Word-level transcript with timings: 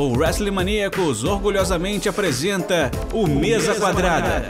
o 0.00 0.16
Wrestling 0.16 0.50
Maníacos 0.50 1.24
orgulhosamente 1.24 2.08
apresenta 2.08 2.90
o 3.12 3.26
Mesa 3.26 3.74
Quadrada. 3.74 4.42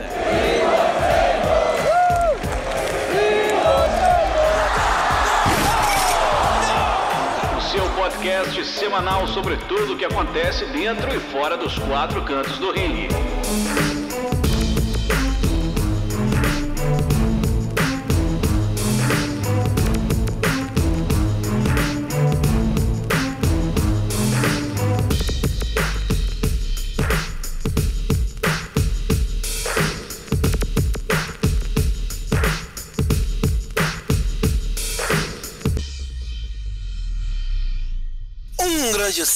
O 7.57 7.61
seu 7.69 7.83
podcast 7.89 8.65
semanal 8.65 9.27
sobre 9.27 9.57
tudo 9.67 9.93
o 9.93 9.97
que 9.97 10.05
acontece 10.05 10.65
dentro 10.67 11.13
e 11.13 11.19
fora 11.19 11.57
dos 11.57 11.77
quatro 11.79 12.21
cantos 12.23 12.57
do 12.57 12.71
ringue. 12.71 13.09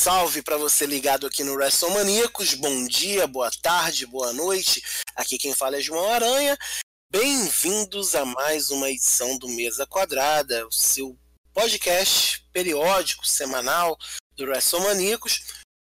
Salve 0.05 0.43
para 0.43 0.55
você 0.55 0.85
ligado 0.85 1.25
aqui 1.25 1.43
no 1.43 1.55
WrestleManiacos. 1.55 2.53
Bom 2.53 2.85
dia, 2.85 3.25
boa 3.25 3.49
tarde, 3.63 4.05
boa 4.05 4.31
noite. 4.31 4.79
Aqui 5.15 5.35
quem 5.35 5.51
fala 5.51 5.77
é 5.77 5.81
João 5.81 6.07
Aranha. 6.11 6.55
Bem-vindos 7.11 8.13
a 8.13 8.23
mais 8.23 8.69
uma 8.69 8.87
edição 8.91 9.35
do 9.39 9.49
Mesa 9.49 9.87
Quadrada, 9.87 10.67
o 10.67 10.71
seu 10.71 11.17
podcast 11.51 12.45
periódico, 12.53 13.25
semanal 13.25 13.97
do 14.35 14.43
WrestleManiacos. 14.43 15.43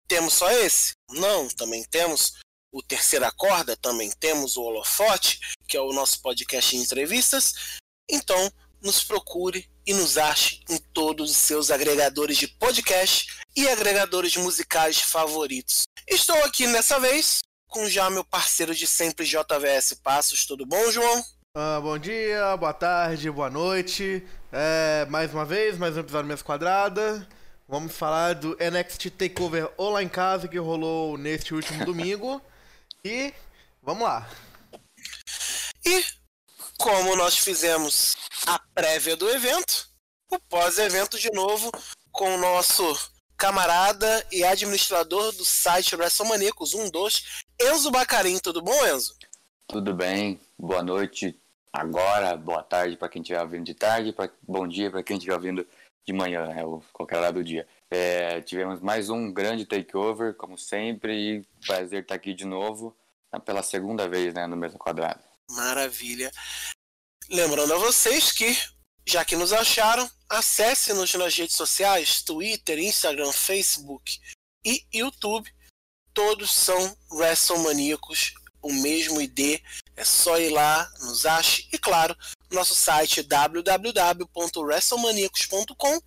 Temos 0.07 0.34
só 0.34 0.49
esse? 0.49 0.93
Não, 1.12 1.48
também 1.49 1.84
temos 1.84 2.40
o 2.71 2.82
Terceira 2.82 3.32
Corda, 3.32 3.77
também 3.77 4.10
temos 4.20 4.57
o 4.57 4.63
Holofote, 4.63 5.40
que 5.68 5.77
é 5.77 5.79
o 5.79 5.93
nosso 5.93 6.23
podcast 6.23 6.76
de 6.76 6.82
entrevistas. 6.82 7.54
Então, 8.10 8.51
nos 8.82 9.04
procure 9.04 9.70
e 9.88 9.93
nos 9.93 10.18
ache 10.18 10.60
em 10.70 10.77
todos 10.93 11.32
os 11.32 11.38
seus 11.38 11.71
agregadores 11.71 12.38
de 12.38 12.46
podcast 12.46 13.26
e 13.55 13.68
agregadores 13.70 14.35
musicais 14.35 14.99
favoritos. 14.99 15.84
Estou 16.05 16.35
aqui 16.44 16.68
nessa 16.68 16.99
vez 16.99 17.40
com 17.68 17.88
já 17.90 18.10
meu 18.10 18.24
parceiro 18.24 18.76
de 18.76 18.85
sempre, 18.85 19.26
JVS 19.26 19.94
Passos. 20.04 20.46
Tudo 20.46 20.66
bom, 20.66 20.91
João? 20.91 21.24
Ah, 21.55 21.79
bom 21.82 21.98
dia, 21.98 22.55
boa 22.57 22.74
tarde, 22.74 23.32
boa 23.32 23.49
noite. 23.49 24.24
É, 24.52 25.05
mais 25.10 25.34
uma 25.34 25.46
vez, 25.46 25.77
mais 25.77 25.96
um 25.96 26.01
episódio 26.01 26.27
Mesa 26.27 26.44
Quadrada. 26.44 27.27
Vamos 27.68 27.96
falar 27.96 28.35
do 28.35 28.57
NXT 28.60 29.10
Takeover 29.12 29.70
Olá 29.77 30.04
em 30.04 30.10
Casa 30.10 30.48
que 30.48 30.57
rolou 30.57 31.18
neste 31.18 31.54
último 31.54 31.84
domingo. 31.85 32.41
E 33.04 33.34
vamos 33.82 34.04
lá. 34.04 34.29
E 35.85 36.04
como 36.77 37.15
nós 37.15 37.37
fizemos 37.37 38.15
a 38.45 38.59
prévia 38.73 39.15
do 39.15 39.29
evento, 39.29 39.89
o 40.31 40.39
pós-evento 40.39 41.17
de 41.20 41.31
novo 41.31 41.71
com 42.11 42.35
o 42.35 42.37
nosso 42.37 42.83
camarada 43.37 44.25
e 44.31 44.43
administrador 44.43 45.31
do 45.33 45.45
site 45.45 45.95
WrestleManiacos 45.95 46.71
12, 46.71 47.21
Enzo 47.61 47.91
Bacarim. 47.91 48.39
Tudo 48.39 48.61
bom, 48.61 48.85
Enzo? 48.87 49.15
Tudo 49.67 49.93
bem, 49.93 50.39
boa 50.57 50.81
noite 50.81 51.39
agora, 51.71 52.35
boa 52.35 52.63
tarde 52.63 52.98
para 52.98 53.09
quem 53.09 53.21
estiver 53.21 53.41
ouvindo 53.41 53.65
de 53.65 53.73
tarde, 53.73 54.13
pra, 54.13 54.29
bom 54.41 54.67
dia 54.67 54.89
para 54.89 55.03
quem 55.03 55.17
estiver 55.17 55.35
ouvindo 55.35 55.67
de 56.05 56.13
manhã, 56.13 56.48
ou 56.65 56.83
qualquer 56.93 57.17
hora 57.17 57.33
do 57.33 57.43
dia. 57.43 57.67
É, 57.91 58.41
tivemos 58.41 58.79
mais 58.79 59.09
um 59.09 59.31
grande 59.31 59.65
takeover, 59.65 60.33
como 60.33 60.57
sempre, 60.57 61.13
e 61.13 61.45
prazer 61.65 62.03
estar 62.03 62.15
aqui 62.15 62.33
de 62.33 62.45
novo, 62.45 62.95
pela 63.45 63.61
segunda 63.61 64.07
vez 64.07 64.33
né, 64.33 64.47
no 64.47 64.55
mesmo 64.55 64.79
quadrado. 64.79 65.19
Maravilha. 65.52 66.31
Lembrando 67.30 67.74
a 67.74 67.78
vocês 67.78 68.31
que, 68.31 68.58
já 69.06 69.25
que 69.25 69.35
nos 69.35 69.53
acharam, 69.53 70.09
acesse-nos 70.30 71.13
nas 71.13 71.35
redes 71.35 71.56
sociais, 71.56 72.22
Twitter, 72.22 72.80
Instagram, 72.80 73.31
Facebook 73.31 74.19
e 74.66 74.85
YouTube. 74.94 75.50
Todos 76.13 76.52
são 76.52 76.97
WrestleManiacos, 77.12 78.34
o 78.62 78.74
mesmo 78.74 79.22
ID. 79.22 79.62
É 79.96 80.03
só 80.03 80.38
ir 80.40 80.50
lá, 80.50 80.91
nos 81.00 81.25
ache. 81.25 81.69
E 81.72 81.78
claro, 81.78 82.18
nosso 82.52 82.74
site 82.74 83.22
www.wrestlemaniacos.com 83.24 86.02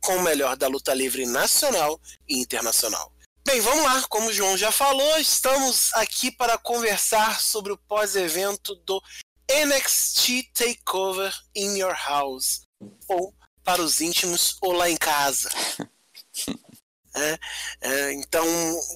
com 0.00 0.16
o 0.16 0.22
melhor 0.22 0.56
da 0.56 0.66
luta 0.66 0.92
livre 0.92 1.24
nacional 1.26 2.00
e 2.28 2.40
internacional. 2.40 3.11
Bem, 3.44 3.60
vamos 3.60 3.84
lá. 3.84 4.02
Como 4.08 4.28
o 4.28 4.32
João 4.32 4.56
já 4.56 4.70
falou, 4.70 5.18
estamos 5.18 5.92
aqui 5.94 6.30
para 6.30 6.56
conversar 6.56 7.40
sobre 7.40 7.72
o 7.72 7.76
pós-evento 7.76 8.74
do 8.86 9.02
NXT 9.50 10.52
Takeover 10.54 11.34
in 11.54 11.78
Your 11.78 11.96
House. 12.06 12.62
Ou, 13.08 13.34
para 13.64 13.82
os 13.82 14.00
íntimos, 14.00 14.56
ou 14.60 14.72
lá 14.72 14.88
em 14.88 14.96
casa. 14.96 15.48
É, 17.14 17.38
é, 17.82 18.12
então, 18.14 18.42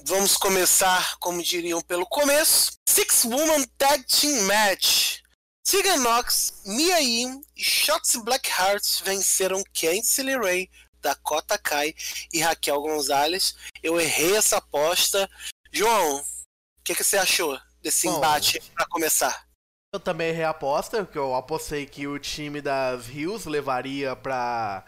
vamos 0.06 0.38
começar, 0.38 1.18
como 1.18 1.42
diriam, 1.42 1.82
pelo 1.82 2.06
começo. 2.06 2.72
Six 2.88 3.26
Woman 3.26 3.62
Tag 3.76 4.04
Team 4.04 4.40
Match. 4.44 5.18
Tegan 5.62 5.98
Knox, 5.98 6.62
Mia 6.64 6.98
Yim 7.00 7.42
e 7.54 7.62
Shotzi 7.62 8.22
Blackheart 8.22 9.02
venceram 9.04 9.62
Candice 9.78 10.22
LeRae, 10.22 10.70
Dakota 11.06 11.56
Kai 11.56 11.94
e 12.32 12.40
Raquel 12.40 12.80
Gonzalez. 12.80 13.54
Eu 13.80 14.00
errei 14.00 14.36
essa 14.36 14.56
aposta. 14.56 15.30
João, 15.70 16.18
o 16.18 16.82
que, 16.82 16.96
que, 16.96 17.04
você 17.04 17.16
achou 17.16 17.56
desse 17.80 18.08
Bom, 18.08 18.16
embate 18.16 18.60
para 18.74 18.86
começar? 18.86 19.46
Eu 19.94 20.00
também 20.00 20.30
errei 20.30 20.42
a 20.42 20.50
aposta, 20.50 21.04
porque 21.04 21.18
eu 21.18 21.34
apostei 21.34 21.86
que 21.86 22.08
o 22.08 22.18
time 22.18 22.60
das 22.60 23.08
Hills 23.08 23.48
levaria 23.48 24.16
pra 24.16 24.84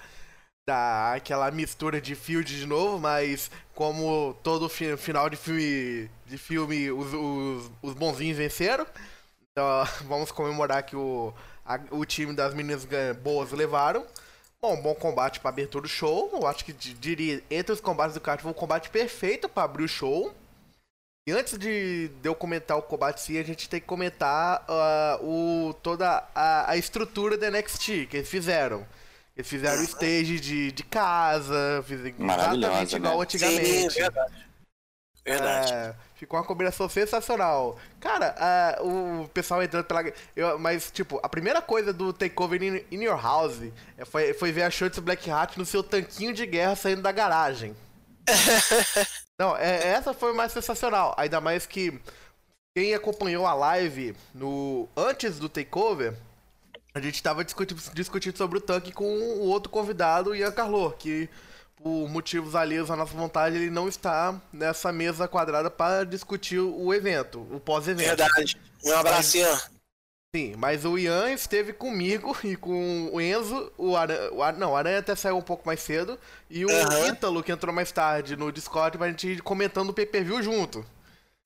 dar 0.67 1.17
aquela 1.17 1.51
mistura 1.53 2.01
de 2.01 2.15
field 2.17 2.59
de 2.59 2.67
novo, 2.67 2.99
mas 2.99 3.51
como 3.75 4.35
todo 4.43 4.69
fi 4.69 4.97
final 4.97 5.31
de 5.31 5.37
filme, 5.37 6.11
de 6.27 6.37
filme 6.37 6.91
os, 6.91 7.15
os, 7.15 7.71
os 7.81 7.95
bonzinhos 7.95 8.37
venceram, 8.37 8.87
então 9.53 9.85
vamos 10.05 10.31
comemorar 10.33 10.83
que 10.83 10.97
o, 10.97 11.33
a, 11.65 11.81
o 11.91 12.05
time 12.05 12.35
das 12.35 12.53
meninas 12.55 12.87
boas 13.23 13.53
levaram. 13.53 14.05
Bom, 14.61 14.81
bom 14.81 14.95
combate 14.95 15.39
para 15.39 15.51
abertura 15.51 15.83
do 15.83 15.89
show. 15.89 16.31
Eu 16.33 16.47
acho 16.47 16.65
que 16.65 16.73
diria, 16.73 17.43
entre 17.49 17.73
os 17.73 17.81
combates 17.81 18.15
do 18.15 18.21
card 18.21 18.43
foi 18.43 18.51
um 18.51 18.55
combate 18.55 18.91
perfeito 18.91 19.49
para 19.49 19.63
abrir 19.63 19.85
o 19.85 19.89
show. 19.89 20.35
E 21.29 21.31
antes 21.31 21.57
de, 21.59 22.09
de 22.09 22.29
eu 22.29 22.35
comentar 22.35 22.77
o 22.77 22.83
combate 22.83 23.21
sim, 23.21 23.39
a 23.39 23.45
gente 23.45 23.69
tem 23.69 23.81
que 23.81 23.87
comentar 23.87 24.65
uh, 24.69 25.25
o, 25.25 25.75
toda 25.75 26.27
a, 26.35 26.71
a, 26.71 26.77
estrutura 26.77 27.37
da 27.37 27.51
NXT 27.51 28.07
que 28.09 28.17
eles 28.17 28.29
fizeram. 28.29 28.87
Eles 29.37 29.47
fizeram 29.47 29.81
o 29.81 29.85
stage 29.85 30.41
de, 30.41 30.73
de 30.73 30.83
casa, 30.83 31.85
exatamente 31.89 32.97
igual 32.97 33.19
né? 33.19 33.23
antigamente. 33.23 33.91
Sim, 33.93 34.01
verdade. 34.01 34.49
Verdade. 35.25 35.73
É, 35.73 35.95
ficou 36.19 36.39
uma 36.39 36.45
combinação 36.45 36.89
sensacional. 36.89 37.79
Cara, 38.01 38.35
uh, 38.83 39.23
o 39.23 39.29
pessoal 39.29 39.63
entrando 39.63 39.85
pela. 39.85 40.03
Eu, 40.35 40.59
mas, 40.59 40.91
tipo, 40.91 41.21
a 41.23 41.29
primeira 41.29 41.63
coisa 41.63 41.93
do 41.93 42.13
Takeover 42.13 42.63
in, 42.63 42.85
in 42.91 43.05
Your 43.05 43.21
House 43.21 43.61
foi, 44.07 44.35
foi 44.35 44.53
ver 44.53 44.63
a 44.63 44.71
Shorts 44.71 44.99
Black 44.99 45.31
Hat 45.31 45.57
no 45.57 45.65
seu 45.65 45.83
tanquinho 45.83 46.35
de 46.35 46.45
guerra 46.45 46.75
saindo 46.75 47.03
da 47.03 47.13
garagem. 47.13 47.75
Não, 49.41 49.57
é, 49.57 49.89
essa 49.89 50.13
foi 50.13 50.33
mais 50.33 50.53
sensacional. 50.53 51.15
Ainda 51.17 51.41
mais 51.41 51.65
que 51.65 51.99
quem 52.77 52.95
acompanhou 52.95 53.47
a 53.47 53.55
live 53.55 54.17
no 54.35 54.89
antes 54.97 55.39
do 55.39 55.49
takeover, 55.49 56.15
a 56.93 57.01
gente 57.01 57.15
estava 57.15 57.45
discutindo, 57.45 57.81
discutindo 57.95 58.37
sobre 58.37 58.59
o 58.59 58.61
tanque 58.61 58.91
com 58.91 59.05
o 59.05 59.47
outro 59.47 59.71
convidado, 59.71 60.35
Ian 60.35 60.51
Carlo, 60.51 60.91
que 60.99 61.31
por 61.83 62.09
motivos 62.09 62.55
alheios 62.55 62.91
à 62.91 62.97
nossa 62.97 63.15
vontade, 63.15 63.57
ele 63.57 63.71
não 63.71 63.89
está 63.89 64.41
nessa 64.53 64.93
mesa 64.93 65.29
quadrada 65.29 65.71
para 65.71 66.05
discutir 66.05 66.59
o 66.59 66.93
evento, 66.93 67.41
o 67.53 67.61
pós-evento. 67.61 68.09
Verdade. 68.09 68.61
Um 68.85 68.93
abraço, 68.95 69.37
Ian. 69.37 69.59
Sim, 70.35 70.55
mas 70.59 70.85
o 70.85 70.99
Ian 70.99 71.31
esteve 71.31 71.73
comigo 71.73 72.37
e 72.45 72.55
com 72.55 73.11
o 73.13 73.21
Enzo, 73.21 73.73
o 73.79 73.97
Aranha, 73.97 74.31
o 74.31 74.43
Aranha, 74.43 74.61
não, 74.61 74.73
o 74.73 74.77
Aranha 74.77 74.99
até 74.99 75.17
saiu 75.17 75.39
um 75.39 75.43
pouco 75.43 75.67
mais 75.67 75.81
cedo, 75.81 76.19
e 76.51 76.67
o 76.67 76.71
Aham. 76.71 77.09
Ítalo, 77.09 77.43
que 77.43 77.51
entrou 77.51 77.75
mais 77.75 77.91
tarde 77.91 78.37
no 78.37 78.53
Discord, 78.53 78.99
pra 78.99 79.09
gente 79.09 79.27
ir 79.27 79.43
comentando 79.43 79.89
o 79.89 79.95
pay-per-view 79.95 80.43
junto. 80.43 80.85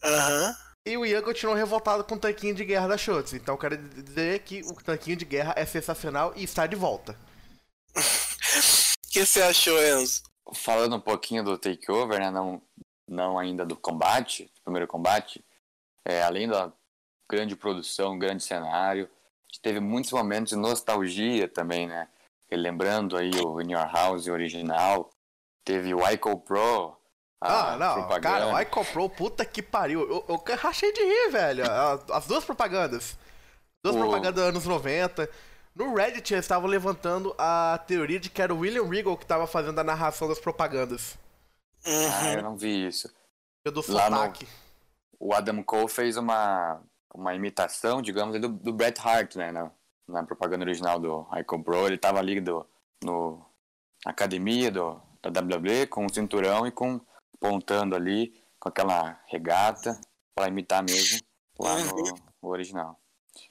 Aham. 0.02 0.56
E 0.84 0.96
o 0.96 1.06
Ian 1.06 1.22
continuou 1.22 1.56
revoltado 1.56 2.02
com 2.02 2.16
o 2.16 2.18
tanquinho 2.18 2.56
de 2.56 2.64
guerra 2.64 2.88
da 2.88 2.98
Schultz. 2.98 3.32
Então 3.34 3.56
quero 3.56 3.76
dizer 3.76 4.40
que 4.40 4.62
o 4.62 4.74
tanquinho 4.74 5.16
de 5.16 5.24
guerra 5.24 5.54
é 5.56 5.64
sensacional 5.64 6.32
e 6.34 6.42
está 6.42 6.66
de 6.66 6.74
volta. 6.74 7.16
O 9.12 9.14
que 9.14 9.26
você 9.26 9.42
achou, 9.42 9.78
Enzo? 9.78 10.22
Falando 10.54 10.96
um 10.96 11.00
pouquinho 11.00 11.44
do 11.44 11.58
takeover, 11.58 12.18
né? 12.18 12.30
Não, 12.30 12.62
não 13.06 13.38
ainda 13.38 13.62
do 13.62 13.76
combate, 13.76 14.44
do 14.44 14.62
primeiro 14.62 14.88
combate. 14.88 15.44
É, 16.02 16.22
além 16.22 16.48
da 16.48 16.72
grande 17.30 17.54
produção, 17.54 18.18
grande 18.18 18.42
cenário, 18.42 19.04
a 19.04 19.52
gente 19.52 19.60
teve 19.60 19.80
muitos 19.80 20.10
momentos 20.12 20.52
de 20.52 20.56
nostalgia 20.56 21.46
também, 21.46 21.86
né? 21.86 22.08
Lembrando 22.50 23.18
aí 23.18 23.32
o 23.44 23.60
In 23.60 23.72
Your 23.72 23.86
House 23.86 24.28
original, 24.28 25.10
teve 25.62 25.92
o 25.92 26.08
Ico 26.08 26.40
Pro, 26.40 26.96
ah, 27.38 27.76
não, 27.76 27.94
propaganda. 27.94 28.38
cara, 28.38 28.54
o 28.54 28.60
Icon 28.62 28.84
Pro, 28.86 29.10
puta 29.10 29.44
que 29.44 29.60
pariu. 29.60 30.08
Eu, 30.08 30.24
eu 30.26 30.56
rachei 30.56 30.90
de 30.90 31.02
rir, 31.02 31.30
velho. 31.30 31.64
As 32.10 32.24
duas 32.26 32.46
propagandas. 32.46 33.18
Duas 33.84 33.94
o... 33.94 33.98
propagandas 33.98 34.42
anos 34.42 34.64
90. 34.64 35.28
No 35.74 35.94
Reddit 35.94 36.32
eles 36.32 36.44
estavam 36.44 36.68
levantando 36.68 37.34
a 37.38 37.82
teoria 37.86 38.20
de 38.20 38.28
que 38.28 38.42
era 38.42 38.54
o 38.54 38.58
William 38.58 38.88
Regal 38.88 39.16
que 39.16 39.24
estava 39.24 39.46
fazendo 39.46 39.78
a 39.78 39.84
narração 39.84 40.28
das 40.28 40.38
propagandas. 40.38 41.16
Ah, 41.84 42.34
eu 42.34 42.42
não 42.42 42.56
vi 42.56 42.86
isso. 42.86 43.10
Eu 43.64 43.72
do 43.72 43.80
Lá 43.88 44.04
sotaque. 44.04 44.44
No... 44.44 45.28
O 45.28 45.34
Adam 45.34 45.62
Cole 45.62 45.88
fez 45.88 46.16
uma, 46.16 46.82
uma 47.14 47.34
imitação, 47.34 48.02
digamos, 48.02 48.40
do, 48.40 48.48
do 48.48 48.72
Bret 48.72 49.00
Hart, 49.00 49.36
né? 49.36 49.52
Na, 49.52 49.70
na 50.08 50.24
propaganda 50.24 50.64
original 50.64 50.98
do 50.98 51.26
Icon 51.38 51.62
Pro. 51.62 51.86
Ele 51.86 51.96
tava 51.96 52.18
ali 52.18 52.40
do, 52.40 52.66
no 53.02 53.44
academia 54.04 54.70
do, 54.70 55.00
da 55.22 55.40
WWE 55.40 55.86
com 55.86 56.06
o 56.06 56.12
cinturão 56.12 56.66
e 56.66 56.70
com 56.70 57.00
pontando 57.38 57.96
ali 57.96 58.34
com 58.58 58.68
aquela 58.68 59.20
regata 59.26 60.00
para 60.34 60.48
imitar 60.48 60.82
mesmo 60.82 61.20
lá 61.58 61.78
no, 61.78 62.14
no, 62.42 62.48
original. 62.48 62.98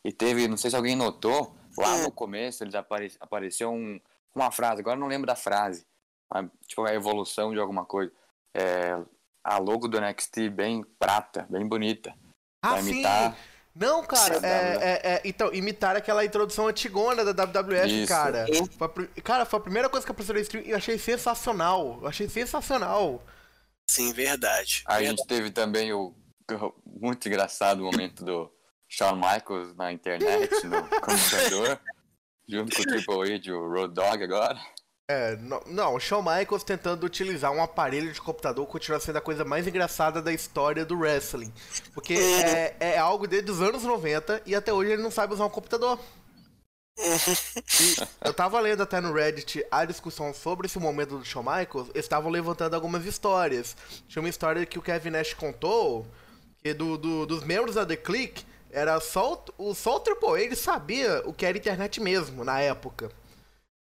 E 0.03 0.11
teve, 0.11 0.47
não 0.47 0.57
sei 0.57 0.69
se 0.69 0.75
alguém 0.75 0.95
notou, 0.95 1.55
lá 1.77 1.97
no 1.99 2.11
começo 2.11 2.63
eles 2.63 2.75
apare, 2.75 3.11
apareceu 3.19 3.71
um, 3.71 3.99
uma 4.35 4.51
frase, 4.51 4.81
agora 4.81 4.99
não 4.99 5.07
lembro 5.07 5.27
da 5.27 5.35
frase, 5.35 5.85
mas, 6.33 6.49
tipo 6.67 6.83
a 6.83 6.93
evolução 6.93 7.53
de 7.53 7.59
alguma 7.59 7.85
coisa. 7.85 8.11
É, 8.53 8.97
a 9.43 9.57
logo 9.57 9.87
do 9.87 9.99
NXT 9.99 10.49
bem 10.51 10.83
prata, 10.99 11.47
bem 11.49 11.67
bonita. 11.67 12.13
Ah, 12.61 12.79
imitar. 12.79 13.31
Sim. 13.31 13.37
Não, 13.73 14.03
cara, 14.03 14.35
é, 14.45 14.49
é, 14.49 15.13
é, 15.13 15.21
então, 15.23 15.53
imitar 15.53 15.95
aquela 15.95 16.25
introdução 16.25 16.67
antigona 16.67 17.23
da 17.23 17.45
WWF, 17.45 18.01
Isso. 18.01 18.07
cara. 18.07 18.45
Foi 18.77 18.87
a, 18.87 19.21
cara, 19.21 19.45
foi 19.45 19.59
a 19.59 19.63
primeira 19.63 19.89
coisa 19.89 20.05
que 20.05 20.11
apareceu 20.11 20.35
no 20.35 20.41
stream 20.41 20.65
e 20.65 20.71
eu 20.71 20.77
achei 20.77 20.97
sensacional. 20.97 21.99
Eu 22.01 22.07
achei 22.07 22.27
sensacional. 22.27 23.23
Sim, 23.89 24.11
verdade. 24.11 24.83
A 24.85 24.97
verdade. 24.97 25.17
gente 25.17 25.27
teve 25.27 25.51
também 25.51 25.93
o 25.93 26.13
muito 26.85 27.27
engraçado 27.29 27.81
momento 27.81 28.25
do 28.25 28.51
Shawn 28.91 29.15
Michaels 29.15 29.73
na 29.77 29.93
internet, 29.93 30.67
no 30.67 30.83
computador, 30.99 31.79
junto 32.47 32.75
com 32.75 32.81
o 32.81 32.85
Triple 32.85 33.33
H 33.33 33.47
e 33.47 33.51
o 33.53 33.69
Road 33.69 33.93
Dogg 33.93 34.21
agora. 34.21 34.59
É, 35.09 35.37
não, 35.37 35.61
não, 35.65 35.95
o 35.95 35.99
Shawn 35.99 36.21
Michaels 36.21 36.63
tentando 36.63 37.05
utilizar 37.05 37.51
um 37.51 37.63
aparelho 37.63 38.11
de 38.11 38.21
computador 38.21 38.65
continua 38.67 38.99
sendo 38.99 39.17
a 39.17 39.21
coisa 39.21 39.45
mais 39.45 39.65
engraçada 39.65 40.21
da 40.21 40.33
história 40.33 40.85
do 40.85 40.97
wrestling. 40.97 41.51
Porque 41.93 42.13
é, 42.13 42.75
é 42.79 42.97
algo 42.97 43.27
desde 43.27 43.49
os 43.49 43.61
anos 43.61 43.83
90 43.83 44.41
e 44.45 44.53
até 44.53 44.73
hoje 44.73 44.91
ele 44.91 45.01
não 45.01 45.11
sabe 45.11 45.33
usar 45.33 45.45
um 45.45 45.49
computador. 45.49 45.97
eu 48.23 48.33
tava 48.33 48.59
lendo 48.59 48.83
até 48.83 48.99
no 48.99 49.13
Reddit 49.13 49.65
a 49.71 49.85
discussão 49.85 50.33
sobre 50.33 50.67
esse 50.67 50.77
momento 50.77 51.17
do 51.17 51.25
Shawn 51.25 51.43
Michaels, 51.43 51.89
eles 51.93 52.05
estavam 52.05 52.29
levantando 52.29 52.73
algumas 52.73 53.05
histórias. 53.05 53.75
Tinha 54.07 54.21
uma 54.21 54.29
história 54.29 54.65
que 54.65 54.77
o 54.77 54.81
Kevin 54.81 55.11
Nash 55.11 55.33
contou, 55.33 56.05
que 56.61 56.73
do, 56.73 56.97
do 56.97 57.25
dos 57.25 57.43
membros 57.43 57.75
da 57.75 57.85
The 57.85 57.95
Click, 57.95 58.45
era 58.71 58.99
só 58.99 59.43
o, 59.57 59.73
só 59.73 59.97
o 59.97 59.99
Triple 59.99 60.45
H 60.45 60.55
sabia 60.55 61.21
o 61.25 61.33
que 61.33 61.45
era 61.45 61.57
internet 61.57 61.99
mesmo 61.99 62.43
na 62.43 62.59
época. 62.59 63.11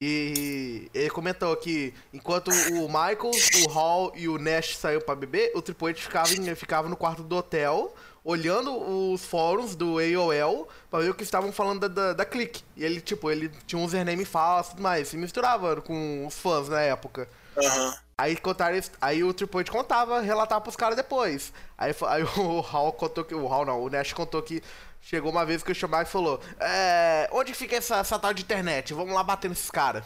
E 0.00 0.90
ele 0.92 1.08
comentou 1.10 1.56
que 1.56 1.94
enquanto 2.12 2.48
o 2.48 2.88
Michaels, 2.88 3.64
o 3.64 3.68
Hall 3.70 4.12
e 4.14 4.28
o 4.28 4.38
Nash 4.38 4.76
saiu 4.76 5.00
para 5.00 5.14
beber, 5.14 5.52
o 5.54 5.62
Triple 5.62 5.90
H 5.90 6.00
ficava, 6.00 6.56
ficava 6.56 6.88
no 6.88 6.96
quarto 6.96 7.22
do 7.22 7.36
hotel, 7.36 7.94
olhando 8.22 9.12
os 9.12 9.24
fóruns 9.24 9.74
do 9.74 9.96
AOL 9.98 10.68
para 10.90 11.04
ver 11.04 11.10
o 11.10 11.14
que 11.14 11.22
estavam 11.22 11.52
falando 11.52 11.80
da, 11.80 11.88
da, 11.88 12.12
da 12.12 12.24
Click. 12.24 12.62
E 12.76 12.84
ele, 12.84 13.00
tipo, 13.00 13.30
ele 13.30 13.50
tinha 13.66 13.80
um 13.80 13.84
username 13.84 14.24
falso 14.24 14.70
e 14.70 14.72
tudo 14.72 14.82
mais, 14.82 15.08
se 15.08 15.16
misturava 15.16 15.80
com 15.80 16.26
os 16.26 16.34
fãs 16.34 16.68
na 16.68 16.80
época. 16.80 17.28
Uhum. 17.56 17.94
Aí 18.16 18.36
contaram, 18.36 18.78
aí 19.00 19.24
o 19.24 19.34
Triple 19.34 19.60
H 19.60 19.72
contava, 19.72 20.20
relatava 20.20 20.60
pros 20.60 20.76
caras 20.76 20.96
depois. 20.96 21.52
Aí, 21.76 21.92
aí 22.08 22.22
o 22.38 22.60
Hall 22.60 22.92
contou 22.92 23.24
que. 23.24 23.34
O 23.34 23.46
Hall 23.46 23.64
não, 23.64 23.82
o 23.82 23.90
Nash 23.90 24.12
contou 24.12 24.42
que 24.42 24.62
Chegou 25.04 25.30
uma 25.30 25.44
vez 25.44 25.62
que 25.62 25.70
o 25.70 25.74
Schumacher 25.74 26.10
falou: 26.10 26.40
é, 26.58 27.28
Onde 27.30 27.52
fica 27.52 27.76
essa, 27.76 27.96
essa 27.96 28.18
tal 28.18 28.32
de 28.32 28.42
internet? 28.42 28.94
Vamos 28.94 29.14
lá 29.14 29.22
bater 29.22 29.48
nesses 29.50 29.70
caras. 29.70 30.02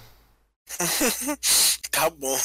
tá 1.92 2.10
bom. 2.10 2.36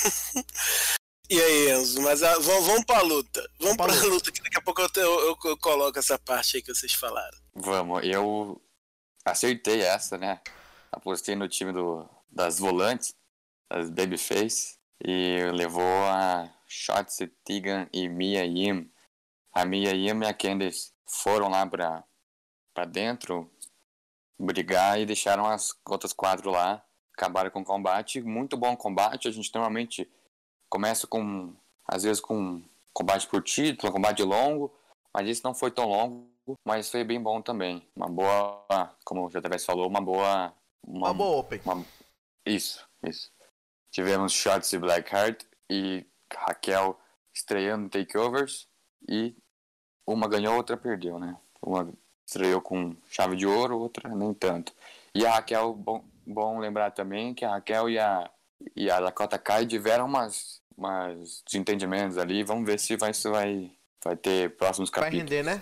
E 1.32 1.42
aí, 1.42 1.72
Enzo, 1.72 2.00
mas 2.04 2.22
a, 2.22 2.32
ah, 2.32 2.40
vamos, 2.40 2.68
vamos 2.68 2.86
pra 2.86 3.02
luta. 3.02 3.42
Vamos, 3.60 3.76
vamos 3.76 3.78
pra, 3.78 3.86
luta. 3.88 4.08
luta, 4.08 4.32
que 4.32 4.44
daqui 4.44 4.58
a 4.58 4.62
pouco 4.62 4.82
eu, 4.82 4.90
eu, 4.98 5.38
eu, 5.46 5.58
coloco 5.58 5.98
essa 5.98 6.20
parte 6.20 6.58
aí 6.58 6.62
que 6.62 6.74
vocês 6.74 6.94
falaram. 6.94 7.36
Vamos, 7.56 8.04
eu 8.04 8.62
acertei 9.26 9.82
essa, 9.82 10.16
né? 10.16 10.40
Apostei 10.92 11.36
no 11.36 11.50
time 11.50 11.72
do, 11.72 12.08
das 12.30 12.60
volantes, 12.60 13.16
das 13.68 13.90
Babyface, 13.90 14.78
e 15.04 15.52
levou 15.52 15.84
a 16.08 16.50
Shotzi 16.68 17.28
Tegan 17.44 17.88
e 17.92 18.08
Mia 18.08 18.46
Yim. 18.46 18.90
A 19.54 19.66
Mia 19.66 19.92
Yim 19.92 20.22
e 20.22 20.26
a 20.26 20.34
Candice 20.34 20.94
foram 21.06 21.50
lá 21.50 21.66
pra 21.66 22.04
para 22.74 22.86
dentro, 22.86 23.50
brigar 24.40 25.00
e 25.00 25.06
deixaram 25.06 25.46
as 25.46 25.74
outras 25.88 26.12
quatro 26.12 26.50
lá, 26.50 26.84
acabaram 27.16 27.52
com 27.52 27.62
o 27.62 27.66
combate. 27.66 28.22
Muito 28.22 28.58
bom 28.58 28.76
combate. 28.76 29.28
A 29.28 29.32
gente 29.32 29.54
normalmente 29.54 30.10
começa 30.70 31.06
com, 31.06 31.54
às 31.88 32.04
vezes, 32.04 32.20
com 32.20 32.62
combate 32.92 33.28
por 33.28 33.44
título, 33.44 33.94
combate 33.94 34.24
longo, 34.24 34.74
mas 35.14 35.30
esse 35.30 35.44
não 35.44 35.54
foi 35.54 35.72
tão 35.72 35.88
longo, 35.88 36.28
mas 36.66 36.90
foi 36.90 37.04
bem 37.04 37.22
bom 37.22 37.42
também. 37.42 37.88
Uma 37.96 38.10
boa, 38.10 38.66
como 39.06 39.26
o 39.26 39.30
JBS 39.30 39.66
falou, 39.66 39.88
uma 39.88 40.02
boa. 40.02 40.54
Uma, 40.86 41.08
uma 41.08 41.14
boa 41.14 41.38
Open. 41.38 41.62
Uma, 41.64 41.86
isso, 42.46 42.86
isso. 43.04 43.32
Tivemos 43.94 44.34
Shots 44.34 44.74
e 44.74 44.80
Blackheart 44.80 45.46
e 45.70 46.04
Raquel 46.34 47.00
estreando 47.34 47.90
takeovers 47.90 48.68
e 49.08 49.36
uma 50.06 50.28
ganhou, 50.28 50.56
outra 50.56 50.76
perdeu, 50.76 51.20
né? 51.20 51.38
Uma 51.62 51.94
estreou 52.26 52.60
com 52.60 52.96
chave 53.10 53.36
de 53.36 53.46
ouro, 53.46 53.78
outra 53.78 54.10
nem 54.10 54.34
tanto. 54.34 54.74
E 55.14 55.26
a 55.26 55.36
Raquel, 55.36 55.74
bom, 55.74 56.04
bom 56.26 56.60
lembrar 56.60 56.92
também 56.92 57.36
que 57.36 57.46
a 57.46 57.52
Raquel 57.52 57.90
e 57.90 58.00
a, 58.00 58.30
e 58.76 58.90
a 58.90 59.00
Dakota 59.00 59.38
Kai 59.38 59.68
tiveram 59.68 60.06
umas, 60.06 60.60
umas 60.76 61.44
desentendimentos 61.46 62.18
ali. 62.18 62.44
Vamos 62.44 62.66
ver 62.66 62.80
se 62.80 62.98
vai, 62.98 63.14
se 63.14 63.30
vai, 63.30 63.72
vai 64.04 64.18
ter 64.18 64.58
próximos 64.58 64.90
capítulos. 64.90 65.30
Vai 65.30 65.38
render, 65.38 65.44
né? 65.44 65.62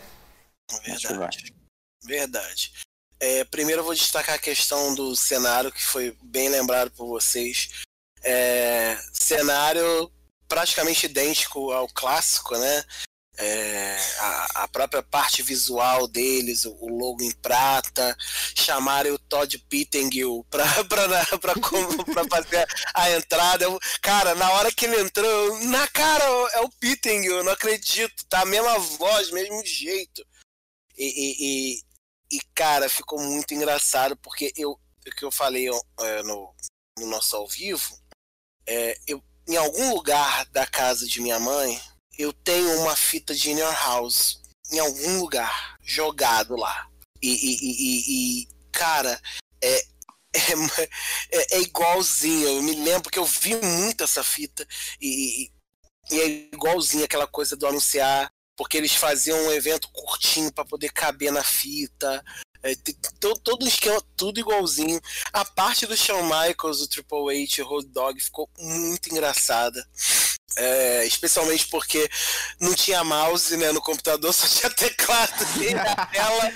Verdade. 0.85 1.53
Verdade. 2.03 2.73
É, 3.19 3.43
primeiro 3.45 3.81
eu 3.81 3.85
vou 3.85 3.93
destacar 3.93 4.35
a 4.35 4.39
questão 4.39 4.95
do 4.95 5.15
cenário, 5.15 5.71
que 5.71 5.83
foi 5.83 6.17
bem 6.23 6.49
lembrado 6.49 6.89
por 6.91 7.07
vocês. 7.07 7.83
É, 8.23 8.97
cenário 9.13 10.11
praticamente 10.47 11.05
idêntico 11.05 11.71
ao 11.71 11.87
clássico, 11.87 12.57
né? 12.57 12.83
é, 13.37 13.97
a, 14.19 14.63
a, 14.63 14.67
própria 14.67 15.01
parte 15.01 15.41
visual 15.41 16.07
deles, 16.07 16.65
o, 16.65 16.87
logo 16.87 17.23
em 17.23 17.31
prata, 17.31 18.15
chamarem 18.55 19.11
o 19.11 19.17
Todd 19.17 19.57
Pittengill 19.67 20.45
pra, 20.49 20.65
pra, 20.85 21.07
pra, 21.39 21.53
pra, 21.55 22.29
fazer 22.29 22.67
a, 22.93 23.11
entrada. 23.11 23.63
Eu, 23.63 23.79
cara, 24.01 24.35
na 24.35 24.51
hora 24.51 24.71
que 24.71 24.85
ele 24.85 25.01
entrou, 25.01 25.59
na 25.65 25.87
cara 25.87 26.23
é 26.53 26.61
o 26.61 26.69
Pittengill, 26.69 27.37
eu 27.37 27.43
não 27.43 27.53
acredito, 27.53 28.25
tá 28.29 28.41
a 28.41 28.45
mesma 28.45 28.77
voz, 28.77 29.31
mesmo 29.31 29.65
jeito. 29.65 30.25
E, 30.97 31.05
e, 31.05 31.35
e, 31.39 32.37
e 32.37 32.41
cara, 32.53 32.89
ficou 32.89 33.19
muito 33.19 33.53
engraçado, 33.53 34.15
porque 34.17 34.53
eu, 34.55 34.71
o 34.71 35.11
que 35.17 35.25
eu 35.25 35.31
falei 35.31 35.67
é, 35.67 36.23
no, 36.23 36.53
no 36.99 37.07
nosso 37.07 37.35
ao 37.35 37.47
vivo, 37.47 37.97
é, 38.71 38.97
eu, 39.05 39.21
em 39.49 39.57
algum 39.57 39.93
lugar 39.93 40.45
da 40.45 40.65
casa 40.65 41.05
de 41.05 41.19
minha 41.19 41.39
mãe, 41.39 41.77
eu 42.17 42.31
tenho 42.31 42.79
uma 42.79 42.95
fita 42.95 43.35
de 43.35 43.51
In 43.51 43.59
Your 43.59 43.73
House 43.73 44.41
em 44.71 44.79
algum 44.79 45.19
lugar 45.19 45.75
jogado 45.83 46.55
lá. 46.55 46.87
E, 47.21 47.29
e, 47.29 47.57
e, 47.61 48.43
e 48.43 48.47
cara, 48.71 49.21
é, 49.61 49.85
é, 50.33 50.89
é, 51.31 51.57
é, 51.57 51.61
igualzinho. 51.61 52.47
Eu 52.47 52.63
me 52.63 52.75
lembro 52.75 53.11
que 53.11 53.19
eu 53.19 53.25
vi 53.25 53.55
muito 53.57 54.05
essa 54.05 54.23
fita 54.23 54.65
e, 55.01 55.51
e 56.09 56.19
é 56.19 56.25
igualzinho 56.53 57.03
aquela 57.03 57.27
coisa 57.27 57.57
do 57.57 57.67
anunciar, 57.67 58.31
porque 58.55 58.77
eles 58.77 58.95
faziam 58.95 59.37
um 59.37 59.51
evento 59.51 59.89
curtinho 59.91 60.51
para 60.53 60.63
poder 60.63 60.93
caber 60.93 61.31
na 61.31 61.43
fita. 61.43 62.23
É, 62.63 62.75
todo, 63.19 63.39
todo 63.39 63.67
esquema, 63.67 64.01
tudo 64.15 64.39
igualzinho. 64.39 64.99
A 65.33 65.43
parte 65.43 65.87
do 65.87 65.97
Shawn 65.97 66.23
Michaels, 66.23 66.81
o 66.81 66.87
Triple 66.87 67.43
H, 67.43 67.63
o 67.63 67.65
Road 67.65 67.87
Dog 67.87 68.19
ficou 68.19 68.49
muito 68.59 69.09
engraçada. 69.09 69.83
É, 70.57 71.05
especialmente 71.05 71.67
porque 71.67 72.09
não 72.59 72.73
tinha 72.73 73.03
mouse 73.03 73.55
né, 73.55 73.71
no 73.71 73.81
computador, 73.81 74.33
só 74.33 74.47
tinha 74.47 74.69
teclado 74.69 75.45
e 75.61 75.73
a 75.73 76.05
tela. 76.07 76.51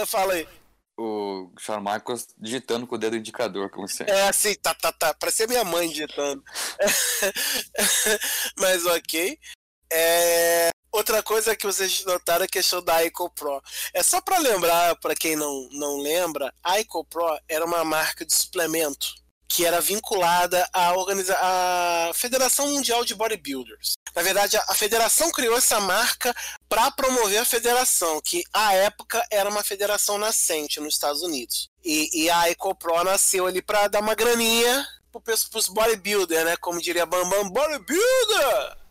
o... 0.00 0.06
Fala 0.06 0.34
aí. 0.34 0.48
O 0.98 1.50
Shawn 1.58 1.80
Michaels 1.80 2.28
digitando 2.38 2.86
com 2.86 2.94
o 2.94 2.98
dedo 2.98 3.16
indicador, 3.16 3.70
como 3.70 3.88
sempre. 3.88 4.12
É 4.12 4.28
assim, 4.28 4.54
tá, 4.54 4.74
tá, 4.74 4.92
tá. 4.92 5.14
Parecia 5.14 5.46
minha 5.46 5.64
mãe 5.64 5.88
digitando. 5.88 6.42
Mas 8.58 8.84
ok. 8.84 9.38
É... 9.90 10.71
Outra 10.92 11.22
coisa 11.22 11.56
que 11.56 11.66
vocês 11.66 12.04
notaram 12.04 12.42
é 12.42 12.44
a 12.44 12.48
questão 12.48 12.82
da 12.82 13.02
Ico 13.02 13.30
Pro. 13.30 13.62
É 13.94 14.02
só 14.02 14.20
para 14.20 14.38
lembrar, 14.38 14.94
para 14.96 15.14
quem 15.14 15.34
não, 15.34 15.68
não 15.72 15.96
lembra, 15.96 16.52
a 16.62 16.78
Ico 16.80 17.02
Pro 17.06 17.38
era 17.48 17.64
uma 17.64 17.82
marca 17.82 18.26
de 18.26 18.34
suplemento 18.34 19.14
que 19.48 19.66
era 19.66 19.80
vinculada 19.82 20.66
à, 20.72 20.94
organiza 20.94 21.36
à 21.38 22.10
Federação 22.14 22.68
Mundial 22.68 23.04
de 23.04 23.14
Bodybuilders. 23.14 23.92
Na 24.14 24.22
verdade, 24.22 24.56
a 24.56 24.74
federação 24.74 25.30
criou 25.30 25.56
essa 25.56 25.78
marca 25.78 26.34
para 26.68 26.90
promover 26.90 27.38
a 27.38 27.44
federação, 27.44 28.20
que 28.22 28.42
à 28.52 28.74
época 28.74 29.22
era 29.30 29.48
uma 29.48 29.62
federação 29.62 30.16
nascente 30.16 30.80
nos 30.80 30.94
Estados 30.94 31.22
Unidos. 31.22 31.68
E, 31.84 32.24
e 32.24 32.30
a 32.30 32.50
EcoPro 32.50 33.04
nasceu 33.04 33.46
ali 33.46 33.60
para 33.60 33.88
dar 33.88 34.00
uma 34.00 34.14
graninha 34.14 34.86
para 35.10 35.34
os 35.58 35.68
bodybuilders, 35.68 36.44
né? 36.44 36.56
Como 36.56 36.80
diria 36.80 37.04
Bambam, 37.04 37.50
bodybuilder! 37.50 38.81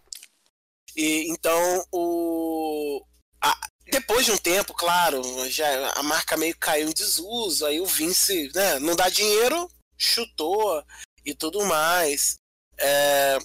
E 0.95 1.31
então 1.31 1.85
o 1.91 3.03
a, 3.41 3.57
depois 3.87 4.25
de 4.25 4.31
um 4.31 4.37
tempo, 4.37 4.73
claro, 4.73 5.21
já 5.49 5.91
a 5.93 6.03
marca 6.03 6.37
meio 6.37 6.55
caiu 6.57 6.89
em 6.89 6.93
desuso, 6.93 7.65
aí 7.65 7.81
o 7.81 7.85
Vince, 7.85 8.51
né, 8.53 8.79
não 8.79 8.95
dá 8.95 9.09
dinheiro, 9.09 9.69
chutou 9.97 10.83
e 11.25 11.33
tudo 11.33 11.65
mais. 11.65 12.35
É, 12.77 13.37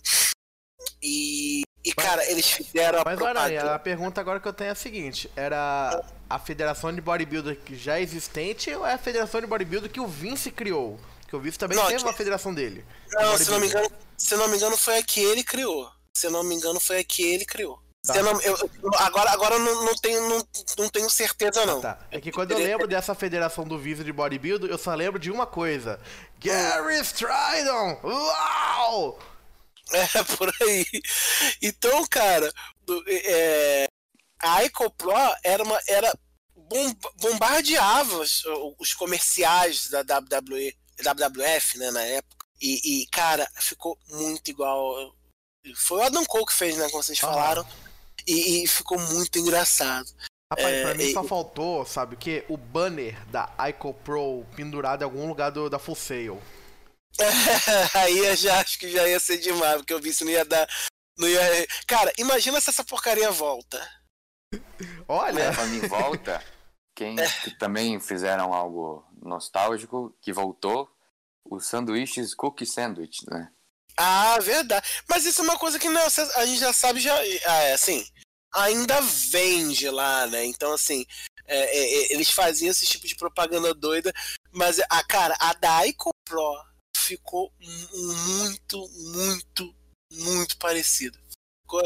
e, 1.03 1.63
e, 1.85 1.95
cara, 1.95 2.25
eles 2.31 2.51
fizeram 2.51 3.01
a 3.01 3.05
Mas 3.05 3.21
olha, 3.21 3.75
a 3.75 3.79
pergunta 3.79 4.21
agora 4.21 4.41
que 4.41 4.49
eu 4.49 4.53
tenho 4.53 4.69
é 4.69 4.73
a 4.73 4.75
seguinte: 4.75 5.31
era 5.37 6.05
a 6.29 6.39
federação 6.39 6.93
de 6.95 7.01
bodybuilder 7.01 7.59
já 7.73 8.01
existente 8.01 8.73
ou 8.75 8.87
é 8.87 8.95
a 8.95 8.99
federação 8.99 9.41
de 9.41 9.47
bodybuilder 9.47 9.91
que 9.91 10.01
o 10.01 10.07
Vince 10.07 10.51
criou? 10.51 10.99
Que 11.29 11.37
o 11.37 11.41
Vince 11.41 11.59
também 11.59 11.77
não, 11.77 11.87
teve 11.89 12.03
uma 12.03 12.13
federação 12.13 12.55
dele. 12.55 12.85
Não, 13.11 13.37
se 13.37 13.51
não, 13.51 13.61
me 13.61 13.67
engano, 13.67 13.91
se 14.17 14.37
não 14.37 14.49
me 14.49 14.57
engano, 14.57 14.77
foi 14.77 14.99
a 14.99 15.03
que 15.03 15.21
ele 15.21 15.43
criou. 15.43 15.91
Se 16.17 16.29
não 16.29 16.43
me 16.43 16.55
engano, 16.55 16.81
foi 16.81 16.99
a 16.99 17.05
que 17.05 17.23
ele 17.23 17.45
criou. 17.45 17.81
Tá. 18.07 18.23
Não, 18.23 18.41
eu, 18.41 18.57
agora 18.99 19.31
agora 19.33 19.59
não, 19.59 19.85
não, 19.85 19.95
tenho, 19.97 20.29
não, 20.29 20.49
não 20.79 20.89
tenho 20.89 21.11
certeza, 21.11 21.67
não. 21.67 21.81
Tá. 21.81 21.99
É 22.11 22.21
que 22.21 22.31
quando 22.31 22.53
eu 22.53 22.59
lembro 22.59 22.87
dessa 22.87 23.15
federação 23.15 23.65
do 23.65 23.79
Visa 23.79 24.05
de 24.05 24.13
Bodybuilder, 24.13 24.71
eu 24.71 24.79
só 24.79 24.95
lembro 24.95 25.19
de 25.19 25.31
uma 25.31 25.47
coisa: 25.47 26.01
Gary 26.39 27.01
Stridon! 27.01 28.01
Uau! 28.05 29.19
É, 29.93 30.23
por 30.37 30.53
aí. 30.63 30.87
Então, 31.61 32.05
cara, 32.07 32.53
é, 33.09 33.89
a 34.41 34.59
Pro 34.97 35.13
era 35.43 35.63
uma. 35.63 35.79
Era, 35.89 36.13
bombardeava 37.17 38.19
os, 38.19 38.43
os 38.79 38.93
comerciais 38.95 39.89
da 39.89 40.01
WWE, 40.01 40.75
WWF, 40.99 41.79
né, 41.79 41.91
na 41.91 42.03
época. 42.03 42.47
E, 42.61 43.03
e, 43.03 43.07
cara, 43.09 43.49
ficou 43.57 43.99
muito 44.09 44.49
igual. 44.51 45.15
Foi 45.75 45.99
o 45.99 46.03
Adam 46.03 46.25
Cole 46.25 46.47
que 46.47 46.55
fez, 46.55 46.77
né, 46.77 46.89
como 46.91 47.03
vocês 47.03 47.19
ah. 47.23 47.27
falaram. 47.27 47.67
E, 48.27 48.65
e, 48.65 48.67
ficou 48.67 48.99
muito 48.99 49.39
engraçado. 49.39 50.09
Rapaz, 50.53 50.75
é, 50.75 50.83
pra 50.83 50.95
mim 50.95 51.05
e... 51.05 51.13
só 51.13 51.25
faltou, 51.25 51.85
sabe 51.85 52.15
o 52.15 52.19
que? 52.19 52.45
O 52.49 52.57
banner 52.57 53.25
da 53.27 53.53
Ico 53.69 53.95
Pro 53.95 54.45
pendurado 54.55 55.03
em 55.03 55.05
algum 55.05 55.27
lugar 55.27 55.51
do, 55.51 55.69
da 55.69 55.79
Full 55.79 55.97
Sail. 55.97 56.43
Aí 57.95 58.19
eu 58.19 58.37
já 58.37 58.61
acho 58.61 58.79
que 58.79 58.91
já 58.91 59.09
ia 59.09 59.19
ser 59.19 59.39
demais, 59.39 59.77
porque 59.77 59.93
eu 59.93 60.01
vi 60.01 60.13
se 60.13 60.25
não 60.25 60.31
ia 60.31 60.45
dar. 60.45 60.69
Não 61.19 61.29
ia... 61.29 61.41
Cara, 61.87 62.13
imagina 62.19 62.61
se 62.61 62.71
essa 62.71 62.85
porcaria 62.85 63.31
volta. 63.31 63.81
Olha! 65.09 65.53
Falando 65.53 65.85
em 65.85 65.89
volta, 65.89 66.45
quem 66.95 67.19
é. 67.19 67.29
que 67.43 67.51
também 67.59 67.99
fizeram 68.01 68.53
algo 68.53 69.05
nostálgico, 69.23 70.17
que 70.21 70.33
voltou, 70.33 70.91
os 71.45 71.67
sanduíches 71.67 72.35
Cookie 72.35 72.67
Sandwich, 72.67 73.25
né? 73.29 73.51
Ah, 73.97 74.39
verdade. 74.41 74.87
Mas 75.09 75.25
isso 75.25 75.41
é 75.41 75.45
uma 75.45 75.59
coisa 75.59 75.79
que 75.79 75.89
não, 75.89 76.03
a 76.37 76.47
gente 76.47 76.59
já 76.59 76.73
sabe, 76.73 77.01
já, 77.01 77.15
ah, 77.17 77.63
é, 77.63 77.73
assim, 77.73 78.07
ainda 78.55 79.01
vende 79.01 79.89
lá, 79.89 80.27
né? 80.27 80.45
Então, 80.45 80.73
assim, 80.73 81.07
é, 81.47 81.59
é, 81.59 81.79
é, 81.79 82.13
eles 82.13 82.31
faziam 82.31 82.71
esse 82.71 82.87
tipo 82.87 83.07
de 83.07 83.17
propaganda 83.17 83.73
doida, 83.73 84.13
mas, 84.53 84.81
a 84.81 85.05
cara, 85.05 85.37
a 85.41 85.55
Daiko 85.55 86.11
Pro 86.25 86.65
ficou 86.97 87.53
muito, 87.95 88.89
muito, 89.15 89.75
muito 90.13 90.57
parecida. 90.59 91.19
Ficou, 91.63 91.83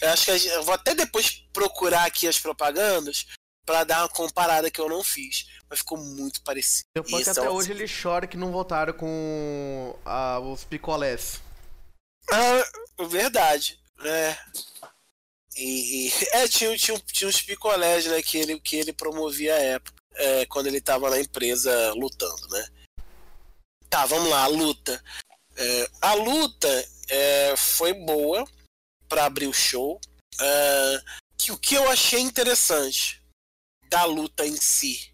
eu 0.00 0.10
acho 0.10 0.24
que 0.24 0.38
gente, 0.38 0.52
eu 0.52 0.62
vou 0.62 0.74
até 0.74 0.94
depois 0.94 1.30
procurar 1.52 2.04
aqui 2.04 2.26
as 2.26 2.38
propagandas 2.38 3.26
para 3.64 3.84
dar 3.84 4.02
uma 4.02 4.08
comparada 4.08 4.70
que 4.70 4.80
eu 4.80 4.88
não 4.88 5.02
fiz, 5.02 5.46
mas 5.68 5.80
ficou 5.80 5.98
muito 5.98 6.40
parecido. 6.42 6.86
Depois 6.94 7.24
que 7.24 7.30
até 7.30 7.50
hoje 7.50 7.72
ele 7.72 7.86
chora 7.88 8.26
que 8.26 8.36
não 8.36 8.52
voltaram 8.52 8.92
com 8.92 9.98
ah, 10.04 10.38
os 10.38 10.64
picolés. 10.64 11.42
Ah, 12.30 13.04
verdade. 13.06 13.80
É. 14.04 14.36
E, 15.56 16.08
e, 16.08 16.12
é, 16.32 16.48
tinha, 16.48 16.76
tinha, 16.76 16.98
tinha 16.98 17.28
uns 17.28 17.40
picolés 17.40 18.06
né, 18.06 18.22
que, 18.22 18.38
ele, 18.38 18.60
que 18.60 18.76
ele 18.76 18.92
promovia 18.92 19.54
à 19.54 19.58
época, 19.58 19.96
é, 20.14 20.46
quando 20.46 20.66
ele 20.66 20.78
estava 20.78 21.10
na 21.10 21.20
empresa 21.20 21.92
lutando, 21.94 22.48
né? 22.48 22.68
Tá, 23.88 24.04
vamos 24.06 24.28
lá, 24.28 24.44
a 24.44 24.48
luta. 24.48 25.02
É, 25.56 25.90
a 26.02 26.14
luta 26.14 26.88
é, 27.08 27.54
foi 27.56 27.92
boa 27.94 28.44
para 29.08 29.24
abrir 29.24 29.46
o 29.46 29.54
show. 29.54 30.00
É, 30.40 31.00
que, 31.38 31.52
o 31.52 31.56
que 31.56 31.74
eu 31.74 31.88
achei 31.90 32.20
interessante 32.20 33.22
da 33.88 34.04
luta 34.04 34.46
em 34.46 34.56
si. 34.56 35.12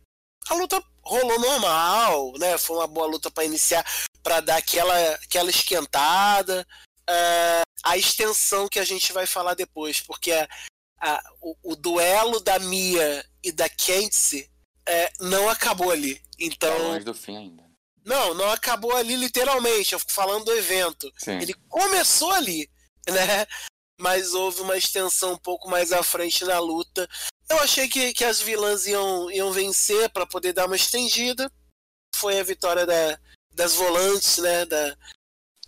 A 0.48 0.54
luta 0.54 0.82
rolou 1.02 1.38
normal, 1.38 2.32
né? 2.38 2.56
Foi 2.58 2.76
uma 2.76 2.86
boa 2.86 3.06
luta 3.06 3.30
para 3.30 3.44
iniciar, 3.44 3.84
para 4.22 4.40
dar 4.40 4.56
aquela, 4.56 5.14
aquela 5.14 5.50
esquentada 5.50 6.66
uh, 7.08 7.62
a 7.84 7.96
extensão 7.96 8.68
que 8.68 8.78
a 8.78 8.84
gente 8.84 9.12
vai 9.12 9.26
falar 9.26 9.54
depois, 9.54 10.00
porque 10.00 10.32
a, 10.32 10.48
a, 11.00 11.22
o, 11.40 11.56
o, 11.72 11.76
duelo 11.76 12.40
da 12.40 12.58
Mia 12.58 13.24
e 13.42 13.50
da 13.50 13.68
Kentse 13.68 14.50
é, 14.86 15.12
não 15.20 15.48
acabou 15.48 15.90
ali. 15.90 16.20
Então. 16.38 16.76
Tá 16.76 16.82
longe 16.82 17.04
do 17.04 17.14
fim 17.14 17.36
ainda. 17.36 17.62
Não, 18.04 18.34
não 18.34 18.50
acabou 18.50 18.96
ali 18.96 19.16
literalmente. 19.16 19.92
Eu 19.92 19.98
fico 19.98 20.12
falando 20.12 20.44
do 20.44 20.52
evento. 20.52 21.12
Sim. 21.16 21.38
Ele 21.40 21.54
começou 21.68 22.30
ali, 22.32 22.68
né? 23.08 23.46
Mas 24.00 24.34
houve 24.34 24.60
uma 24.60 24.76
extensão 24.76 25.34
um 25.34 25.38
pouco 25.38 25.68
mais 25.68 25.92
à 25.92 26.02
frente 26.02 26.44
na 26.44 26.58
luta. 26.58 27.08
Eu 27.48 27.58
achei 27.60 27.88
que, 27.88 28.12
que 28.12 28.24
as 28.24 28.40
vilãs 28.40 28.86
iam, 28.86 29.30
iam 29.30 29.52
vencer 29.52 30.08
para 30.10 30.26
poder 30.26 30.52
dar 30.52 30.66
uma 30.66 30.76
estendida. 30.76 31.52
Foi 32.16 32.40
a 32.40 32.44
vitória 32.44 32.84
da, 32.84 33.18
das 33.52 33.74
volantes, 33.74 34.38
né? 34.38 34.64
Da, 34.64 34.96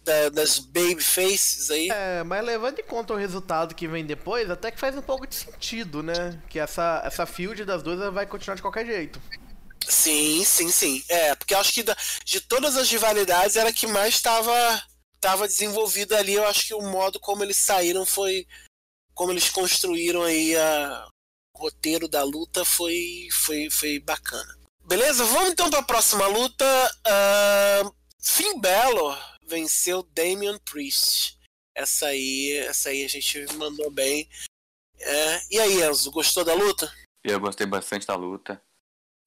da, 0.05 0.29
das 0.29 0.59
baby 0.59 1.03
faces 1.03 1.71
aí. 1.71 1.89
É, 1.91 2.23
mas 2.23 2.45
levando 2.45 2.79
em 2.79 2.85
conta 2.85 3.15
o 3.15 3.17
resultado 3.17 3.75
que 3.75 3.89
vem 3.89 4.05
depois, 4.05 4.51
até 4.51 4.71
que 4.71 4.79
faz 4.79 4.97
um 4.97 5.03
pouco 5.03 5.27
de 5.27 5.35
sentido, 5.35 6.03
né? 6.03 6.41
Que 6.49 6.59
essa, 6.59 7.03
essa 7.05 7.27
field 7.27 7.65
das 7.65 7.83
duas 7.83 8.13
vai 8.13 8.27
continuar 8.27 8.57
de 8.57 8.63
qualquer 8.63 8.87
jeito. 8.87 9.21
Sim, 9.89 10.45
sim, 10.45 10.71
sim. 10.71 11.03
É, 11.09 11.35
porque 11.35 11.55
eu 11.55 11.59
acho 11.59 11.73
que 11.73 11.83
da, 11.83 11.97
de 12.25 12.41
todas 12.41 12.77
as 12.77 12.91
rivalidades 12.91 13.57
era 13.57 13.71
a 13.71 13.73
que 13.73 13.87
mais 13.87 14.15
estava 14.15 14.53
tava 15.21 15.49
desenvolvida 15.49 16.19
ali. 16.19 16.35
Eu 16.35 16.47
acho 16.47 16.67
que 16.67 16.75
o 16.75 16.83
modo 16.83 17.19
como 17.19 17.43
eles 17.43 17.57
saíram 17.57 18.05
foi. 18.05 18.47
Como 19.15 19.33
eles 19.33 19.49
construíram 19.49 20.23
aí 20.23 20.57
a, 20.57 21.07
o 21.55 21.59
roteiro 21.59 22.09
da 22.09 22.23
luta 22.25 22.65
foi, 22.65 23.29
foi, 23.33 23.71
foi 23.71 24.01
bacana. 24.01 24.59
Beleza? 24.87 25.25
Vamos 25.25 25.51
então 25.51 25.71
para 25.71 25.79
a 25.79 25.85
próxima 25.85 26.27
luta. 26.27 26.65
Uh, 27.07 27.95
Finn 28.21 28.59
Balor 28.61 29.34
venceu 29.47 30.03
Damian 30.03 30.59
Priest. 30.59 31.39
Essa 31.75 32.07
aí, 32.07 32.53
essa 32.69 32.91
aí 32.91 33.05
a 33.05 33.09
gente 33.09 33.47
mandou 33.57 33.91
bem. 33.91 34.29
É, 35.01 35.55
e 35.55 35.59
aí, 35.59 35.83
Enzo, 35.83 36.11
gostou 36.11 36.45
da 36.45 36.55
luta? 36.55 36.93
Eu 37.23 37.41
gostei 37.41 37.67
bastante 37.67 38.07
da 38.07 38.15
luta. 38.15 38.63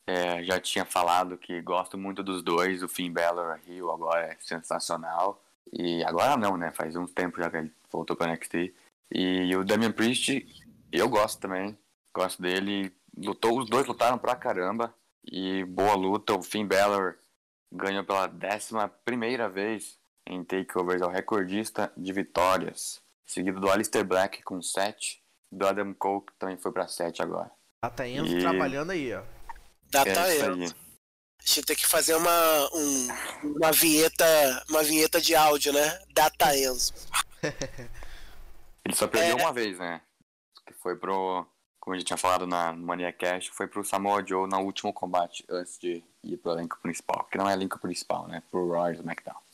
É, 0.08 0.42
já 0.44 0.60
tinha 0.60 0.86
falado 0.86 1.38
que 1.38 1.62
gosto 1.62 1.98
muito 1.98 2.24
dos 2.24 2.42
dois. 2.42 2.82
O 2.82 2.88
Finn 2.88 3.12
Balor 3.12 3.60
Rio 3.66 3.92
agora 3.92 4.28
é 4.28 4.38
sensacional. 4.40 5.44
E 5.74 6.02
agora 6.06 6.38
não, 6.38 6.56
né? 6.56 6.72
Faz 6.72 6.96
um 6.96 7.06
tempo 7.06 7.42
já 7.42 7.50
que 7.50 7.58
ele 7.58 7.74
voltou 7.92 8.16
para 8.16 8.32
NXT. 8.32 8.74
E 9.12 9.56
o 9.56 9.66
Damian 9.66 9.92
Priest, 9.92 10.46
eu 10.92 11.10
gosto 11.10 11.42
também. 11.42 11.78
Gosto 12.16 12.42
dele. 12.42 12.94
Lutou, 13.18 13.60
os 13.60 13.70
dois 13.70 13.86
lutaram 13.86 14.18
pra 14.18 14.36
caramba. 14.36 14.94
E 15.30 15.66
boa 15.66 15.96
luta. 15.96 16.34
O 16.34 16.42
Finn 16.42 16.66
Balor 16.66 17.18
ganhou 17.74 18.06
pela 18.06 18.28
décima 18.28 18.88
primeira 18.88 19.50
vez 19.50 19.97
em 20.28 20.44
takeovers, 20.44 21.02
é 21.02 21.06
o 21.06 21.10
recordista 21.10 21.92
de 21.96 22.12
vitórias, 22.14 23.02
seguido 23.26 23.60
do 23.60 23.70
Alistair 23.70 24.06
Black 24.06 24.44
com 24.44 24.62
7, 24.62 25.22
do 25.52 25.66
Adam 25.66 25.94
Cole 25.94 26.26
que 26.26 26.34
também 26.38 26.58
foi 26.58 26.72
para 26.72 26.88
7 26.88 27.22
agora. 27.22 27.52
Data 27.84 28.08
Enzo 28.08 28.38
e... 28.38 28.42
trabalhando 28.42 28.92
aí, 28.92 29.14
ó. 29.14 29.24
Data 29.90 30.10
é 30.10 30.40
Enzo. 30.48 30.76
A 31.40 31.48
gente 31.48 31.66
tem 31.66 31.76
que 31.76 31.86
fazer 31.86 32.16
uma, 32.16 32.70
um, 32.74 33.08
uma 33.56 33.72
vinheta 33.72 34.26
uma 34.70 34.84
vinheta 34.84 35.22
de 35.22 35.34
áudio, 35.36 35.72
né? 35.72 36.00
Data 36.14 36.56
Enzo. 36.58 36.94
Ele 38.84 38.96
só 38.96 39.08
perdeu 39.08 39.38
é... 39.38 39.42
uma 39.42 39.54
vez, 39.54 39.78
né? 39.80 40.02
Que 40.66 40.74
foi 40.74 40.98
pro, 40.98 41.46
como 41.80 41.96
a 41.96 41.98
gente 41.98 42.08
tinha 42.08 42.18
falado 42.18 42.46
na 42.46 42.74
Mania 42.74 43.14
Cash, 43.14 43.48
foi 43.48 43.68
pro 43.68 43.84
Samoa 43.84 44.26
Joe 44.26 44.50
no 44.50 44.60
último 44.60 44.92
combate 44.92 45.46
antes 45.50 45.80
de 45.80 46.04
ir 46.24 46.38
pro 46.38 46.52
elenco 46.52 46.78
principal, 46.82 47.26
que 47.32 47.38
não 47.38 47.50
é 47.50 47.54
elenco 47.54 47.80
principal, 47.80 48.28
né? 48.28 48.44
Pro 48.52 48.76
e 48.90 48.94
SmackDown. 48.96 49.47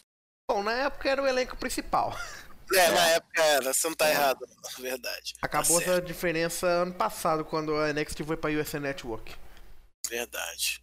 Bom, 0.50 0.62
na 0.62 0.74
época 0.74 1.10
era 1.10 1.22
o 1.22 1.28
elenco 1.28 1.58
principal. 1.58 2.16
É, 2.74 2.90
na 2.90 3.08
época 3.10 3.44
era, 3.44 3.74
você 3.74 3.88
não 3.88 3.96
tá 3.96 4.08
é. 4.08 4.12
errado, 4.12 4.48
verdade. 4.80 5.36
Acabou 5.42 5.80
tá 5.80 5.84
essa 5.84 6.02
diferença 6.02 6.66
ano 6.66 6.94
passado, 6.94 7.46
quando 7.46 7.76
a 7.76 7.94
NXT 7.94 8.24
foi 8.24 8.38
pra 8.38 8.50
USA 8.50 8.80
Network. 8.80 9.36
Verdade. 10.10 10.82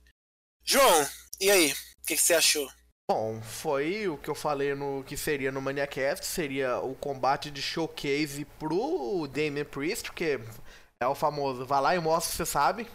João, 0.62 1.08
e 1.40 1.50
aí? 1.50 1.72
O 1.72 2.06
que, 2.06 2.14
que, 2.14 2.22
você 2.22 2.34
achou? 2.34 2.70
Bom, 3.10 3.42
foi 3.42 4.06
o 4.06 4.16
que 4.16 4.30
eu 4.30 4.36
falei 4.36 4.74
no 4.74 5.02
que 5.04 5.16
seria 5.16 5.50
no 5.50 5.60
Maniacast, 5.60 6.24
seria 6.26 6.78
o 6.78 6.94
combate 6.94 7.50
de 7.50 7.60
showcase 7.60 8.44
pro 8.58 9.26
Damien 9.26 9.64
Priest, 9.64 10.10
porque 10.10 10.38
é 11.00 11.06
o 11.06 11.14
famoso, 11.14 11.66
vai 11.66 11.80
lá 11.80 11.96
e 11.96 11.98
mostra 11.98 12.30
que 12.30 12.36
você 12.36 12.46
sabe, 12.46 12.86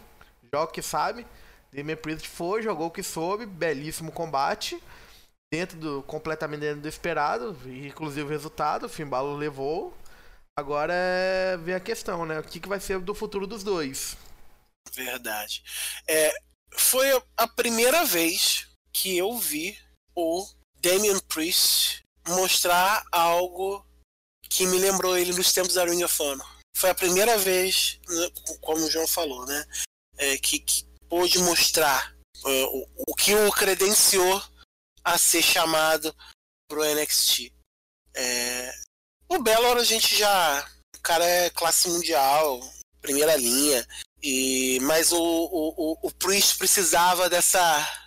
joga 0.50 0.70
o 0.70 0.72
que 0.72 0.80
sabe. 0.80 1.26
Damien 1.70 1.96
Priest 1.96 2.28
foi, 2.28 2.62
jogou 2.62 2.86
o 2.86 2.90
que 2.90 3.02
soube, 3.02 3.44
belíssimo 3.44 4.10
combate, 4.10 4.82
dentro 5.52 5.78
do 5.78 6.02
completamente 6.02 6.60
dentro 6.60 6.82
do 6.82 6.88
esperado, 6.88 7.56
inclusive 7.66 8.22
o 8.22 8.28
resultado, 8.28 8.86
o 8.86 8.88
Finn 8.88 9.08
Balor 9.08 9.36
levou. 9.36 9.96
Agora 10.58 10.92
é 10.94 11.56
ver 11.58 11.74
a 11.74 11.80
questão, 11.80 12.24
né? 12.24 12.40
O 12.40 12.42
que, 12.42 12.58
que 12.58 12.68
vai 12.68 12.80
ser 12.80 12.98
do 12.98 13.14
futuro 13.14 13.46
dos 13.46 13.62
dois. 13.62 14.16
Verdade. 14.92 15.62
É, 16.08 16.32
foi 16.74 17.06
a 17.36 17.46
primeira 17.46 18.04
vez 18.04 18.66
que 18.92 19.16
eu 19.16 19.36
vi 19.36 19.78
o 20.14 20.46
Damian 20.80 21.18
Priest 21.28 22.02
mostrar 22.28 23.04
algo 23.12 23.84
que 24.48 24.66
me 24.66 24.78
lembrou 24.78 25.18
ele 25.18 25.32
nos 25.34 25.52
tempos 25.52 25.74
da 25.74 25.84
Ring 25.84 26.02
of 26.02 26.22
Honor. 26.22 26.56
Foi 26.74 26.90
a 26.90 26.94
primeira 26.94 27.36
vez, 27.36 27.98
né, 28.08 28.30
como 28.60 28.84
o 28.84 28.90
João 28.90 29.06
falou, 29.06 29.44
né, 29.46 29.64
é, 30.16 30.38
que, 30.38 30.58
que 30.58 30.86
pôde 31.08 31.38
mostrar 31.40 32.14
uh, 32.44 32.66
o, 32.66 32.88
o, 33.08 33.14
que 33.14 33.34
o 33.34 33.50
credenciou 33.52 34.42
a 35.06 35.16
ser 35.16 35.42
chamado 35.42 36.14
pro 36.68 36.84
NXT. 36.84 37.52
É, 38.14 38.72
o 39.28 39.38
Bellor 39.42 39.76
a 39.76 39.84
gente 39.84 40.16
já, 40.16 40.68
o 40.96 41.00
cara 41.00 41.24
é 41.24 41.50
classe 41.50 41.88
mundial, 41.88 42.60
primeira 43.00 43.36
linha, 43.36 43.86
e 44.22 44.78
mas 44.82 45.12
o, 45.12 45.18
o, 45.18 45.98
o 46.02 46.10
Priest 46.12 46.58
precisava 46.58 47.28
dessa, 47.30 47.60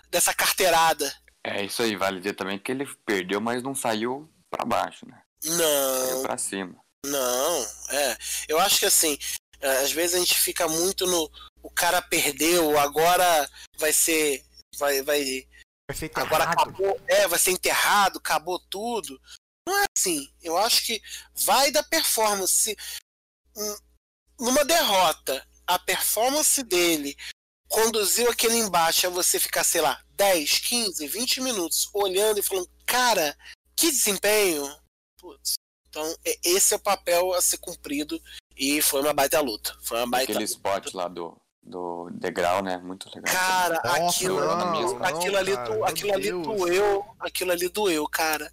dessa 0.10 0.34
carteirada 0.34 1.12
é 1.44 1.66
isso 1.66 1.82
aí, 1.82 1.96
vale 1.96 2.20
dizer 2.20 2.34
também 2.34 2.60
que 2.60 2.72
ele 2.72 2.86
perdeu, 3.06 3.40
mas 3.40 3.64
não 3.64 3.74
saiu 3.74 4.30
para 4.50 4.66
baixo, 4.66 5.08
né? 5.08 5.22
Não. 5.44 6.08
Saiu 6.08 6.22
pra 6.22 6.38
cima. 6.38 6.76
Não, 7.06 7.68
é. 7.90 8.18
Eu 8.48 8.60
acho 8.60 8.80
que 8.80 8.86
assim, 8.86 9.18
é, 9.62 9.78
às 9.78 9.92
vezes 9.92 10.16
a 10.16 10.20
gente 10.20 10.40
fica 10.40 10.68
muito 10.68 11.08
no. 11.08 11.32
O 11.64 11.70
cara 11.70 12.02
perdeu, 12.02 12.78
agora 12.78 13.50
vai 13.78 13.94
ser. 13.94 14.44
Vai. 14.78 15.02
vai, 15.02 15.48
vai 15.90 15.96
ser 15.96 16.12
agora 16.16 16.44
acabou. 16.44 17.02
É, 17.08 17.28
vai 17.28 17.40
ser 17.40 17.52
enterrado, 17.52 18.20
acabou 18.20 18.60
tudo. 18.60 19.20
Não 19.68 19.76
é 19.80 19.86
assim. 19.98 20.32
Eu 20.42 20.56
acho 20.58 20.86
que 20.86 21.02
vai 21.34 21.72
da 21.72 21.82
performance. 21.82 22.78
Hum, 23.58 23.78
numa 24.40 24.64
derrota, 24.64 25.46
a 25.66 25.80
performance 25.80 26.62
dele 26.64 27.18
conduziu 27.68 28.30
aquele 28.30 28.56
embate 28.56 29.08
a 29.08 29.10
você 29.10 29.40
ficar, 29.40 29.64
sei 29.64 29.82
lá, 29.82 30.04
10, 30.12 30.60
15, 30.60 31.08
20 31.08 31.42
minutos 31.42 31.90
olhando 31.94 32.40
e 32.40 32.44
falando, 32.44 32.70
cara, 32.86 33.36
que 33.76 33.92
desempenho. 33.92 34.66
Putz. 35.18 35.56
Então, 35.90 36.16
esse 36.44 36.74
é 36.74 36.78
o 36.78 36.80
papel 36.80 37.34
a 37.34 37.42
ser 37.42 37.58
cumprido 37.58 38.22
e 38.56 38.80
foi 38.80 39.02
uma 39.02 39.14
baita 39.14 39.42
luta. 39.42 39.76
Foi 39.82 39.98
uma 39.98 40.08
baita 40.08 40.32
Aquele 40.32 40.46
spot 40.46 40.94
lá 40.94 41.08
do, 41.08 41.36
do 41.70 42.10
degrau, 42.12 42.64
né? 42.64 42.78
Muito 42.78 43.10
legal. 43.14 43.34
Cara, 43.34 43.82
Nossa, 43.86 44.18
aquilo, 44.18 44.40
não, 44.40 44.58
não, 44.72 45.06
aquilo 45.06 45.38
ali, 45.38 45.54
cara, 45.54 45.70
do, 45.70 45.86
aquilo 45.86 46.14
ali 46.14 46.32
doeu, 46.32 47.06
aquilo 47.20 47.52
ali 47.52 47.70
doeu, 47.70 48.08
cara. 48.08 48.52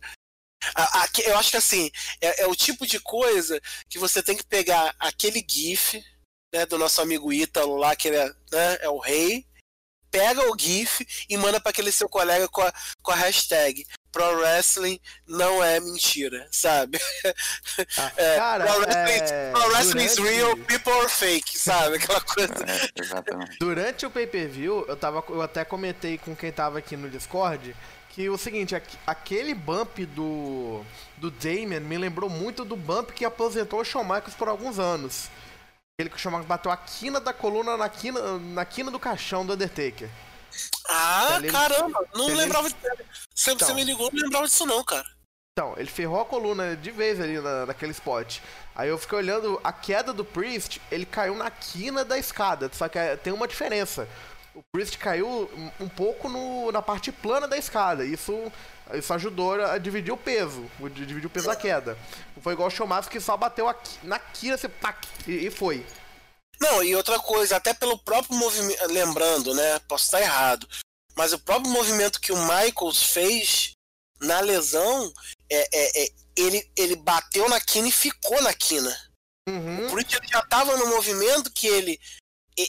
A, 0.74 1.02
a, 1.02 1.08
eu 1.24 1.38
acho 1.38 1.50
que 1.50 1.56
assim, 1.56 1.90
é, 2.20 2.42
é, 2.42 2.46
o 2.46 2.54
tipo 2.54 2.86
de 2.86 3.00
coisa 3.00 3.60
que 3.88 3.98
você 3.98 4.22
tem 4.22 4.36
que 4.36 4.44
pegar 4.44 4.94
aquele 4.98 5.44
GIF 5.48 6.02
né, 6.52 6.66
do 6.66 6.78
nosso 6.78 7.00
amigo 7.00 7.32
Ítalo 7.32 7.76
lá, 7.76 7.94
que 7.96 8.08
ele 8.08 8.16
é, 8.16 8.28
né, 8.52 8.78
é 8.80 8.88
o 8.88 8.98
rei, 8.98 9.46
pega 10.10 10.50
o 10.50 10.58
GIF 10.58 11.06
e 11.28 11.36
manda 11.36 11.60
para 11.60 11.70
aquele 11.70 11.92
seu 11.92 12.08
colega 12.08 12.48
com 12.48 12.62
a, 12.62 12.72
com 13.02 13.12
a 13.12 13.16
hashtag 13.16 13.86
Pro 14.16 14.38
Wrestling 14.38 14.98
não 15.28 15.62
é 15.62 15.78
mentira, 15.78 16.48
sabe? 16.50 16.98
Ah, 17.98 18.12
é, 18.16 18.36
cara, 18.36 18.64
Pro 18.64 18.80
Wrestling, 18.80 19.34
é... 19.36 19.50
Pro 19.50 19.68
wrestling 19.68 20.06
durante... 20.06 20.06
is 20.06 20.18
real, 20.18 20.56
people 20.56 20.92
are 20.92 21.08
fake, 21.10 21.58
sabe? 21.58 21.96
Aquela 21.96 22.20
coisa. 22.22 22.54
É, 22.66 23.02
exatamente. 23.02 23.58
Durante 23.58 24.06
o 24.06 24.10
pay-per-view, 24.10 24.86
eu, 24.88 24.96
tava, 24.96 25.22
eu 25.28 25.42
até 25.42 25.66
comentei 25.66 26.16
com 26.16 26.34
quem 26.34 26.50
tava 26.50 26.78
aqui 26.78 26.96
no 26.96 27.10
Discord 27.10 27.76
que 28.08 28.30
o 28.30 28.38
seguinte, 28.38 28.74
aquele 29.06 29.52
bump 29.52 30.06
do, 30.06 30.82
do 31.18 31.30
Damien 31.30 31.80
me 31.80 31.98
lembrou 31.98 32.30
muito 32.30 32.64
do 32.64 32.74
bump 32.74 33.10
que 33.12 33.26
aposentou 33.26 33.80
o 33.80 33.84
Shawn 33.84 34.04
Michaels 34.04 34.32
por 34.32 34.48
alguns 34.48 34.78
anos. 34.78 35.28
Aquele 35.94 36.08
que 36.08 36.16
o 36.16 36.18
Shawn 36.18 36.42
bateu 36.44 36.72
a 36.72 36.78
quina 36.78 37.20
da 37.20 37.34
coluna 37.34 37.76
na 37.76 37.90
quina, 37.90 38.38
na 38.38 38.64
quina 38.64 38.90
do 38.90 38.98
caixão 38.98 39.44
do 39.44 39.52
Undertaker. 39.52 40.08
Ah, 40.88 41.38
caramba, 41.50 42.06
não 42.14 42.28
ele, 42.28 42.38
lembrava 42.38 42.68
disso. 42.68 42.80
Você, 43.34 43.52
então, 43.52 43.68
você 43.68 43.74
me 43.74 43.84
ligou, 43.84 44.10
não 44.12 44.22
lembrava 44.22 44.46
disso 44.46 44.66
não, 44.66 44.82
cara. 44.84 45.06
Então, 45.52 45.74
ele 45.78 45.88
ferrou 45.88 46.20
a 46.20 46.24
coluna 46.24 46.76
de 46.76 46.90
vez 46.90 47.20
ali 47.20 47.40
na, 47.40 47.66
naquele 47.66 47.92
spot. 47.92 48.40
Aí 48.74 48.88
eu 48.88 48.98
fiquei 48.98 49.18
olhando 49.18 49.58
a 49.64 49.72
queda 49.72 50.12
do 50.12 50.24
Priest, 50.24 50.80
ele 50.90 51.06
caiu 51.06 51.34
na 51.34 51.50
quina 51.50 52.04
da 52.04 52.18
escada, 52.18 52.70
só 52.72 52.88
que 52.88 52.98
é, 52.98 53.16
tem 53.16 53.32
uma 53.32 53.48
diferença. 53.48 54.06
O 54.54 54.62
Priest 54.72 54.98
caiu 54.98 55.50
um 55.80 55.88
pouco 55.88 56.28
no, 56.28 56.70
na 56.72 56.82
parte 56.82 57.10
plana 57.10 57.48
da 57.48 57.56
escada. 57.56 58.04
Isso 58.04 58.52
isso 58.94 59.12
ajudou 59.12 59.54
a 59.54 59.78
dividir 59.78 60.12
o 60.12 60.16
peso, 60.16 60.64
dividir 60.92 61.26
o 61.26 61.30
peso 61.30 61.46
da 61.46 61.56
queda. 61.56 61.98
Não 62.36 62.42
foi 62.42 62.52
igual 62.52 62.68
o 62.68 62.70
Schumacher 62.70 63.10
que 63.10 63.20
só 63.20 63.36
bateu 63.36 63.68
aqui, 63.68 63.98
na 64.04 64.18
quina, 64.18 64.54
assim, 64.54 64.68
pac, 64.68 65.06
e, 65.26 65.46
e 65.46 65.50
foi. 65.50 65.84
Não, 66.60 66.82
e 66.82 66.94
outra 66.96 67.18
coisa, 67.18 67.56
até 67.56 67.74
pelo 67.74 67.98
próprio 67.98 68.36
movimento, 68.36 68.86
lembrando, 68.86 69.54
né, 69.54 69.78
posso 69.80 70.04
estar 70.04 70.20
errado, 70.20 70.68
mas 71.16 71.32
o 71.32 71.38
próprio 71.38 71.70
movimento 71.70 72.20
que 72.20 72.32
o 72.32 72.38
Michaels 72.38 73.02
fez 73.02 73.72
na 74.20 74.40
lesão, 74.40 75.12
é, 75.50 75.68
é, 75.72 76.04
é 76.04 76.08
ele, 76.36 76.70
ele 76.76 76.96
bateu 76.96 77.48
na 77.48 77.60
quina 77.60 77.88
e 77.88 77.92
ficou 77.92 78.40
na 78.42 78.52
quina. 78.52 78.94
Uhum. 79.48 79.88
Por 79.88 80.00
isso 80.00 80.16
ele 80.16 80.28
já 80.28 80.40
estava 80.40 80.76
no 80.76 80.88
movimento 80.88 81.50
que 81.52 81.66
ele, 81.66 82.00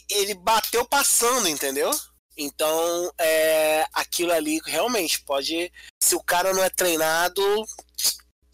ele 0.10 0.34
bateu 0.36 0.86
passando, 0.86 1.47
entendeu? 1.47 1.91
Então, 2.38 3.12
é, 3.19 3.86
aquilo 3.93 4.32
ali 4.32 4.62
realmente 4.65 5.21
pode. 5.23 5.71
Se 6.02 6.15
o 6.15 6.23
cara 6.23 6.54
não 6.54 6.63
é 6.63 6.69
treinado, 6.69 7.65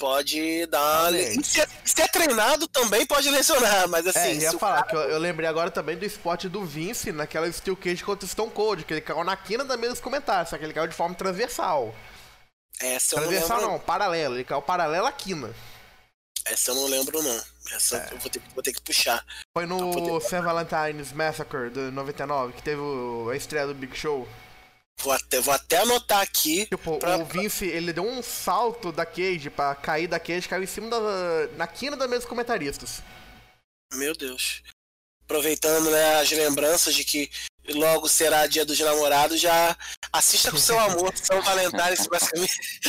pode 0.04 0.66
dar. 0.66 1.14
Se 1.14 1.62
é, 1.62 1.68
se 1.86 2.02
é, 2.02 2.08
treinado 2.10 2.68
também 2.68 3.06
pode 3.06 3.30
lesionar, 3.30 3.88
mas 3.88 4.06
assim. 4.06 4.20
É, 4.20 4.36
ia 4.36 4.52
falar 4.52 4.84
cara... 4.84 4.88
que 4.88 4.96
eu, 4.98 5.12
eu, 5.12 5.18
lembrei 5.18 5.48
agora 5.48 5.72
também 5.72 5.96
do 5.96 6.04
spot 6.04 6.44
do 6.48 6.66
Vince 6.66 7.14
naquela 7.14 7.50
Steel 7.50 7.78
Cage 7.78 8.04
contra 8.04 8.26
o 8.26 8.30
Stone 8.30 8.52
Cold, 8.52 8.84
que 8.84 8.94
ele 8.94 9.00
caiu 9.00 9.24
na 9.24 9.38
quina 9.38 9.64
da 9.64 9.78
mesa 9.78 9.94
dos 9.94 10.02
comentários, 10.02 10.50
só 10.50 10.58
que 10.58 10.66
ele 10.66 10.74
caiu 10.74 10.90
de 10.90 10.96
forma 10.96 11.16
transversal. 11.16 11.96
Essa 12.82 13.16
transversal 13.16 13.62
não, 13.62 13.72
não, 13.72 13.80
paralelo, 13.80 14.36
ele 14.36 14.44
caiu 14.44 14.62
paralelo 14.62 15.08
à 15.08 15.12
quina. 15.14 15.56
Essa 16.44 16.72
eu 16.72 16.76
não 16.76 16.88
lembro, 16.88 17.24
não. 17.24 17.42
Essa 17.74 17.96
é. 17.96 18.14
eu 18.14 18.18
vou 18.18 18.30
ter, 18.30 18.42
vou 18.54 18.62
ter, 18.62 18.74
que 18.74 18.82
puxar. 18.82 19.26
Foi 19.58 19.66
no 19.66 20.20
St. 20.20 20.42
Valentine's 20.42 21.14
Massacre 21.14 21.70
do 21.70 21.94
99, 21.94 22.52
que 22.52 22.62
teve 22.62 22.82
a 23.32 23.36
estreia 23.38 23.68
do 23.68 23.74
Big 23.74 23.96
Show. 23.96 24.28
Vou 25.02 25.12
até, 25.12 25.40
vou 25.42 25.54
até 25.54 25.78
anotar 25.78 26.22
aqui. 26.22 26.66
Tipo, 26.68 26.98
pra... 26.98 27.18
o 27.18 27.26
Vince, 27.26 27.66
ele 27.66 27.92
deu 27.92 28.06
um 28.06 28.22
salto 28.22 28.92
da 28.92 29.06
cage 29.06 29.50
pra 29.50 29.76
cair 29.76 30.08
da 30.08 30.20
cage, 30.20 30.48
caiu 30.48 30.64
em 30.64 30.68
cima 30.68 30.90
da. 30.90 31.00
na 31.58 31.68
quina 31.68 31.98
da 31.98 32.08
mesa 32.08 32.22
dos 32.22 32.30
comentaristas. 32.30 33.02
Meu 33.94 34.16
Deus. 34.16 34.64
Aproveitando 35.26 35.90
né, 35.90 36.20
as 36.20 36.32
lembranças 36.32 36.94
de 36.94 37.04
que 37.04 37.30
logo 37.70 38.10
será 38.10 38.46
dia 38.46 38.66
dos 38.66 38.80
namorados, 38.80 39.40
já 39.40 39.76
assista 40.12 40.52
com 40.52 40.58
seu 40.58 40.78
amor, 40.78 41.16
São 41.16 41.42
Valentín, 41.42 41.78
basicamente. 42.10 42.80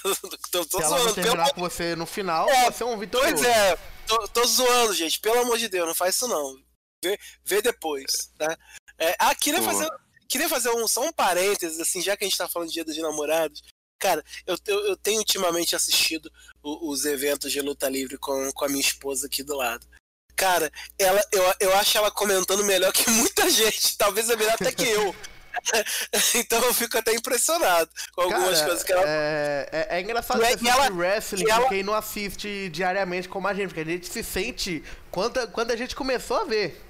tô, 0.00 0.14
tô, 0.50 0.66
tô 0.66 0.80
Se 0.80 0.88
zoando. 0.88 1.14
terminar 1.14 1.44
pelo... 1.44 1.54
com 1.54 1.60
você 1.60 1.96
no 1.96 2.06
final, 2.06 2.48
é, 2.48 2.70
você 2.70 2.82
é 2.82 2.86
um 2.86 2.98
vitorioso. 2.98 3.34
Pois 3.34 3.46
é, 3.46 3.78
tô, 4.06 4.28
tô, 4.28 4.44
zoando, 4.44 4.94
gente. 4.94 5.18
Pelo 5.20 5.40
amor 5.40 5.58
de 5.58 5.68
Deus, 5.68 5.86
não 5.86 5.94
faz 5.94 6.14
isso 6.14 6.28
não. 6.28 6.56
Vê, 7.04 7.18
vê 7.44 7.60
depois, 7.60 8.30
tá? 8.38 8.56
É, 8.98 9.14
ah, 9.18 9.34
queria 9.34 9.60
fazer, 9.62 9.88
queria 10.28 10.48
fazer 10.48 10.70
um, 10.70 10.86
só 10.86 11.02
um 11.02 11.12
parênteses, 11.12 11.80
assim, 11.80 12.00
já 12.02 12.16
que 12.16 12.24
a 12.24 12.28
gente 12.28 12.38
tá 12.38 12.48
falando 12.48 12.68
de 12.68 12.74
dia 12.74 12.84
dos 12.84 12.96
namorados. 12.96 13.62
Cara, 13.98 14.22
eu, 14.46 14.56
eu, 14.66 14.86
eu 14.88 14.96
tenho 14.96 15.18
ultimamente 15.18 15.74
assistido 15.74 16.30
o, 16.62 16.90
os 16.90 17.04
eventos 17.04 17.50
de 17.50 17.60
luta 17.60 17.88
livre 17.88 18.18
com, 18.18 18.52
com 18.52 18.64
a 18.64 18.68
minha 18.68 18.80
esposa 18.80 19.26
aqui 19.26 19.42
do 19.42 19.56
lado. 19.56 19.86
Cara, 20.34 20.70
ela, 20.98 21.22
eu, 21.32 21.54
eu 21.60 21.76
acho 21.76 21.96
ela 21.96 22.10
comentando 22.10 22.62
melhor 22.64 22.92
que 22.92 23.10
muita 23.10 23.48
gente. 23.50 23.96
Talvez 23.96 24.28
é 24.28 24.36
melhor 24.36 24.54
até 24.54 24.70
que 24.70 24.86
eu. 24.86 25.14
então 26.36 26.62
eu 26.62 26.74
fico 26.74 26.98
até 26.98 27.14
impressionado 27.14 27.90
com 28.12 28.20
algumas 28.22 28.58
Cara, 28.58 28.66
coisas 28.66 28.84
que 28.84 28.92
ela. 28.92 29.02
É, 29.06 29.68
é, 29.72 29.96
é 29.96 30.00
engraçado 30.02 30.44
é, 30.44 30.54
que 30.54 30.68
ela, 30.68 30.90
wrestling 30.92 31.48
ela... 31.48 31.68
quem 31.68 31.82
não 31.82 31.94
assiste 31.94 32.68
diariamente 32.68 33.28
como 33.28 33.48
a 33.48 33.54
gente, 33.54 33.68
porque 33.68 33.80
a 33.80 33.84
gente 33.84 34.06
se 34.06 34.22
sente 34.22 34.84
quando, 35.10 35.46
quando 35.48 35.70
a 35.70 35.76
gente 35.76 35.96
começou 35.96 36.36
a 36.36 36.44
ver. 36.44 36.85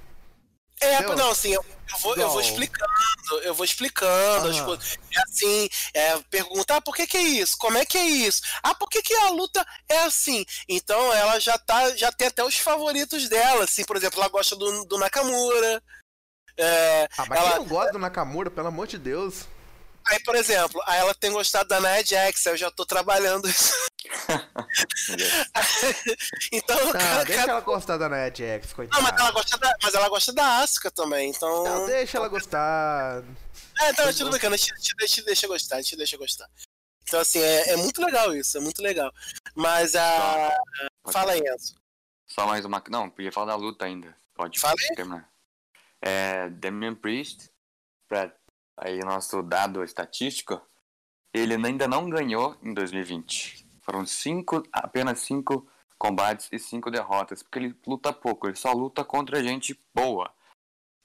É, 0.81 0.97
Entendeu? 0.97 1.17
não, 1.17 1.31
assim, 1.31 1.53
eu, 1.53 1.65
eu, 1.65 1.99
vou, 2.01 2.17
eu 2.17 2.29
vou 2.29 2.41
explicando, 2.41 2.93
eu 3.43 3.55
vou 3.55 3.65
explicando 3.65 4.49
as 4.49 4.61
coisas. 4.61 4.99
É 5.15 5.23
assim, 5.23 5.69
é, 5.95 6.19
perguntar 6.31 6.77
ah, 6.77 6.81
por 6.83 6.95
que, 6.95 7.07
que 7.07 7.17
é 7.17 7.23
isso? 7.23 7.57
Como 7.59 7.79
é 7.79 7.87
que 7.87 7.97
é 7.97 8.05
isso? 8.05 8.43
Ah, 8.63 8.75
por 8.75 8.89
que, 8.89 9.01
que 9.01 9.15
a 9.15 9.31
luta 9.31 9.67
é 9.89 9.99
assim? 10.01 10.45
Então 10.69 11.13
ela 11.15 11.39
já 11.41 11.57
tá, 11.57 11.97
já 11.97 12.13
tem 12.13 12.29
até 12.29 12.45
os 12.45 12.59
favoritos 12.59 13.29
dela, 13.29 13.65
assim, 13.65 13.85
por 13.85 13.97
exemplo, 13.97 14.21
ela 14.21 14.29
gosta 14.29 14.55
do, 14.55 14.85
do 14.85 14.99
Nakamura. 14.99 15.83
É, 16.59 17.09
ah, 17.17 17.25
mas 17.27 17.39
ela... 17.39 17.51
quem 17.51 17.59
não 17.59 17.67
gosta 17.67 17.93
do 17.93 17.99
Nakamura, 17.99 18.51
pelo 18.51 18.69
amor 18.69 18.87
de 18.87 18.99
Deus? 18.99 19.47
Aí, 20.09 20.21
por 20.23 20.35
exemplo, 20.35 20.81
aí 20.87 20.99
ela 20.99 21.15
tem 21.15 21.33
gostado 21.33 21.69
da 21.69 21.81
Nia 21.81 22.05
Jax, 22.05 22.47
aí 22.47 22.53
eu 22.53 22.57
já 22.57 22.71
tô 22.71 22.85
trabalhando 22.87 23.49
isso. 23.49 23.73
então, 26.53 26.85
Não, 26.85 26.93
cara, 26.93 27.25
deixa 27.25 27.41
cara- 27.41 27.53
ela 27.53 27.61
gostar 27.61 27.97
da 27.97 28.09
Nia 28.09 28.33
Jax, 28.35 28.73
coitada. 28.73 29.03
Não, 29.03 29.11
mas 29.11 29.21
ela 29.21 29.31
gosta 29.33 29.59
da, 29.59 29.75
mas 29.83 29.95
ela 29.95 30.09
gosta 30.09 30.33
da 30.33 30.59
Asuka 30.59 30.91
também, 30.91 31.31
então. 31.31 31.65
Não, 31.65 31.87
deixa 31.87 32.19
ela 32.19 32.29
gostar. 32.29 33.23
É, 33.81 33.91
então, 33.91 34.13
tudo 34.13 34.31
bacana, 34.31 34.55
a 34.55 34.59
gente, 34.59 34.73
a 34.73 35.07
gente- 35.07 35.23
deixa 35.25 35.47
gostar, 35.47 35.77
a 35.77 35.83
gente 35.83 35.97
deixa 35.97 36.17
gostar. 36.17 36.49
Então, 37.03 37.21
assim, 37.21 37.41
é, 37.41 37.71
é 37.73 37.77
muito 37.77 38.03
legal 38.05 38.35
isso, 38.35 38.57
é 38.57 38.61
muito 38.61 38.83
legal. 38.83 39.13
Mas 39.55 39.95
a. 39.95 40.53
Fala 41.13 41.33
aí, 41.33 41.41
Enzo. 41.41 41.75
Só 42.27 42.47
mais 42.47 42.65
uma. 42.65 42.83
Não, 42.91 43.09
podia 43.09 43.31
falar 43.31 43.53
da 43.53 43.57
luta 43.57 43.85
ainda. 43.85 44.17
Pode 44.35 44.59
Fala 44.59 44.75
aí. 44.79 44.97
terminar. 44.97 45.29
É, 46.03 46.49
Damian 46.51 46.95
Priest, 46.95 47.49
pra 48.09 48.33
aí 48.77 49.01
nosso 49.01 49.43
dado 49.43 49.83
estatístico, 49.83 50.61
ele 51.33 51.55
ainda 51.55 51.87
não 51.89 52.09
ganhou 52.09 52.57
em 52.63 52.73
2020. 52.73 53.67
Foram 53.83 54.05
cinco, 54.05 54.63
apenas 54.73 55.21
cinco 55.21 55.69
combates 55.99 56.49
e 56.53 56.59
cinco 56.59 56.91
derrotas, 56.91 57.43
porque 57.43 57.59
ele 57.59 57.77
luta 57.87 58.13
pouco, 58.13 58.47
ele 58.47 58.57
só 58.57 58.73
luta 58.73 59.05
contra 59.05 59.43
gente 59.43 59.79
boa. 59.95 60.33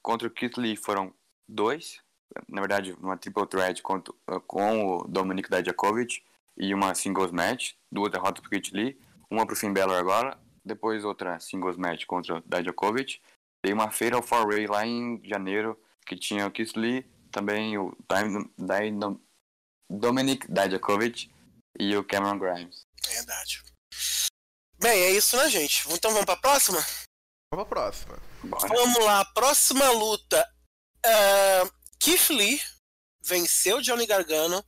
Contra 0.01 0.27
o 0.27 0.31
Keith 0.31 0.57
Lee 0.57 0.75
foram 0.75 1.13
dois, 1.47 2.01
na 2.47 2.61
verdade, 2.61 2.93
uma 2.99 3.17
triple 3.17 3.45
threat 3.47 3.81
contra, 3.81 4.13
com 4.47 4.85
o 4.85 5.07
Dominic 5.07 5.49
Dijakovic 5.49 6.23
e 6.57 6.73
uma 6.73 6.95
singles 6.95 7.31
match, 7.31 7.73
duas 7.91 8.11
derrotas 8.11 8.41
pro 8.41 8.49
Keith 8.49 8.71
Lee, 8.73 8.99
uma 9.29 9.45
pro 9.45 9.55
Finn 9.55 9.73
Balor 9.73 9.97
agora, 9.97 10.37
depois 10.63 11.03
outra 11.03 11.39
singles 11.39 11.77
match 11.77 12.05
contra 12.05 12.37
o 12.37 12.43
Dijakovic. 12.45 13.19
Tem 13.61 13.73
uma 13.73 13.91
feira 13.91 14.15
ao 14.15 14.23
Way 14.23 14.67
lá 14.67 14.85
em 14.85 15.21
janeiro, 15.23 15.79
que 16.05 16.15
tinha 16.15 16.47
o 16.47 16.51
Keith 16.51 16.75
Lee, 16.75 17.05
também 17.31 17.77
o 17.77 17.95
Dominic 19.89 20.47
Dijakovic 20.47 21.29
e 21.79 21.95
o 21.95 22.03
Cameron 22.03 22.37
Grimes. 22.39 22.81
Verdade. 23.07 23.63
Bem, 24.79 24.99
é 25.03 25.11
isso, 25.11 25.37
né, 25.37 25.49
gente? 25.49 25.87
Então 25.91 26.11
vamos 26.11 26.25
pra 26.25 26.35
próxima? 26.35 26.79
Vamos 27.53 27.67
pra 27.67 27.75
próxima. 27.81 28.17
Bora. 28.43 28.67
Vamos 28.67 29.03
lá, 29.05 29.25
próxima 29.25 29.89
luta. 29.91 30.47
É, 31.05 31.63
Keith 31.99 32.29
Lee 32.29 32.61
venceu 33.23 33.81
Johnny 33.81 34.05
Gargano 34.05 34.63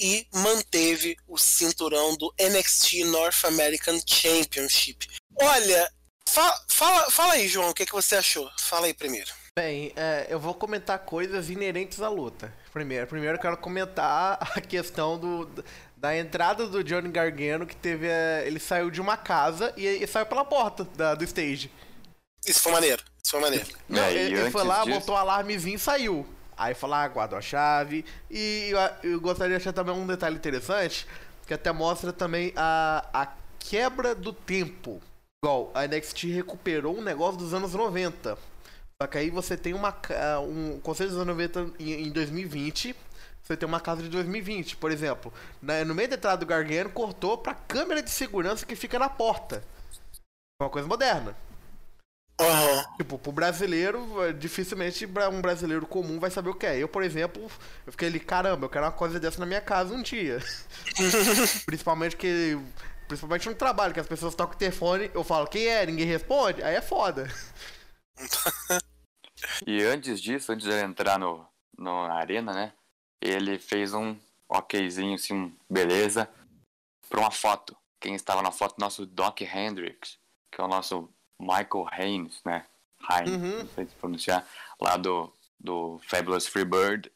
e 0.00 0.28
manteve 0.32 1.16
o 1.26 1.38
cinturão 1.38 2.16
do 2.16 2.32
NXT 2.38 3.04
North 3.06 3.44
American 3.44 3.98
Championship. 4.06 5.08
Olha, 5.40 5.92
fa- 6.28 6.64
fala, 6.68 7.10
fala 7.10 7.32
aí, 7.32 7.48
João, 7.48 7.70
o 7.70 7.74
que, 7.74 7.86
que 7.86 7.92
você 7.92 8.16
achou? 8.16 8.50
Fala 8.58 8.86
aí 8.86 8.94
primeiro. 8.94 9.32
Bem, 9.58 9.90
é, 9.96 10.26
eu 10.28 10.38
vou 10.38 10.52
comentar 10.52 10.98
coisas 10.98 11.48
inerentes 11.48 12.02
à 12.02 12.10
luta. 12.10 12.52
Primeiro, 12.74 13.06
primeiro 13.06 13.36
eu 13.36 13.40
quero 13.40 13.56
comentar 13.56 14.36
a 14.54 14.60
questão 14.60 15.18
do, 15.18 15.48
da 15.96 16.14
entrada 16.14 16.66
do 16.66 16.84
Johnny 16.84 17.08
Gargano, 17.08 17.64
que 17.66 17.74
teve. 17.74 18.06
é, 18.06 18.44
ele 18.46 18.60
saiu 18.60 18.90
de 18.90 19.00
uma 19.00 19.16
casa 19.16 19.72
e, 19.74 19.86
e 19.86 20.06
saiu 20.06 20.26
pela 20.26 20.44
porta 20.44 20.84
da- 20.94 21.14
do 21.14 21.24
stage. 21.24 21.70
Isso 22.46 22.60
foi 22.60 22.70
maneiro, 22.72 23.02
isso 23.22 23.30
foi 23.30 23.40
maneiro. 23.40 23.66
Não, 23.88 24.02
É, 24.02 24.12
ele, 24.12 24.38
ele 24.40 24.50
foi 24.50 24.62
lá, 24.62 24.84
disso- 24.84 25.00
botou 25.00 25.14
o 25.14 25.18
alarmezinho 25.18 25.76
e 25.76 25.78
saiu. 25.78 26.26
Aí 26.54 26.74
foi 26.74 26.90
lá, 26.90 27.08
guardou 27.08 27.38
a 27.38 27.42
chave. 27.42 28.04
E 28.30 28.68
eu, 29.02 29.10
eu 29.12 29.20
gostaria 29.22 29.56
de 29.56 29.62
achar 29.62 29.72
também 29.72 29.94
um 29.94 30.06
detalhe 30.06 30.36
interessante, 30.36 31.06
que 31.46 31.54
até 31.54 31.72
mostra 31.72 32.12
também 32.12 32.52
a, 32.56 33.06
a 33.10 33.26
quebra 33.58 34.14
do 34.14 34.34
tempo. 34.34 35.00
Igual, 35.42 35.70
a 35.74 35.86
NXT 35.86 36.24
recuperou 36.34 36.94
um 36.98 37.02
negócio 37.02 37.38
dos 37.38 37.54
anos 37.54 37.72
90. 37.72 38.36
Só 39.00 39.06
que 39.06 39.18
aí 39.18 39.30
você 39.30 39.56
tem 39.56 39.74
uma, 39.74 39.94
um 40.40 40.80
conceito 40.80 41.10
dos 41.10 41.20
anos 41.20 41.36
90 41.36 41.72
em, 41.78 42.06
em 42.06 42.10
2020. 42.10 42.96
Você 43.42 43.56
tem 43.56 43.68
uma 43.68 43.80
casa 43.80 44.02
de 44.02 44.08
2020, 44.08 44.76
por 44.76 44.90
exemplo. 44.90 45.32
No 45.86 45.94
meio 45.94 46.08
da 46.08 46.16
entrada 46.16 46.38
do 46.38 46.46
Gargano, 46.46 46.90
cortou 46.90 47.38
pra 47.38 47.54
câmera 47.54 48.02
de 48.02 48.10
segurança 48.10 48.66
que 48.66 48.74
fica 48.74 48.98
na 48.98 49.08
porta. 49.08 49.62
É 50.60 50.64
uma 50.64 50.70
coisa 50.70 50.88
moderna. 50.88 51.36
Aham. 52.40 52.84
Tipo, 52.96 53.18
pro 53.18 53.32
brasileiro, 53.32 54.22
eh, 54.24 54.32
dificilmente 54.32 55.06
um 55.06 55.40
brasileiro 55.40 55.86
comum 55.86 56.18
vai 56.18 56.30
saber 56.30 56.50
o 56.50 56.54
que 56.54 56.66
é. 56.66 56.76
Eu, 56.78 56.88
por 56.88 57.02
exemplo, 57.02 57.50
eu 57.86 57.92
fiquei 57.92 58.08
ali, 58.08 58.20
caramba, 58.20 58.66
eu 58.66 58.68
quero 58.68 58.84
uma 58.84 58.92
coisa 58.92 59.18
dessa 59.20 59.38
na 59.38 59.46
minha 59.46 59.60
casa 59.60 59.94
um 59.94 60.02
dia. 60.02 60.38
Principalmente 61.64 62.16
que. 62.16 62.58
Principalmente 63.08 63.48
no 63.48 63.54
trabalho, 63.54 63.94
que 63.94 64.00
as 64.00 64.06
pessoas 64.06 64.34
tocam 64.34 64.56
o 64.56 64.58
telefone, 64.58 65.10
eu 65.14 65.22
falo, 65.22 65.46
quem 65.46 65.68
é? 65.68 65.86
Ninguém 65.86 66.06
responde, 66.06 66.62
aí 66.62 66.74
é 66.74 66.82
foda. 66.82 67.30
E 69.66 69.82
antes 69.82 70.20
disso, 70.20 70.52
antes 70.52 70.64
de 70.64 70.72
ele 70.72 70.82
entrar 70.82 71.18
no, 71.18 71.46
no, 71.76 72.06
na 72.08 72.14
arena, 72.14 72.52
né? 72.52 72.72
Ele 73.20 73.58
fez 73.58 73.92
um 73.94 74.16
okzinho, 74.48 75.14
assim, 75.14 75.34
um 75.34 75.56
beleza, 75.68 76.28
pra 77.08 77.20
uma 77.20 77.30
foto. 77.30 77.76
Quem 78.00 78.14
estava 78.14 78.42
na 78.42 78.52
foto, 78.52 78.76
nosso 78.78 79.04
Doc 79.06 79.40
Hendricks, 79.42 80.18
que 80.52 80.60
é 80.60 80.64
o 80.64 80.68
nosso 80.68 81.08
Michael 81.40 81.86
Haynes, 81.90 82.40
né? 82.44 82.66
Haynes, 83.08 83.32
Uhum. 83.34 83.58
não 83.58 83.68
sei 83.68 83.86
se 83.86 83.94
pronunciar, 83.96 84.48
lá 84.80 84.96
do, 84.96 85.32
do 85.58 85.98
Fabulous 86.04 86.46
Freebird. 86.46 87.10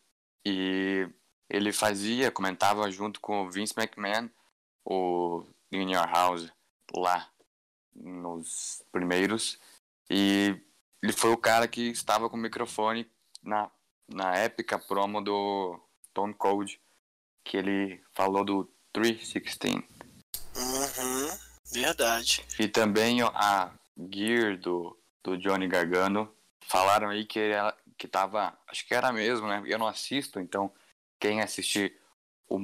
E 0.45 1.09
ele 1.49 1.73
fazia, 1.73 2.31
comentava 2.31 2.91
junto 2.91 3.21
com 3.21 3.43
o 3.43 3.51
Vince 3.51 3.75
McMahon, 3.77 4.29
o 4.85 5.45
In 5.73 5.93
Your 5.93 6.09
House, 6.09 6.51
lá 6.95 7.31
nos 7.95 8.83
primeiros. 8.91 9.59
E 10.09 10.57
ele 11.03 11.13
foi 11.13 11.31
o 11.31 11.37
cara 11.37 11.67
que 11.67 11.89
estava 11.89 12.29
com 12.29 12.37
o 12.37 12.41
microfone 12.41 13.11
na, 13.43 13.71
na 14.09 14.37
épica 14.37 14.79
promo 14.79 15.21
do 15.21 15.81
Stone 16.09 16.35
Cold, 16.35 16.81
que 17.45 17.57
ele 17.57 18.03
falou 18.13 18.45
do 18.45 18.71
316. 18.93 19.75
Uhum. 20.57 21.39
Verdade. 21.73 22.45
E 22.59 22.69
também 22.69 23.23
ó, 23.23 23.31
a 23.35 23.73
gear 24.13 24.59
do, 24.59 24.99
do 25.23 25.39
Johnny 25.39 25.67
Gargano. 25.69 26.33
Falaram 26.67 27.09
aí 27.09 27.25
que, 27.25 27.39
ela, 27.39 27.77
que 27.97 28.07
tava. 28.07 28.57
Acho 28.69 28.87
que 28.87 28.95
era 28.95 29.13
mesmo, 29.13 29.49
né? 29.49 29.63
Eu 29.67 29.79
não 29.79 29.87
assisto, 29.87 30.39
então 30.39 30.73
quem 31.19 31.41
assistir 31.41 31.97
o 32.49 32.59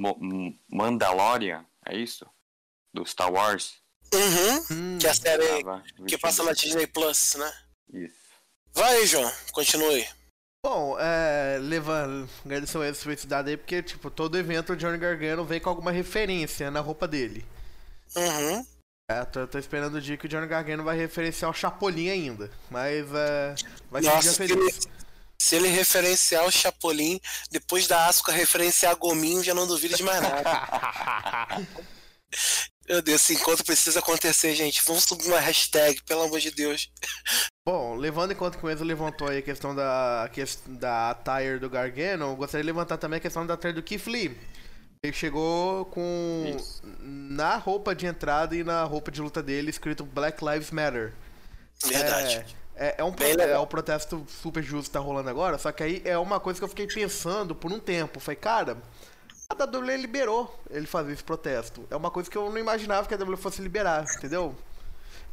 Mandalorian, 0.69 1.65
é 1.85 1.95
isso? 1.95 2.25
Do 2.93 3.05
Star 3.05 3.31
Wars. 3.31 3.81
Uhum. 4.13 4.65
Hum, 4.71 4.97
Que 4.99 5.07
é 5.07 5.09
a 5.09 5.13
série 5.13 5.63
que 6.07 6.17
passa 6.17 6.43
na 6.43 6.53
Disney 6.53 6.87
Plus, 6.87 7.35
né? 7.35 7.53
Isso. 7.93 8.26
Vai, 8.77 9.07
João, 9.07 9.33
continue. 9.51 10.07
Bom, 10.63 10.95
é. 10.99 11.57
Levando. 11.59 12.29
Agradecer 12.45 12.79
essa 12.83 13.03
felicidade 13.03 13.49
aí, 13.49 13.57
porque, 13.57 13.81
tipo, 13.81 14.11
todo 14.11 14.37
evento 14.37 14.73
o 14.73 14.75
Johnny 14.75 14.99
Gargano 14.99 15.43
vem 15.43 15.59
com 15.59 15.69
alguma 15.69 15.91
referência 15.91 16.69
na 16.69 16.79
roupa 16.79 17.07
dele. 17.07 17.43
Uhum. 18.15 18.63
É, 19.09 19.25
tô, 19.25 19.47
tô 19.47 19.57
esperando 19.57 19.95
o 19.95 20.01
dia 20.01 20.15
que 20.15 20.27
o 20.27 20.29
Johnny 20.29 20.45
Gargano 20.45 20.83
vai 20.83 20.95
referenciar 20.95 21.49
o 21.49 21.53
Chapolin 21.55 22.09
ainda. 22.09 22.51
Mas 22.69 23.07
é. 23.11 23.55
Vai 23.89 24.03
ser 24.03 24.09
um 24.09 24.13
Nossa, 24.13 24.21
dia 24.21 24.31
se 24.33 24.43
ele, 24.43 24.53
feliz. 24.53 24.87
se 25.39 25.55
ele 25.55 25.67
referenciar 25.69 26.45
o 26.45 26.51
Chapolin, 26.51 27.19
depois 27.49 27.87
da 27.87 28.05
Asuka 28.05 28.31
referenciar 28.31 28.91
a 28.91 28.95
Gominho, 28.95 29.43
já 29.43 29.55
não 29.55 29.65
duvido 29.65 29.97
de 29.97 30.03
mais 30.03 30.21
nada. 30.21 31.65
Meu 32.87 33.01
Deus, 33.01 33.21
esse 33.21 33.33
encontro 33.33 33.65
precisa 33.65 33.99
acontecer, 33.99 34.55
gente. 34.55 34.81
Vamos 34.85 35.03
subir 35.03 35.27
uma 35.27 35.39
hashtag, 35.39 36.01
pelo 36.03 36.21
amor 36.23 36.39
de 36.39 36.51
Deus. 36.51 36.89
Bom, 37.67 37.95
levando 37.95 38.31
em 38.31 38.35
conta 38.35 38.57
que 38.57 38.65
o 38.65 38.69
Enzo 38.71 38.83
levantou 38.85 39.27
aí 39.27 39.39
a 39.39 39.41
questão 39.41 39.75
da, 39.75 40.29
da 40.67 41.09
attire 41.11 41.59
do 41.59 41.69
Gargano, 41.69 42.27
eu 42.27 42.35
gostaria 42.37 42.63
de 42.63 42.67
levantar 42.67 42.97
também 42.97 43.17
a 43.17 43.21
questão 43.21 43.45
da 43.45 43.55
attire 43.55 43.73
do 43.73 43.83
Keith 43.83 44.07
Lee. 44.07 44.37
Ele 45.03 45.13
chegou 45.13 45.85
com 45.85 46.55
Isso. 46.57 46.81
na 47.01 47.57
roupa 47.57 47.93
de 47.93 48.05
entrada 48.05 48.55
e 48.55 48.63
na 48.63 48.83
roupa 48.83 49.11
de 49.11 49.21
luta 49.21 49.43
dele 49.43 49.69
escrito 49.69 50.05
Black 50.05 50.43
Lives 50.43 50.71
Matter. 50.71 51.13
Verdade. 51.85 52.45
É, 52.75 52.87
é, 52.87 52.95
é 52.99 53.03
um 53.03 53.09
Bem 53.11 53.17
prote- 53.17 53.37
legal. 53.37 53.55
é 53.55 53.59
um 53.59 53.67
protesto 53.67 54.25
super 54.41 54.63
justo 54.63 54.85
que 54.85 54.91
tá 54.91 54.99
rolando 54.99 55.29
agora, 55.29 55.57
só 55.57 55.71
que 55.71 55.83
aí 55.83 56.01
é 56.05 56.17
uma 56.17 56.39
coisa 56.39 56.57
que 56.59 56.63
eu 56.63 56.69
fiquei 56.69 56.87
pensando 56.87 57.53
por 57.53 57.71
um 57.71 57.79
tempo. 57.79 58.19
Falei, 58.19 58.37
cara, 58.37 58.77
a 59.49 59.55
WWE 59.55 59.95
liberou 59.95 60.53
ele 60.69 60.85
fazer 60.85 61.13
esse 61.13 61.23
protesto. 61.23 61.87
É 61.89 61.95
uma 61.95 62.11
coisa 62.11 62.29
que 62.29 62.37
eu 62.37 62.49
não 62.49 62.57
imaginava 62.57 63.07
que 63.07 63.13
a 63.13 63.17
WWE 63.17 63.37
fosse 63.37 63.61
liberar, 63.61 64.05
entendeu? 64.17 64.53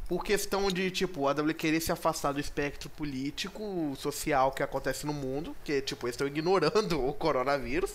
Por 0.07 0.23
questão 0.23 0.71
de, 0.71 0.89
tipo, 0.89 1.27
a 1.27 1.31
WWE 1.31 1.53
querer 1.53 1.81
se 1.81 1.91
afastar 1.91 2.31
do 2.31 2.39
espectro 2.39 2.89
político, 2.89 3.93
social 3.97 4.51
que 4.51 4.63
acontece 4.63 5.05
no 5.05 5.13
mundo, 5.13 5.55
que, 5.65 5.81
tipo, 5.81 6.05
eles 6.05 6.13
estão 6.13 6.27
ignorando 6.27 7.03
o 7.05 7.13
coronavírus. 7.13 7.91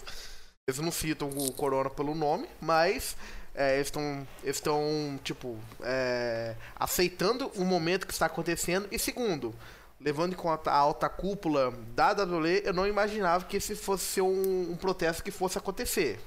Eles 0.68 0.78
não 0.78 0.92
citam 0.92 1.30
o 1.30 1.52
corona 1.52 1.88
pelo 1.88 2.14
nome, 2.14 2.46
mas 2.60 3.16
é, 3.54 3.80
estão, 3.80 4.26
estão 4.44 5.18
tipo, 5.24 5.58
é, 5.82 6.54
aceitando 6.76 7.50
o 7.56 7.64
momento 7.64 8.06
que 8.06 8.12
está 8.12 8.26
acontecendo. 8.26 8.86
E 8.90 8.98
segundo, 8.98 9.54
levando 10.00 10.32
em 10.32 10.36
conta 10.36 10.70
a 10.70 10.76
alta 10.76 11.08
cúpula 11.08 11.72
da 11.94 12.12
WWE, 12.12 12.62
eu 12.64 12.72
não 12.72 12.86
imaginava 12.86 13.44
que 13.44 13.58
esse 13.58 13.76
fosse 13.76 14.04
ser 14.04 14.22
um, 14.22 14.72
um 14.72 14.76
protesto 14.76 15.22
que 15.22 15.30
fosse 15.30 15.58
acontecer. 15.58 16.18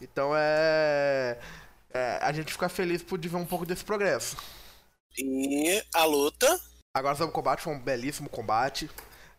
Então 0.00 0.32
é, 0.34 1.38
é, 1.92 2.18
A 2.20 2.32
gente 2.32 2.52
fica 2.52 2.68
feliz 2.68 3.02
por 3.02 3.18
ver 3.18 3.36
um 3.36 3.46
pouco 3.46 3.64
desse 3.64 3.84
progresso. 3.84 4.36
E 5.16 5.82
a 5.94 6.04
luta. 6.04 6.60
Agora 6.94 7.14
sobre 7.14 7.30
o 7.30 7.34
combate, 7.34 7.62
foi 7.62 7.72
um 7.72 7.80
belíssimo 7.80 8.28
combate. 8.28 8.90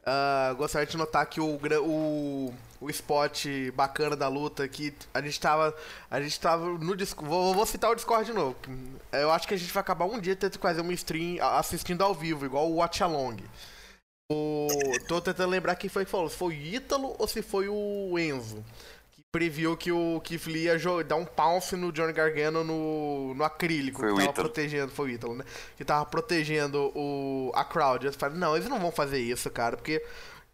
Uh, 0.01 0.55
gostaria 0.55 0.87
de 0.87 0.97
notar 0.97 1.25
que 1.25 1.39
o, 1.39 1.59
o, 1.83 2.53
o 2.81 2.89
spot 2.89 3.45
bacana 3.73 4.15
da 4.15 4.27
luta 4.27 4.67
que 4.67 4.93
a 5.13 5.21
gente 5.21 5.39
tava. 5.39 5.75
A 6.09 6.21
gente 6.21 6.39
tava 6.39 6.65
no 6.65 6.95
Discord. 6.95 7.29
Vou, 7.29 7.53
vou, 7.53 7.65
citar 7.65 7.91
o 7.91 7.95
Discord 7.95 8.25
de 8.25 8.33
novo. 8.33 8.55
Eu 9.11 9.31
acho 9.31 9.47
que 9.47 9.53
a 9.53 9.57
gente 9.57 9.71
vai 9.71 9.81
acabar 9.81 10.05
um 10.05 10.19
dia 10.19 10.35
tendo 10.35 10.51
que 10.51 10.59
fazer 10.59 10.81
uma 10.81 10.93
stream 10.93 11.43
assistindo 11.57 12.03
ao 12.03 12.13
vivo, 12.13 12.45
igual 12.45 12.69
o 12.69 12.75
Watch 12.75 13.03
Along. 13.03 13.37
O, 14.31 14.67
tô 15.07 15.19
tentando 15.19 15.49
lembrar 15.49 15.75
quem 15.75 15.89
foi 15.89 16.05
que 16.05 16.11
falou. 16.11 16.29
Se 16.29 16.37
foi 16.37 16.53
o 16.53 16.53
Ítalo 16.53 17.15
ou 17.17 17.27
se 17.27 17.41
foi 17.41 17.67
o 17.67 18.17
Enzo. 18.17 18.63
Que 19.11 19.23
previu 19.31 19.75
que 19.75 19.91
o 19.91 20.21
Keith 20.23 20.45
Lee 20.45 20.65
ia 20.65 20.77
dar 21.03 21.15
um 21.15 21.25
pounce 21.25 21.75
no 21.75 21.91
Johnny 21.91 22.13
Gargano 22.13 22.63
no, 22.63 23.33
no 23.33 23.43
acrílico. 23.43 23.99
Foi 23.99 24.13
que 24.13 24.19
tava 24.19 24.33
protegendo. 24.33 24.91
Foi 24.91 25.09
o 25.09 25.09
Ítalo, 25.09 25.35
né? 25.35 25.43
Que 25.75 25.83
tava 25.83 26.05
protegendo 26.05 26.91
o, 26.95 27.51
a 27.55 27.65
crowd. 27.65 28.05
Eu 28.05 28.13
falei, 28.13 28.37
não, 28.37 28.55
eles 28.55 28.69
não 28.69 28.79
vão 28.79 28.91
fazer 28.91 29.19
isso, 29.19 29.49
cara. 29.49 29.75
Porque 29.75 30.01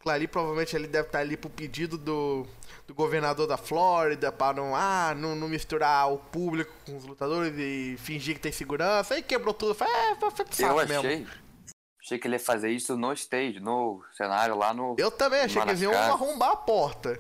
ali 0.10 0.28
provavelmente 0.28 0.76
ele 0.76 0.88
deve 0.88 1.08
estar 1.08 1.20
ali 1.20 1.36
pro 1.36 1.50
pedido 1.50 1.98
do, 1.98 2.46
do 2.88 2.94
governador 2.94 3.48
da 3.48 3.58
Flórida 3.58 4.32
para 4.32 4.56
não, 4.56 4.76
ah, 4.76 5.14
não, 5.16 5.36
não 5.36 5.48
misturar 5.48 6.12
o 6.12 6.18
público 6.18 6.72
com 6.86 6.96
os 6.96 7.06
lutadores 7.06 7.54
e 7.58 7.98
fingir 7.98 8.36
que 8.36 8.42
tem 8.42 8.52
segurança. 8.52 9.16
Aí 9.16 9.24
quebrou 9.24 9.54
tudo. 9.54 9.74
Falei, 9.74 9.94
é, 9.94 10.16
foi 10.16 10.32
pro 10.32 10.44
Eu 10.44 10.54
saco 10.54 10.80
achei. 10.80 11.18
mesmo. 11.18 11.46
Achei 12.02 12.20
que 12.20 12.28
ele 12.28 12.36
ia 12.36 12.40
fazer 12.40 12.70
isso 12.70 12.96
no 12.96 13.12
stage, 13.14 13.60
no 13.60 14.04
cenário 14.14 14.56
lá 14.56 14.74
no. 14.74 14.96
Eu 15.00 15.10
também 15.10 15.42
achei 15.42 15.60
que 15.60 15.70
eles 15.70 15.82
iam 15.82 15.94
arrombar 15.94 16.52
a 16.52 16.56
porta. 16.56 17.20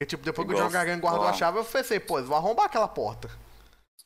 Porque, 0.00 0.06
tipo, 0.06 0.22
depois 0.22 0.46
que 0.46 0.54
o 0.54 0.56
John 0.56 0.70
Gargano 0.70 1.00
guardou 1.00 1.26
a 1.26 1.32
chave, 1.32 1.58
eu 1.58 1.64
pensei, 1.64 1.98
pô, 1.98 2.18
eles 2.18 2.28
vão 2.28 2.36
arrombar 2.36 2.66
aquela 2.66 2.88
porta. 2.88 3.30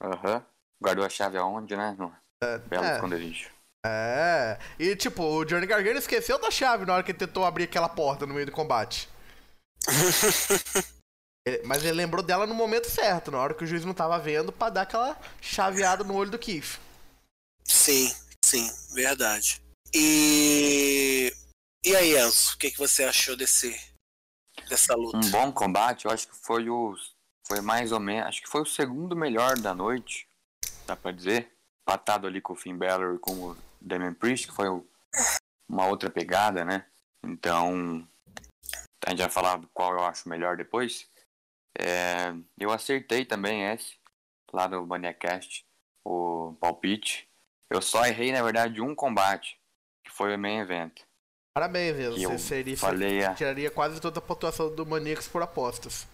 Aham. 0.01 0.45
Guardou 0.81 1.05
a 1.05 1.09
chave 1.09 1.37
aonde, 1.37 1.77
né? 1.77 1.97
No 1.99 2.13
belo 2.69 2.85
é. 2.85 2.95
esconderijo. 2.95 3.54
É. 3.85 4.59
E, 4.79 4.97
tipo, 4.97 5.23
o 5.23 5.45
Johnny 5.45 5.67
Gargano 5.67 5.99
esqueceu 5.99 6.39
da 6.41 6.51
chave 6.51 6.87
na 6.87 6.95
hora 6.95 7.03
que 7.03 7.11
ele 7.11 7.19
tentou 7.19 7.45
abrir 7.45 7.65
aquela 7.65 7.89
porta 7.89 8.25
no 8.27 8.33
meio 8.35 8.47
do 8.47 8.53
combate. 8.53 9.09
Ele- 11.47 11.61
Mas 11.67 11.85
ele 11.85 11.93
lembrou 11.93 12.23
dela 12.23 12.47
no 12.47 12.55
momento 12.55 12.89
certo, 12.89 13.31
na 13.31 13.39
hora 13.39 13.53
que 13.53 13.65
o 13.65 13.67
juiz 13.67 13.85
não 13.85 13.93
tava 13.93 14.19
vendo, 14.19 14.51
pra 14.51 14.71
dar 14.71 14.83
aquela 14.83 15.21
chaveada 15.43 16.03
no 16.03 16.15
olho 16.15 16.31
do 16.31 16.39
Keith. 16.39 16.81
Sim, 17.63 18.11
sim, 18.43 18.71
verdade. 18.95 19.61
E. 19.95 21.31
E 21.85 21.95
aí, 21.95 22.17
Enzo, 22.17 22.55
o 22.55 22.57
que, 22.59 22.71
que 22.71 22.79
você 22.79 23.05
achou 23.05 23.37
desse. 23.37 23.79
dessa 24.71 24.95
luta? 24.95 25.19
Um 25.19 25.31
bom 25.31 25.53
combate, 25.53 26.07
eu 26.07 26.11
acho 26.11 26.27
que 26.29 26.35
foi 26.35 26.71
o. 26.71 26.95
Foi 27.47 27.61
mais 27.61 27.93
ou 27.93 28.01
menos. 28.01 28.29
Acho 28.29 28.41
que 28.41 28.49
foi 28.49 28.63
o 28.63 28.67
segundo 28.67 29.15
melhor 29.15 29.59
da 29.59 29.75
noite. 29.75 30.27
Dá 30.87 30.97
pra 30.97 31.13
dizer. 31.13 31.53
Patado 31.87 32.27
ali 32.27 32.41
com 32.41 32.55
o 32.55 32.57
Finn 32.57 32.79
Balor 32.79 33.17
e 33.17 33.19
com 33.19 33.33
o 33.33 33.57
Damian 33.85 34.15
Priest, 34.15 34.49
que 34.49 34.55
foi 34.55 34.69
uma 35.69 35.87
outra 35.87 36.11
pegada, 36.11 36.65
né? 36.65 36.87
Então. 37.25 38.07
A 39.07 39.11
gente 39.11 39.21
vai 39.21 39.31
falar 39.31 39.61
qual 39.75 39.93
eu 39.93 40.05
acho 40.05 40.29
melhor 40.29 40.57
depois. 40.57 41.07
É, 41.79 42.33
eu 42.59 42.71
acertei 42.71 43.27
também 43.27 43.71
esse, 43.71 43.99
lá 44.51 44.67
do 44.67 44.87
Maniacast, 44.87 45.63
o 46.07 46.57
palpite. 46.59 47.29
Eu 47.71 47.83
só 47.83 48.07
errei, 48.07 48.33
na 48.33 48.43
verdade, 48.43 48.81
um 48.81 48.95
combate, 48.95 49.61
que 50.03 50.11
foi 50.11 50.35
o 50.35 50.39
main 50.39 50.61
event. 50.61 51.03
Parabéns, 51.55 51.99
eu 51.99 52.31
Você 52.31 52.39
seria, 52.39 52.77
falei 52.79 53.25
a- 53.25 53.35
tiraria 53.35 53.71
quase 53.71 54.01
toda 54.01 54.21
a 54.21 54.23
pontuação 54.23 54.75
do 54.75 54.87
Maníacos 54.87 55.29
por 55.29 55.43
apostas. 55.43 56.07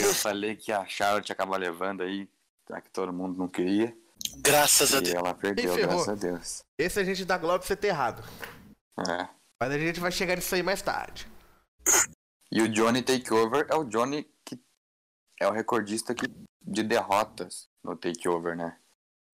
Eu 0.00 0.14
falei 0.14 0.54
que 0.54 0.70
a 0.70 0.86
Charlotte 0.86 1.30
ia 1.30 1.32
acabar 1.32 1.56
levando 1.56 2.02
aí, 2.02 2.28
já 2.70 2.80
que 2.80 2.90
todo 2.90 3.12
mundo 3.12 3.36
não 3.36 3.48
queria. 3.48 3.96
Graças 4.38 4.94
a 4.94 4.98
E 4.98 5.02
Deus. 5.02 5.14
ela 5.14 5.34
perdeu, 5.34 5.76
graças 5.76 6.08
a 6.08 6.14
Deus. 6.14 6.62
Esse 6.78 7.00
a 7.00 7.04
gente 7.04 7.24
dá 7.24 7.38
glória 7.38 7.58
pra 7.60 7.66
você 7.66 7.76
ter 7.76 7.88
errado. 7.88 8.22
É. 9.08 9.28
Mas 9.60 9.70
a 9.72 9.78
gente 9.78 10.00
vai 10.00 10.10
chegar 10.10 10.36
nisso 10.36 10.54
aí 10.54 10.62
mais 10.62 10.82
tarde. 10.82 11.26
E 12.50 12.60
o 12.62 12.68
Johnny 12.68 13.02
Takeover 13.02 13.66
é 13.70 13.74
o 13.76 13.84
Johnny 13.84 14.28
que 14.44 14.58
é 15.40 15.46
o 15.48 15.52
recordista 15.52 16.14
que, 16.14 16.26
de 16.60 16.82
derrotas 16.82 17.68
no 17.82 17.96
Takeover, 17.96 18.56
né? 18.56 18.76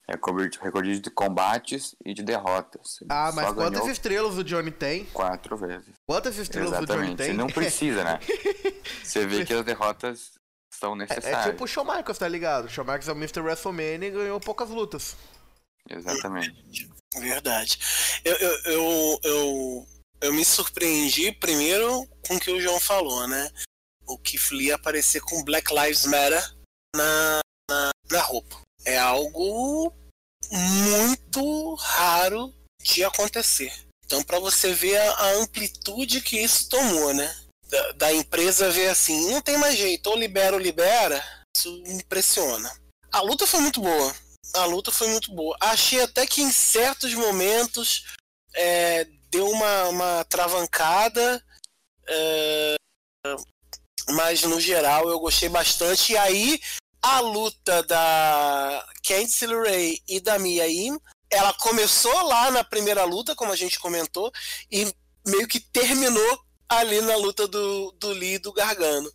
É 0.06 0.14
o 0.14 0.32
recordista 0.62 1.02
de 1.02 1.10
combates 1.10 1.94
e 2.02 2.14
de 2.14 2.22
derrotas. 2.22 3.00
Ele 3.02 3.08
Ah, 3.12 3.30
mas 3.34 3.52
quantas 3.52 3.86
estrelas 3.88 4.38
o 4.38 4.44
Johnny 4.44 4.70
tem? 4.70 5.04
quatro 5.06 5.54
vezes. 5.56 5.94
Quantas 6.06 6.38
estrelas 6.38 6.70
o 6.70 6.72
Johnny 6.72 6.84
Exatamente. 6.84 7.16
tem? 7.18 7.26
Você 7.26 7.32
não 7.34 7.46
precisa, 7.48 8.04
né? 8.04 8.18
Você 9.04 9.26
vê 9.26 9.44
que 9.44 9.52
as 9.52 9.64
derrotas 9.64 10.38
são 10.78 10.94
É, 10.94 10.98
necessárias. 10.98 11.46
é 11.46 11.50
tipo 11.50 11.64
o 11.64 11.66
Shawn 11.66 11.84
Michaels, 11.84 12.18
tá 12.18 12.28
ligado? 12.28 12.66
O 12.66 12.68
Shawn 12.68 12.84
Michaels 12.84 13.08
é 13.08 13.12
o 13.12 13.16
Mr. 13.16 13.40
WrestleMania 13.40 14.08
e 14.08 14.10
ganhou 14.10 14.40
poucas 14.40 14.68
lutas. 14.70 15.16
Exatamente. 15.88 16.88
Verdade. 17.16 17.78
Eu, 18.24 18.36
eu, 18.36 18.58
eu, 18.64 19.20
eu, 19.24 19.88
eu 20.20 20.32
me 20.32 20.44
surpreendi 20.44 21.32
primeiro 21.32 22.06
com 22.26 22.36
o 22.36 22.40
que 22.40 22.50
o 22.50 22.60
João 22.60 22.78
falou, 22.78 23.26
né? 23.26 23.50
O 24.06 24.18
Keith 24.18 24.50
Lee 24.52 24.72
aparecer 24.72 25.20
com 25.22 25.42
Black 25.44 25.72
Lives 25.74 26.04
Matter 26.06 26.42
na, 26.94 27.40
na, 27.70 27.90
na 28.10 28.20
roupa. 28.22 28.60
É 28.84 28.98
algo 28.98 29.92
muito 30.50 31.74
raro 31.74 32.54
de 32.82 33.04
acontecer. 33.04 33.72
Então, 34.04 34.22
para 34.22 34.38
você 34.38 34.72
ver 34.72 34.96
a, 34.96 35.12
a 35.12 35.30
amplitude 35.34 36.20
que 36.22 36.38
isso 36.38 36.68
tomou, 36.68 37.12
né? 37.12 37.34
Da, 37.68 37.92
da 37.92 38.12
empresa 38.12 38.70
ver 38.70 38.88
assim, 38.88 39.30
não 39.30 39.42
tem 39.42 39.58
mais 39.58 39.76
jeito, 39.76 40.08
ou 40.08 40.16
libera 40.16 40.56
ou 40.56 40.62
libera, 40.62 41.22
isso 41.54 41.70
me 41.82 41.94
impressiona. 41.94 42.72
A 43.12 43.20
luta 43.20 43.46
foi 43.46 43.60
muito 43.60 43.80
boa. 43.80 44.14
A 44.54 44.64
luta 44.64 44.90
foi 44.90 45.08
muito 45.08 45.32
boa. 45.34 45.56
Achei 45.60 46.02
até 46.02 46.26
que 46.26 46.40
em 46.40 46.50
certos 46.50 47.12
momentos 47.12 48.04
é, 48.54 49.04
deu 49.30 49.48
uma, 49.50 49.88
uma 49.88 50.24
travancada, 50.24 51.44
é, 52.08 52.74
mas 54.10 54.42
no 54.42 54.60
geral 54.60 55.08
eu 55.10 55.20
gostei 55.20 55.48
bastante. 55.48 56.12
E 56.12 56.16
aí 56.16 56.60
a 57.02 57.20
luta 57.20 57.82
da 57.84 58.86
Candice 59.06 59.46
LeRae 59.46 60.02
e 60.08 60.20
da 60.20 60.38
Mia 60.38 60.66
Yim, 60.66 60.98
ela 61.30 61.52
começou 61.54 62.22
lá 62.22 62.50
na 62.50 62.64
primeira 62.64 63.04
luta, 63.04 63.34
como 63.34 63.52
a 63.52 63.56
gente 63.56 63.78
comentou, 63.78 64.32
e 64.70 64.92
meio 65.26 65.46
que 65.46 65.60
terminou 65.60 66.47
ali 66.68 67.00
na 67.00 67.16
luta 67.16 67.48
do, 67.48 67.92
do 67.92 68.10
Lee 68.10 68.34
e 68.34 68.38
do 68.38 68.52
Gargano. 68.52 69.10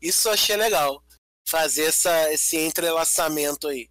Isso 0.00 0.28
eu 0.28 0.32
achei 0.32 0.56
legal. 0.56 1.02
Fazer 1.48 1.86
essa, 1.86 2.32
esse 2.32 2.56
entrelaçamento 2.56 3.68
aí. 3.68 3.88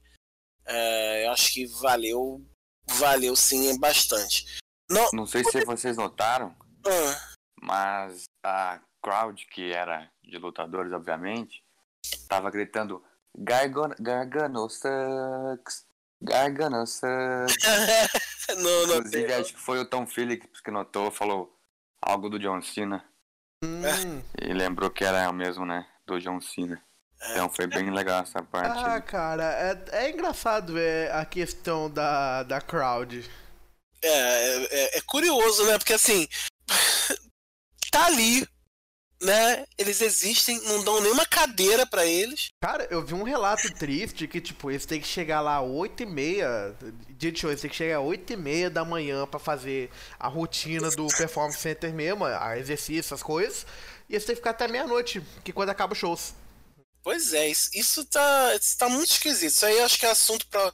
É, 0.66 1.26
eu 1.26 1.32
acho 1.32 1.52
que 1.52 1.66
valeu, 1.82 2.46
valeu 2.88 3.36
sim 3.36 3.78
bastante. 3.80 4.46
Não, 4.90 5.10
Não 5.14 5.26
sei 5.26 5.44
se 5.44 5.66
vocês 5.66 5.98
notaram, 5.98 6.56
ah, 6.86 7.36
mas 7.62 8.24
a 8.44 8.80
crowd, 9.02 9.46
que 9.48 9.72
era 9.72 10.10
de 10.24 10.38
lutadores, 10.38 10.92
obviamente, 10.92 11.64
tava 12.28 12.50
gritando 12.50 13.04
Gargano, 13.38 13.96
Gargano 14.00 14.70
sucks, 14.70 15.86
Gargano 16.22 16.86
sucks. 16.88 17.56
não, 18.58 18.88
não 18.88 18.98
Inclusive, 18.98 19.34
acho 19.34 19.54
que 19.54 19.60
foi 19.60 19.80
o 19.80 19.90
Tom 19.90 20.08
Phillips 20.08 20.62
que 20.62 20.72
notou, 20.72 21.12
falou 21.12 21.59
algo 22.02 22.30
do 22.30 22.40
John 22.40 22.62
Cena. 22.62 23.04
Hum. 23.64 24.24
E 24.42 24.54
lembrou 24.54 24.90
que 24.90 25.04
era 25.04 25.30
o 25.30 25.34
mesmo, 25.34 25.66
né? 25.66 25.86
Do 26.06 26.20
John 26.20 26.40
Cena. 26.40 26.82
Então 27.32 27.50
foi 27.50 27.68
bem 27.68 27.92
legal 27.92 28.24
essa 28.24 28.42
parte. 28.42 28.80
Ah, 28.80 29.02
cara, 29.02 29.44
é, 29.92 30.06
é 30.06 30.10
engraçado 30.10 30.74
ver 30.74 31.12
a 31.12 31.26
questão 31.26 31.90
da, 31.90 32.44
da 32.44 32.62
crowd. 32.62 33.30
É, 34.02 34.66
é, 34.66 34.98
é 34.98 35.02
curioso, 35.02 35.66
né? 35.66 35.78
Porque 35.78 35.94
assim, 35.94 36.28
tá 37.92 38.06
ali, 38.06 38.48
né? 39.22 39.66
Eles 39.78 40.02
existem, 40.02 40.60
não 40.62 40.84
dão 40.84 41.02
nenhuma 41.02 41.26
cadeira 41.26 41.86
pra 41.86 42.06
eles. 42.06 42.50
Cara, 42.62 42.88
eu 42.90 43.06
vi 43.06 43.14
um 43.14 43.24
relato 43.24 43.72
triste 43.78 44.28
que, 44.28 44.40
tipo, 44.40 44.72
eles 44.72 44.86
têm 44.86 45.02
que 45.02 45.08
chegar 45.08 45.42
lá 45.42 45.62
8 45.62 46.04
e 46.04 46.06
meia, 46.06 46.76
dia 47.10 47.32
de 47.32 47.40
show, 47.40 47.50
eles 47.50 47.62
têm 47.62 47.70
que 47.70 47.76
chegar 47.76 48.00
8 48.00 48.34
e 48.34 48.38
meia 48.38 48.70
da 48.70 48.86
manhã 48.86 49.28
pra 49.28 49.40
fazer 49.40 49.90
a 50.20 50.28
rotina 50.28 50.90
do 50.92 51.08
Performance 51.08 51.60
Center 51.60 51.94
mesmo, 51.94 52.26
a 52.26 52.58
exercício, 52.58 53.14
as 53.14 53.24
coisas, 53.24 53.66
e 54.08 54.14
eles 54.14 54.26
têm 54.26 54.36
que 54.36 54.42
ficar 54.42 54.52
até 54.52 54.68
meia-noite, 54.68 55.22
que 55.44 55.54
quando 55.54 55.70
acaba 55.70 55.94
os 55.94 56.00
shows. 56.00 56.34
Pois 57.02 57.34
é, 57.34 57.48
isso, 57.48 57.70
isso, 57.74 58.06
tá, 58.06 58.56
isso 58.56 58.78
tá 58.78 58.90
muito 58.90 59.12
esquisito. 59.12 59.52
Isso 59.52 59.66
aí 59.66 59.80
acho 59.80 59.98
que 59.98 60.06
é 60.06 60.12
assunto 60.12 60.46
pra, 60.48 60.74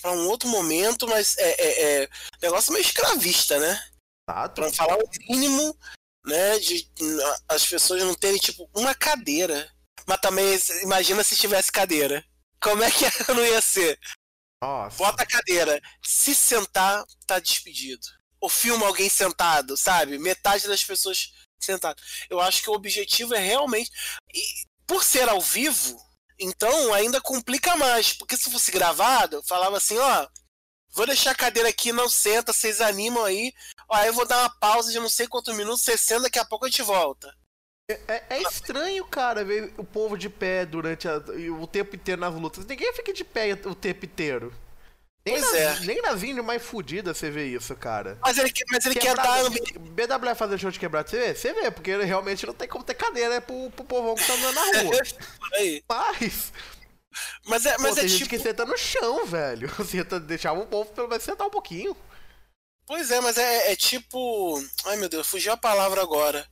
pra 0.00 0.12
um 0.12 0.26
outro 0.28 0.48
momento, 0.48 1.06
mas 1.06 1.36
é, 1.38 1.50
é, 1.50 2.02
é 2.02 2.08
negócio 2.42 2.72
meio 2.72 2.84
escravista, 2.84 3.58
né? 3.58 3.82
Tá? 4.26 4.48
Pra 4.48 4.72
falar 4.72 4.96
o 4.96 5.08
mínimo, 5.28 5.76
né? 6.30 6.58
De 6.58 6.88
as 7.48 7.66
pessoas 7.66 8.02
não 8.02 8.14
terem, 8.14 8.38
tipo, 8.38 8.68
uma 8.74 8.94
cadeira. 8.94 9.70
Mas 10.06 10.20
também, 10.20 10.58
imagina 10.82 11.22
se 11.22 11.36
tivesse 11.36 11.70
cadeira. 11.70 12.24
Como 12.60 12.82
é 12.82 12.90
que 12.90 13.04
não 13.32 13.44
ia 13.44 13.60
ser? 13.60 13.98
Nossa. 14.62 14.96
Bota 14.96 15.22
a 15.22 15.26
cadeira. 15.26 15.80
Se 16.02 16.34
sentar, 16.34 17.04
tá 17.26 17.38
despedido. 17.38 18.06
Ou 18.40 18.48
filma 18.48 18.86
alguém 18.86 19.08
sentado, 19.08 19.76
sabe? 19.76 20.18
Metade 20.18 20.66
das 20.66 20.84
pessoas 20.84 21.32
sentadas. 21.58 22.02
Eu 22.28 22.40
acho 22.40 22.62
que 22.62 22.70
o 22.70 22.74
objetivo 22.74 23.34
é 23.34 23.38
realmente. 23.38 23.90
E 24.34 24.42
por 24.86 25.04
ser 25.04 25.28
ao 25.28 25.40
vivo, 25.40 26.00
então 26.38 26.92
ainda 26.94 27.20
complica 27.20 27.76
mais. 27.76 28.12
Porque 28.12 28.36
se 28.36 28.50
fosse 28.50 28.70
gravado, 28.70 29.36
eu 29.36 29.42
falava 29.42 29.76
assim, 29.76 29.98
ó. 29.98 30.26
Vou 30.92 31.06
deixar 31.06 31.30
a 31.30 31.36
cadeira 31.36 31.68
aqui, 31.68 31.92
não 31.92 32.08
senta, 32.08 32.52
vocês 32.52 32.80
animam 32.80 33.24
aí. 33.24 33.52
Ó, 33.90 33.98
eu 34.04 34.12
vou 34.12 34.26
dar 34.26 34.38
uma 34.42 34.50
pausa 34.50 34.92
de 34.92 34.98
não 35.00 35.08
sei 35.08 35.26
quantos 35.26 35.56
minutos, 35.56 35.82
60, 35.82 36.22
daqui 36.22 36.38
a 36.38 36.44
pouco 36.44 36.64
a 36.64 36.68
gente 36.68 36.82
volta. 36.82 37.34
É, 38.06 38.22
é 38.30 38.42
estranho, 38.42 39.04
cara, 39.04 39.44
ver 39.44 39.74
o 39.76 39.82
povo 39.82 40.16
de 40.16 40.28
pé 40.30 40.64
durante 40.64 41.08
a- 41.08 41.16
o 41.60 41.66
tempo 41.66 41.96
inteiro 41.96 42.20
nas 42.20 42.32
lutas. 42.32 42.64
Ninguém 42.64 42.92
fica 42.92 43.12
de 43.12 43.24
pé 43.24 43.52
o 43.64 43.74
tempo 43.74 44.04
inteiro. 44.04 44.52
Nem, 45.26 45.38
Pois 45.38 45.52
nas, 45.52 45.54
é. 45.54 45.80
nem 45.86 46.00
nas 46.00 46.22
índias 46.22 46.46
mais 46.46 46.62
fodidas 46.62 47.18
você 47.18 47.30
vê 47.30 47.46
isso, 47.46 47.74
cara. 47.74 48.16
Mas 48.22 48.38
ele, 48.38 48.50
quer- 48.50 48.64
mas 48.70 48.86
ele 48.86 48.94
quer 48.94 49.14
dar 49.14 49.50
BWF 49.50 50.38
fazer 50.38 50.56
show 50.58 50.70
de 50.70 50.78
quebrado, 50.78 51.10
você 51.10 51.18
vê? 51.18 51.34
Você 51.34 51.52
vê, 51.52 51.70
porque 51.70 51.90
ele 51.90 52.04
realmente 52.04 52.46
não 52.46 52.54
tem 52.54 52.68
como 52.68 52.84
ter 52.84 52.94
cadeira 52.94 53.28
né, 53.34 53.40
pro, 53.40 53.70
pro 53.70 53.84
povão 53.84 54.14
que 54.14 54.26
tá 54.26 54.34
andando 54.34 54.54
na 54.54 54.82
rua. 54.82 55.02
aí. 55.54 55.82
Mas, 55.88 56.52
Mas 57.44 57.66
é, 57.66 57.76
mas 57.78 57.94
pô, 57.94 57.98
é 57.98 58.00
tem 58.00 58.08
gente 58.08 58.18
tipo. 58.24 58.30
que 58.30 58.38
senta 58.38 58.64
no 58.64 58.78
chão, 58.78 59.26
velho. 59.26 59.68
Senta, 59.84 60.20
deixava 60.20 60.60
o 60.60 60.66
povo 60.66 60.90
pelo 60.92 61.08
menos 61.08 61.24
sentar 61.24 61.46
um 61.46 61.50
pouquinho. 61.50 61.96
Pois 62.90 63.08
é, 63.12 63.20
mas 63.20 63.38
é, 63.38 63.70
é 63.70 63.76
tipo. 63.76 64.60
Ai 64.84 64.96
meu 64.96 65.08
Deus, 65.08 65.28
fugiu 65.28 65.52
a 65.52 65.56
palavra 65.56 66.02
agora. 66.02 66.44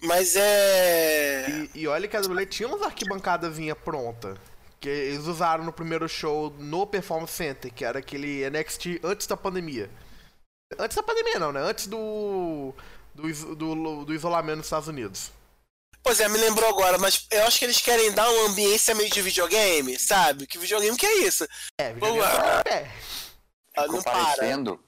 Mas 0.00 0.34
é. 0.34 1.46
E, 1.74 1.80
e 1.80 1.86
olha 1.86 2.08
que 2.08 2.16
a 2.16 2.22
WWE 2.22 2.46
tinha 2.46 2.66
umas 2.66 2.80
arquibancadazinha 2.80 3.76
pronta. 3.76 4.34
Que 4.80 4.88
eles 4.88 5.26
usaram 5.26 5.64
no 5.64 5.72
primeiro 5.72 6.08
show 6.08 6.48
no 6.58 6.86
Performance 6.86 7.34
Center, 7.34 7.70
que 7.70 7.84
era 7.84 7.98
aquele 7.98 8.48
NXT 8.48 9.00
antes 9.04 9.26
da 9.26 9.36
pandemia. 9.36 9.90
Antes 10.78 10.96
da 10.96 11.02
pandemia 11.02 11.38
não, 11.38 11.52
né? 11.52 11.60
Antes 11.60 11.86
do. 11.86 12.72
Do, 13.14 13.54
do, 13.54 14.04
do 14.06 14.14
isolamento 14.14 14.58
nos 14.58 14.66
Estados 14.66 14.88
Unidos. 14.88 15.30
Pois 16.02 16.18
é, 16.18 16.30
me 16.30 16.38
lembrou 16.38 16.70
agora, 16.70 16.96
mas 16.96 17.26
eu 17.30 17.44
acho 17.44 17.58
que 17.58 17.66
eles 17.66 17.82
querem 17.82 18.10
dar 18.12 18.26
uma 18.30 18.48
ambiência 18.48 18.94
meio 18.94 19.10
de 19.10 19.20
videogame, 19.20 19.98
sabe? 19.98 20.46
Que 20.46 20.56
videogame 20.56 20.96
que 20.96 21.04
é 21.04 21.26
isso? 21.26 21.46
É, 21.78 21.92
videogame 21.92 22.22
tá 22.22 22.60
em 22.60 22.62
pé. 22.62 22.90
Ah, 23.76 23.86
Não 23.86 24.02
para. 24.02 24.87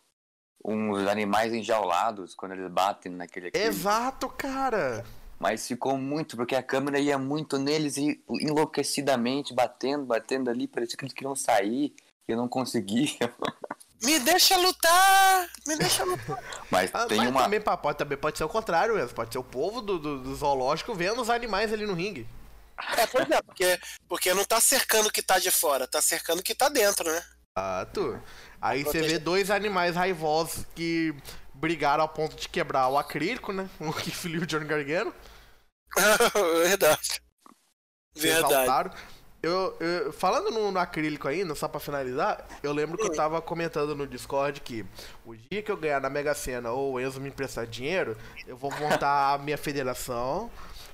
Uns 0.64 1.06
animais 1.08 1.52
enjaulados 1.52 2.34
quando 2.34 2.52
eles 2.52 2.70
batem 2.70 3.12
naquele 3.12 3.48
aquele. 3.48 3.64
Exato, 3.64 4.28
cara. 4.28 5.04
Mas 5.38 5.66
ficou 5.66 5.96
muito, 5.96 6.36
porque 6.36 6.54
a 6.54 6.62
câmera 6.62 6.98
ia 6.98 7.16
muito 7.16 7.58
neles 7.58 7.96
e 7.96 8.22
enlouquecidamente 8.28 9.54
batendo, 9.54 10.04
batendo 10.04 10.50
ali, 10.50 10.68
parecia 10.68 10.96
que 10.98 11.04
eles 11.04 11.14
queriam 11.14 11.34
sair 11.34 11.94
e 12.28 12.32
eu 12.32 12.36
não 12.36 12.46
conseguia. 12.48 13.16
Me 14.02 14.18
deixa 14.18 14.56
lutar! 14.56 15.48
Me 15.66 15.76
deixa 15.76 16.04
lutar. 16.04 16.42
Mas 16.70 16.90
Ah, 16.94 17.04
tem 17.06 17.18
mas 17.18 17.28
uma. 17.28 17.42
também, 17.42 17.60
pode, 17.60 17.98
também 17.98 18.16
pode 18.16 18.38
ser 18.38 18.44
o 18.44 18.48
contrário 18.48 18.94
mesmo. 18.94 19.14
Pode 19.14 19.30
ser 19.32 19.38
o 19.38 19.44
povo 19.44 19.82
do, 19.82 19.98
do, 19.98 20.22
do 20.22 20.34
zoológico 20.34 20.94
vendo 20.94 21.20
os 21.20 21.28
animais 21.28 21.70
ali 21.70 21.86
no 21.86 21.92
ringue. 21.92 22.26
É, 22.96 23.06
pois 23.06 23.30
é, 23.30 23.42
porque, 23.42 23.78
porque 24.08 24.32
não 24.32 24.42
tá 24.44 24.58
cercando 24.58 25.08
o 25.08 25.12
que 25.12 25.20
tá 25.20 25.38
de 25.38 25.50
fora, 25.50 25.86
tá 25.86 26.00
cercando 26.00 26.40
o 26.40 26.42
que 26.42 26.54
tá 26.54 26.70
dentro, 26.70 27.12
né? 27.12 27.22
Exato. 27.56 28.22
Aí 28.60 28.84
você 28.84 29.02
vê 29.02 29.18
dois 29.18 29.50
animais 29.50 29.96
raivosos 29.96 30.64
que 30.74 31.14
brigaram 31.54 32.02
ao 32.02 32.08
ponto 32.08 32.36
de 32.36 32.48
quebrar 32.48 32.88
o 32.88 32.98
acrílico, 32.98 33.52
né? 33.52 33.68
O 33.80 33.92
que 33.92 34.10
filiu 34.10 34.42
o 34.42 34.46
Johnny 34.46 34.64
Gargano. 34.66 35.12
Verdade. 36.64 37.20
Verdade. 38.16 38.96
Eu, 39.42 39.76
eu- 39.80 40.12
falando 40.12 40.50
no, 40.50 40.70
no 40.70 40.78
acrílico 40.78 41.26
ainda, 41.26 41.54
só 41.54 41.66
pra 41.66 41.80
finalizar, 41.80 42.46
eu 42.62 42.72
lembro 42.72 42.98
que 42.98 43.06
eu 43.06 43.12
tava 43.12 43.40
comentando 43.40 43.96
no 43.96 44.06
Discord 44.06 44.60
que 44.60 44.84
o 45.24 45.34
dia 45.34 45.62
que 45.62 45.72
eu 45.72 45.76
ganhar 45.78 46.00
na 46.00 46.10
Mega 46.10 46.34
Sena 46.34 46.70
ou 46.72 46.94
o 46.94 47.00
Enzo 47.00 47.20
me 47.20 47.30
emprestar 47.30 47.66
dinheiro, 47.66 48.16
eu 48.46 48.56
vou 48.56 48.70
montar 48.78 49.34
a 49.34 49.38
minha 49.38 49.56
federação. 49.56 50.50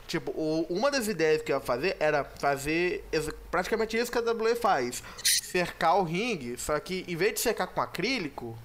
Tipo, 0.06 0.30
o- 0.32 0.66
uma 0.70 0.90
das 0.90 1.08
ideias 1.08 1.42
que 1.42 1.52
eu 1.52 1.56
ia 1.56 1.62
fazer 1.62 1.96
era 1.98 2.24
fazer 2.24 3.04
praticamente 3.50 3.96
isso 3.96 4.10
que 4.12 4.18
a 4.18 4.22
WWE 4.22 4.54
faz. 4.54 5.02
Cercar 5.24 5.96
o 5.98 6.04
ringue, 6.04 6.56
só 6.58 6.78
que 6.78 7.04
em 7.08 7.16
vez 7.16 7.34
de 7.34 7.40
cercar 7.40 7.66
com 7.68 7.80
acrílico, 7.80 8.56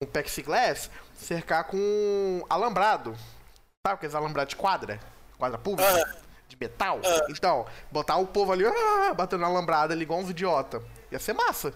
com 0.00 0.08
plexiglass, 0.08 0.90
cercar 1.18 1.64
com 1.64 2.44
alambrado. 2.48 3.16
Sabe 3.86 3.96
aqueles 3.96 4.14
alambrados 4.14 4.50
de 4.50 4.56
quadra? 4.56 5.00
Quadra 5.38 5.58
pública? 5.58 6.22
De 6.48 6.56
metal? 6.60 7.00
Então, 7.28 7.66
botar 7.90 8.16
o 8.16 8.26
povo 8.26 8.52
ali, 8.52 8.64
ah, 8.64 9.12
batendo 9.14 9.40
na 9.40 9.46
alambrada 9.48 9.92
ali 9.92 10.02
igual 10.02 10.20
uns 10.20 10.30
idiota. 10.30 10.82
Ia 11.10 11.18
ser 11.18 11.32
massa. 11.32 11.74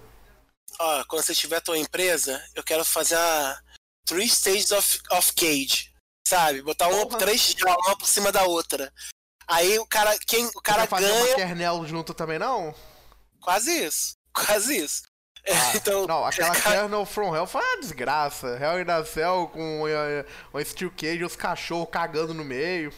Ó, 0.79 1.05
quando 1.09 1.23
você 1.25 1.35
tiver 1.35 1.61
tua 1.61 1.77
empresa, 1.79 2.41
eu 2.55 2.63
quero 2.63 2.85
fazer 2.85 3.17
a 3.17 3.61
Three 4.07 4.29
Stages 4.29 4.71
of, 4.71 5.01
of 5.11 5.33
Cage. 5.35 5.90
Sabe? 6.31 6.63
Botar 6.63 6.87
uma, 6.87 7.07
Porra. 7.07 7.19
três 7.19 7.57
uma 7.61 7.99
por 7.99 8.07
cima 8.09 8.31
da 8.31 8.45
outra. 8.45 8.93
Aí 9.49 9.81
o 9.81 9.85
cara, 9.87 10.17
quem, 10.29 10.47
o 10.47 10.63
cara 10.63 10.83
Quer 10.83 10.89
fazer 10.89 11.11
uma 11.11 11.25
ganha. 11.25 11.35
kernel 11.37 11.85
junto 11.89 12.15
também, 12.15 12.39
não? 12.39 12.73
Quase 13.41 13.85
isso. 13.85 14.15
Quase 14.33 14.77
isso. 14.77 15.03
É, 15.43 15.53
então, 15.77 16.05
Ah, 16.05 16.07
Não, 16.07 16.25
aquela 16.25 16.55
cara- 16.55 16.83
kernel 16.83 17.05
from 17.05 17.35
hell 17.35 17.49
foi 17.49 17.61
uma 17.61 17.81
desgraça. 17.81 18.47
Hell 18.61 18.81
in 18.81 18.89
a 18.89 19.05
Cell 19.05 19.49
com 19.53 19.89
eh, 19.89 20.25
um 20.55 20.65
steel 20.65 20.93
cage 20.97 21.17
e 21.19 21.25
os 21.25 21.35
cachorros 21.35 21.89
cagando 21.91 22.33
no 22.33 22.45
meio. 22.45 22.95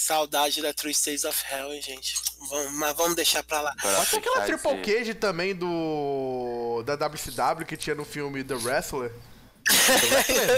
Saudade 0.00 0.62
da 0.62 0.72
Three 0.72 0.94
Stages 0.94 1.24
of 1.24 1.44
Hell, 1.52 1.74
hein, 1.74 1.82
gente. 1.82 2.14
Vamos, 2.48 2.72
mas 2.72 2.96
vamos 2.96 3.16
deixar 3.16 3.42
pra 3.42 3.60
lá. 3.60 3.74
Pode 3.82 4.06
ser 4.06 4.16
aquela 4.16 4.46
triple 4.46 4.80
cage 4.82 5.12
também 5.12 5.54
do... 5.54 6.82
da 6.86 6.94
WCW 6.96 7.66
que 7.66 7.76
tinha 7.76 7.94
no 7.94 8.04
filme 8.06 8.42
The 8.42 8.54
Wrestler. 8.54 9.12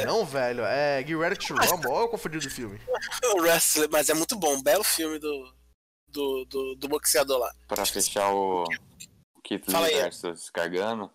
Não, 0.07 0.25
velho. 0.25 0.65
É 0.65 1.03
Get 1.07 1.17
Ready 1.19 1.37
to 1.47 1.55
Rumble. 1.55 1.91
Olha 1.91 2.05
eu 2.05 2.09
confundi 2.09 2.39
do 2.39 2.51
filme. 2.51 2.81
O 3.37 3.41
Wrestler, 3.43 3.89
mas 3.91 4.09
é 4.09 4.15
muito 4.15 4.37
bom. 4.37 4.61
Belo 4.63 4.85
filme 4.85 5.19
do, 5.19 5.55
do, 6.09 6.45
do, 6.47 6.75
do 6.77 6.89
boxeador 6.89 7.39
lá. 7.39 7.53
Pra 7.67 7.85
fechar 7.87 8.33
o 8.33 8.65
Keith 9.45 9.71
Fala 9.71 9.87
Lee 9.87 9.95
aí. 9.97 10.03
versus 10.03 10.51
Gargano, 10.51 11.11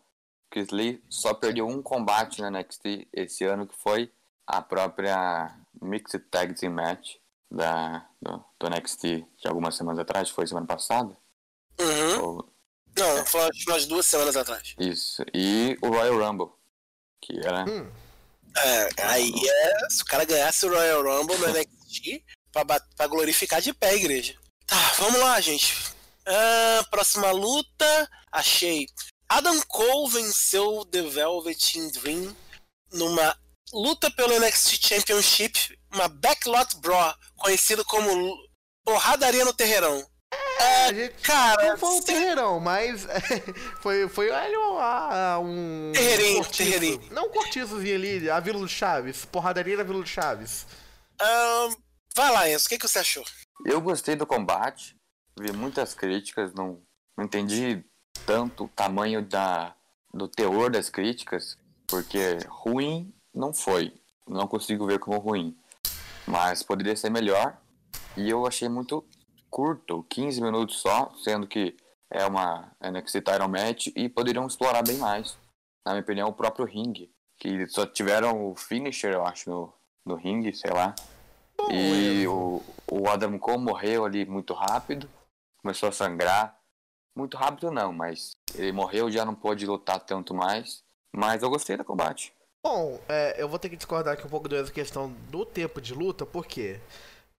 Keith 0.52 0.72
Lee 0.72 1.04
só 1.10 1.34
perdeu 1.34 1.68
um 1.68 1.82
combate 1.82 2.42
na 2.42 2.50
NXT 2.52 3.08
esse 3.14 3.44
ano, 3.44 3.68
que 3.68 3.76
foi 3.76 4.12
a 4.48 4.62
própria 4.62 5.56
Mixed 5.82 6.20
Tag 6.30 6.54
Team 6.54 6.74
Match 6.74 7.16
da, 7.52 8.08
do, 8.22 8.44
do 8.60 8.70
NXT 8.70 9.02
de 9.38 9.48
algumas 9.48 9.76
semanas 9.76 10.00
atrás, 10.00 10.30
foi 10.30 10.46
semana 10.48 10.68
passada. 10.68 11.16
Uhum. 11.80 12.22
Ou- 12.24 12.54
Não, 12.98 13.26
foi 13.26 13.50
umas 13.68 13.86
duas 13.88 14.06
semanas 14.06 14.36
atrás. 14.38 14.76
isso. 14.78 15.24
E 15.34 15.78
o 15.82 15.88
Royal 15.90 16.18
Rumble, 16.20 16.50
que 17.26 17.40
era 17.40 17.66
Hum. 17.66 17.90
É, 18.56 18.90
aí 19.02 19.32
é. 19.34 19.90
Se 19.90 20.04
o 20.04 20.06
cara 20.06 20.26
ganhasse 20.26 20.66
o 20.66 20.70
Royal 20.70 21.02
Rumble 21.02 21.38
no 21.38 21.48
NXT, 21.48 22.24
pra, 22.52 22.64
pra 22.66 23.08
glorificar 23.08 23.62
de 23.62 23.74
pé 23.74 23.90
a 23.90 23.96
igreja. 23.96 24.36
Tá, 24.68 24.94
vamos 25.00 25.20
lá, 25.20 25.40
gente. 25.42 25.76
Ah, 26.26 26.86
próxima 26.92 27.32
luta. 27.32 28.10
Achei. 28.32 28.88
Adam 29.28 29.60
Cole 29.68 30.12
venceu 30.12 30.86
The 30.86 31.02
Velvet 31.02 31.92
Dream 31.92 32.36
numa 32.92 33.36
luta 33.74 34.12
pelo 34.12 34.40
NXT 34.40 34.86
Championship, 34.86 35.80
uma 35.92 36.08
Backlot 36.08 36.78
Brawl, 36.78 37.16
conhecido 37.38 37.84
como 37.86 38.38
Porradaria 38.86 39.44
no 39.44 39.54
Terreirão. 39.54 40.08
A 40.64 40.94
gente 40.94 41.14
Cara, 41.22 41.70
não 41.70 41.78
foi 41.78 41.90
um 41.90 42.02
terreirão, 42.02 42.60
mas 42.60 43.08
foi, 43.82 44.08
foi 44.08 44.30
olha, 44.30 44.58
ah, 44.80 45.40
um. 45.40 45.92
Terreirinho, 45.94 46.38
cortiço. 46.38 46.58
terreirinho. 46.58 47.02
Não 47.12 47.26
um 47.28 47.30
cortiçozinho 47.30 47.96
ali, 47.96 48.30
a 48.30 48.40
Vila 48.40 48.60
do 48.60 48.68
Chaves. 48.68 49.26
Porradaria 49.26 49.78
na 49.78 49.84
Vila 49.84 50.02
do 50.02 50.08
Chaves. 50.08 50.66
ah, 51.22 51.70
vai 52.16 52.32
lá, 52.32 52.50
Enzo, 52.50 52.66
o 52.66 52.70
que, 52.70 52.78
que 52.78 52.88
você 52.88 53.00
achou? 53.00 53.24
Eu 53.66 53.80
gostei 53.82 54.16
do 54.16 54.26
combate, 54.26 54.96
vi 55.40 55.52
muitas 55.54 55.94
críticas, 55.94 56.54
não, 56.54 56.82
não 57.18 57.26
entendi 57.26 57.84
tanto 58.26 58.66
o 58.66 58.70
tamanho 58.70 59.22
da, 59.22 59.74
do 60.14 60.28
teor 60.28 60.70
das 60.70 60.90
críticas, 60.90 61.58
porque 61.88 62.38
ruim 62.48 63.14
não 63.34 63.54
foi, 63.54 63.94
não 64.28 64.48
consigo 64.48 64.86
ver 64.86 65.00
como 65.00 65.18
ruim, 65.18 65.58
mas 66.28 66.62
poderia 66.62 66.96
ser 66.96 67.10
melhor, 67.10 67.58
e 68.18 68.30
eu 68.30 68.46
achei 68.46 68.70
muito 68.70 69.06
curto, 69.54 70.04
15 70.10 70.42
minutos 70.42 70.80
só, 70.80 71.14
sendo 71.24 71.46
que 71.46 71.78
é 72.12 72.26
uma 72.26 72.76
NXT 72.82 73.22
Title 73.22 73.48
Match 73.48 73.88
e 73.96 74.10
poderiam 74.10 74.48
explorar 74.48 74.82
bem 74.82 74.98
mais, 74.98 75.38
na 75.86 75.92
minha 75.92 76.02
opinião, 76.02 76.28
o 76.28 76.34
próprio 76.34 76.66
ringue, 76.66 77.14
que 77.40 77.68
só 77.68 77.86
tiveram 77.86 78.50
o 78.50 78.56
finisher, 78.56 79.14
eu 79.14 79.24
acho, 79.24 79.48
no, 79.52 79.74
no 80.04 80.16
ringue, 80.16 80.56
sei 80.56 80.72
lá, 80.72 80.96
e 81.72 82.26
o, 82.28 82.64
o 82.92 83.08
Adam 83.08 83.38
Cole 83.38 83.60
morreu 83.60 84.06
ali 84.06 84.26
muito 84.26 84.56
rápido, 84.56 85.08
começou 85.62 85.90
a 85.90 85.92
sangrar. 85.92 86.58
Muito 87.16 87.38
rápido 87.38 87.70
não, 87.70 87.94
mas 87.94 88.36
ele 88.56 88.72
morreu, 88.72 89.12
já 89.12 89.24
não 89.24 89.36
pôde 89.36 89.68
lutar 89.68 90.00
tanto 90.00 90.34
mais. 90.34 90.84
Mas 91.16 91.44
eu 91.44 91.50
gostei 91.50 91.78
do 91.78 91.86
combate. 91.86 92.34
Bom, 92.66 93.00
é, 93.08 93.36
eu 93.40 93.48
vou 93.48 93.60
ter 93.60 93.70
que 93.70 93.76
discordar 93.76 94.16
aqui 94.16 94.26
um 94.26 94.30
pouco 94.30 94.50
dessa 94.50 94.72
questão 94.72 95.12
do 95.30 95.46
tempo 95.46 95.80
de 95.80 95.94
luta, 95.94 96.26
por 96.26 96.48
quê? 96.48 96.80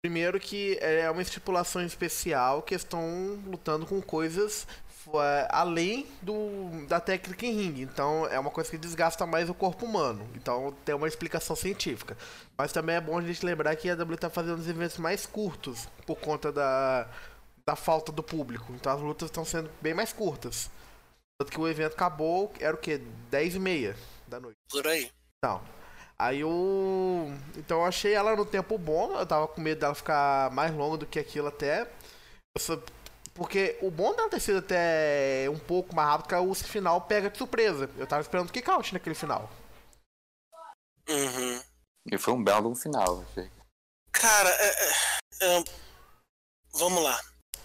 Primeiro 0.05 0.39
que 0.39 0.77
é 0.83 1.11
uma 1.11 1.23
estipulação 1.23 1.83
especial 1.83 2.61
que 2.61 2.75
estão 2.75 3.41
lutando 3.47 3.87
com 3.87 4.03
coisas 4.03 4.67
é, 5.15 5.49
além 5.49 6.07
do, 6.21 6.87
da 6.87 7.01
técnica 7.01 7.47
em 7.47 7.53
ringue. 7.53 7.81
Então 7.81 8.27
é 8.27 8.39
uma 8.39 8.51
coisa 8.51 8.71
que 8.71 8.77
desgasta 8.77 9.25
mais 9.25 9.49
o 9.49 9.55
corpo 9.55 9.87
humano. 9.87 10.29
Então 10.35 10.77
tem 10.85 10.95
uma 10.95 11.09
explicação 11.09 11.57
científica. 11.57 12.19
Mas 12.55 12.71
também 12.71 12.97
é 12.97 13.01
bom 13.01 13.17
a 13.17 13.23
gente 13.23 13.47
lembrar 13.47 13.75
que 13.77 13.89
a 13.89 13.95
W 13.95 14.15
está 14.15 14.29
fazendo 14.29 14.59
os 14.59 14.69
eventos 14.69 14.99
mais 14.99 15.25
curtos 15.25 15.89
por 16.07 16.17
conta 16.17 16.53
da, 16.53 17.09
da 17.67 17.75
falta 17.75 18.13
do 18.13 18.23
público. 18.23 18.75
Então 18.75 18.93
as 18.93 19.01
lutas 19.01 19.31
estão 19.31 19.43
sendo 19.43 19.71
bem 19.81 19.95
mais 19.95 20.13
curtas. 20.13 20.71
Tanto 21.39 21.51
que 21.51 21.59
o 21.59 21.67
evento 21.67 21.95
acabou, 21.95 22.53
era 22.61 22.77
o 22.77 22.79
quê? 22.79 23.01
10 23.31 23.55
e 23.55 23.59
meia 23.59 23.97
da 24.29 24.39
noite. 24.39 24.59
Por 24.69 24.87
aí. 24.87 25.11
Não. 25.43 25.63
Aí 26.19 26.41
eu. 26.41 27.33
Então 27.57 27.79
eu 27.81 27.85
achei 27.85 28.13
ela 28.15 28.37
no 28.37 28.47
tempo 28.47 28.79
bom, 28.79 29.19
eu 29.19 29.27
tava 29.27 29.49
com 29.49 29.61
medo 29.61 29.81
dela 29.81 29.95
ficar 29.95 30.51
mais 30.53 30.73
longa 30.75 30.99
do 30.99 31.07
que 31.07 31.19
aquilo 31.19 31.49
até. 31.49 31.91
Só- 32.57 32.81
Porque 33.35 33.77
o 33.83 33.91
bom 33.91 34.15
dela 34.15 34.31
ter 34.31 34.41
sido 34.41 34.59
até 34.59 35.49
um 35.51 35.59
pouco 35.59 35.95
mais 35.95 36.09
rápido, 36.09 36.29
que 36.29 36.35
o 36.37 36.55
final 36.55 37.01
pega 37.01 37.29
de 37.29 37.37
surpresa. 37.39 37.91
Eu 37.97 38.07
tava 38.07 38.23
esperando 38.23 38.53
kick 38.53 38.69
out 38.71 38.93
naquele 38.93 39.15
final. 39.15 39.51
Uhum. 41.09 41.61
E 42.13 42.19
foi 42.19 42.33
um 42.35 42.43
belo 42.45 42.75
final, 42.75 43.25
achei. 43.31 43.51
Cara, 44.13 44.49
é, 44.49 44.69
é, 44.69 45.59
é, 45.59 45.65
vamos 46.75 47.03
lá. 47.03 47.19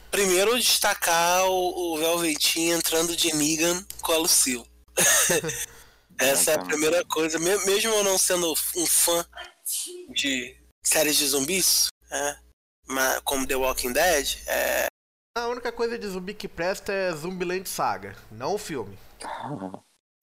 Primeiro 0.10 0.58
destacar 0.58 1.46
o, 1.46 1.94
o 1.94 1.98
Velvetinho 2.00 2.76
entrando 2.78 3.16
de 3.16 3.32
Negan 3.34 3.86
com 4.02 4.12
a 4.12 4.18
Lucille. 4.18 4.68
Essa 6.20 6.52
é 6.52 6.56
a 6.56 6.66
primeira 6.66 7.04
coisa. 7.06 7.40
Me- 7.40 7.66
Mesmo 7.66 7.92
eu 7.94 8.04
não 8.04 8.18
sendo 8.18 8.52
um 8.76 8.86
fã 8.86 9.26
de 10.10 10.58
séries 10.84 11.18
de 11.18 11.28
zumbis, 11.28 11.88
né, 12.12 12.42
como 13.24 13.48
The 13.48 13.56
Walking 13.56 13.94
Dead, 13.94 14.38
é, 14.48 14.88
A 15.38 15.48
única 15.48 15.72
coisa 15.72 15.98
de 15.98 16.08
zumbi 16.08 16.34
que 16.34 16.48
presta 16.48 16.92
é 16.92 17.14
Zumbiland 17.14 17.68
Saga, 17.70 18.16
não 18.32 18.56
o 18.56 18.58
filme. 18.58 18.98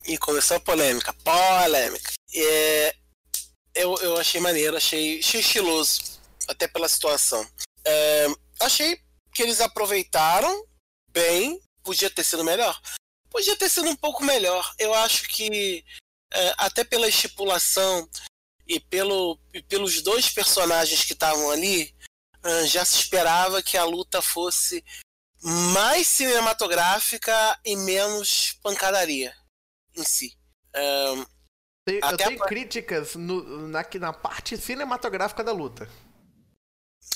E 0.05 0.19
começou 0.19 0.57
a 0.57 0.61
polêmica. 0.61 1.13
Polêmica. 1.25 2.13
É, 2.35 2.95
eu, 3.75 3.95
eu 4.03 4.17
achei 4.19 4.41
maneiro, 4.41 4.77
achei, 4.77 5.19
achei 5.21 5.41
estiloso. 5.41 6.21
Até 6.49 6.69
pela 6.69 6.89
situação. 6.89 7.45
É, 7.85 8.27
achei 8.61 9.01
que 9.33 9.43
eles 9.43 9.61
aproveitaram 9.61 10.65
bem. 11.11 11.61
Podia 11.83 12.11
ter 12.11 12.25
sido 12.25 12.45
melhor? 12.45 12.79
Podia 13.31 13.57
ter 13.57 13.69
sido 13.69 13.89
um 13.89 13.97
pouco 13.97 14.25
melhor. 14.25 14.75
Eu 14.79 14.95
acho 14.95 15.29
que, 15.29 15.85
é, 16.33 16.55
até 16.59 16.85
pela 16.85 17.09
estipulação 17.09 18.09
e, 18.67 18.81
pelo, 18.81 19.39
e 19.53 19.63
pelos 19.63 20.01
dois 20.03 20.29
personagens 20.31 21.05
que 21.05 21.13
estavam 21.13 21.51
ali, 21.51 21.95
ah, 22.43 22.65
já 22.67 22.85
se 22.85 22.97
esperava 22.99 23.63
que 23.63 23.77
a 23.77 23.85
luta 23.85 24.21
fosse 24.23 24.85
mais 25.73 26.07
cinematográfica 26.07 27.59
e 27.65 27.77
menos 27.77 28.53
pancadaria 28.63 29.35
em 29.95 30.05
si. 30.05 30.37
Tem- 31.85 32.01
Eu 32.03 32.17
tenho 32.17 32.31
críticas 32.49 33.15
no- 33.15 33.69
na, 33.69 33.85
na 34.01 34.13
parte 34.13 34.57
cinematográfica 34.57 35.45
da 35.45 35.53
luta. 35.53 35.89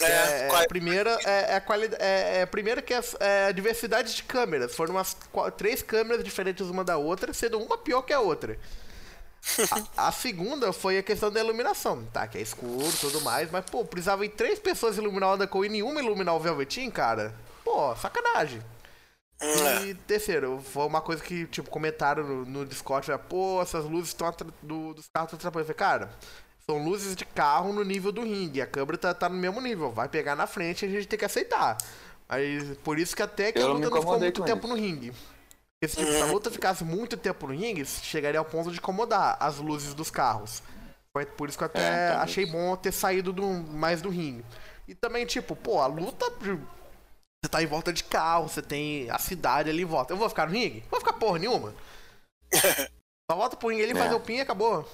É, 0.07 0.47
É, 0.47 0.49
qual- 0.49 0.63
a 0.63 0.67
primeira 0.67 1.21
é, 1.25 1.53
é 1.53 1.57
a 1.57 1.61
qualidade. 1.61 2.03
É, 2.03 2.39
é 2.39 2.43
a 2.43 2.47
primeira 2.47 2.83
que 2.83 2.95
é, 2.95 3.01
é 3.21 3.47
a 3.47 3.53
diversidade 3.53 4.15
de 4.15 4.23
câmeras. 4.25 4.75
Foram 4.75 4.95
umas 4.95 5.17
três 5.57 5.83
câmeras 5.83 6.25
diferentes 6.25 6.67
uma 6.69 6.85
da 6.85 6.97
outra, 6.97 7.33
sendo 7.33 7.59
uma 7.61 7.77
pior 7.79 8.03
que 8.03 8.13
a 8.13 8.21
outra. 8.21 8.59
A, 9.97 10.09
a 10.09 10.13
segunda 10.13 10.73
foi 10.73 10.99
a 10.99 11.03
questão 11.03 11.31
da 11.31 11.41
iluminação, 11.41 12.05
tá? 12.13 12.27
Que 12.29 12.39
é 12.39 12.41
escuro 12.43 12.89
e 12.89 12.97
tudo 12.99 13.21
mais, 13.23 13.51
mas, 13.51 13.65
pô, 13.71 13.85
precisava 13.85 14.25
ir 14.25 14.31
três 14.31 14.59
pessoas 14.59 14.97
iluminar 14.99 15.31
o 15.31 15.35
Undercoat 15.35 15.67
e 15.67 15.71
nenhuma 15.71 16.01
iluminar 16.01 16.35
o 16.35 16.41
Velvetin, 16.41 16.91
cara. 16.91 17.35
Pô, 17.65 17.95
sacanagem. 17.97 18.63
é, 19.41 19.87
E 19.89 19.95
terceiro, 19.95 20.61
foi 20.63 20.87
uma 20.87 21.01
coisa 21.01 21.23
que, 21.23 21.47
tipo, 21.47 21.71
comentaram 21.71 22.23
no, 22.25 22.45
no 22.45 22.67
Discord, 22.67 23.11
né? 23.11 23.19
pô, 23.19 23.61
essas 23.63 23.85
luzes 23.85 24.09
estão 24.11 24.31
do, 24.63 24.95
dos 24.95 25.09
carros 25.09 25.33
estão 25.33 25.39
atrapalhando. 25.39 25.71
Eu 25.71 25.75
falei, 25.75 25.99
Cara, 26.07 26.11
são 26.71 26.85
luzes 26.85 27.17
de 27.17 27.25
carro 27.25 27.73
no 27.73 27.83
nível 27.85 28.13
do 28.13 28.23
ringue, 28.23 28.63
a 28.63 28.67
câmera 28.67 28.97
tá, 28.97 29.13
tá 29.13 29.29
no 29.29 29.37
mesmo 29.37 29.61
nível, 29.61 29.91
vai 29.91 30.09
pegar 30.09 30.37
na 30.37 30.47
frente 30.47 30.85
e 30.85 30.89
a 30.89 30.91
gente 30.93 31.09
tem 31.09 31.19
que 31.19 31.25
aceitar. 31.25 31.77
Mas 32.29 32.77
por 32.79 32.99
isso 32.99 33.17
que 33.17 33.23
até 33.23 33.51
que 33.51 33.59
Eu 33.59 33.65
a 33.65 33.69
não 33.69 33.75
luta 33.75 33.91
não 33.91 34.01
ficou 34.01 34.19
muito 34.21 34.45
tempo 34.45 34.67
isso. 34.67 34.69
no 34.69 34.81
ringue. 34.81 35.13
Porque 35.83 35.89
se, 35.89 35.97
tipo, 35.97 36.13
se 36.13 36.23
a 36.23 36.27
luta 36.27 36.51
ficasse 36.51 36.85
muito 36.85 37.17
tempo 37.17 37.47
no 37.49 37.55
ringue, 37.55 37.85
chegaria 37.85 38.39
ao 38.39 38.45
ponto 38.45 38.71
de 38.71 38.79
incomodar 38.79 39.37
as 39.41 39.57
luzes 39.59 39.95
dos 39.95 40.11
carros. 40.11 40.63
Foi 41.13 41.27
por 41.27 41.49
isso 41.49 41.59
que 41.59 41.65
eu 41.65 41.67
até 41.67 41.81
É, 41.81 42.09
achei 42.13 42.47
bom 42.47 42.77
ter 42.77 42.93
saído 42.93 43.33
do, 43.33 43.43
mais 43.45 44.01
do 44.01 44.09
ringue. 44.11 44.45
E 44.87 44.95
também, 44.95 45.27
tipo, 45.27 45.57
pô, 45.57 45.81
a 45.81 45.87
luta. 45.89 46.27
Você 46.41 47.49
tá 47.51 47.63
em 47.63 47.67
volta 47.67 47.93
de 47.93 48.05
carro, 48.05 48.49
você 48.49 48.61
tem 48.63 49.11
a 49.11 49.19
cidade 49.19 49.71
ali 49.71 49.83
em 49.83 49.87
volta. 49.87 50.13
Eu 50.13 50.17
vou 50.19 50.29
ficar 50.29 50.47
no 50.47 50.53
ringue? 50.53 50.85
Vou 50.91 51.01
ficar 51.01 51.15
porra 51.15 51.39
nenhuma. 51.39 51.75
Só 53.31 53.37
volta 53.37 53.57
pro 53.57 53.69
ringue 53.71 53.83
ali, 53.85 53.93
É. 53.93 53.97
fazer 53.97 54.15
o 54.15 54.21
pin 54.21 54.35
e 54.37 54.41
acabou. 54.43 54.87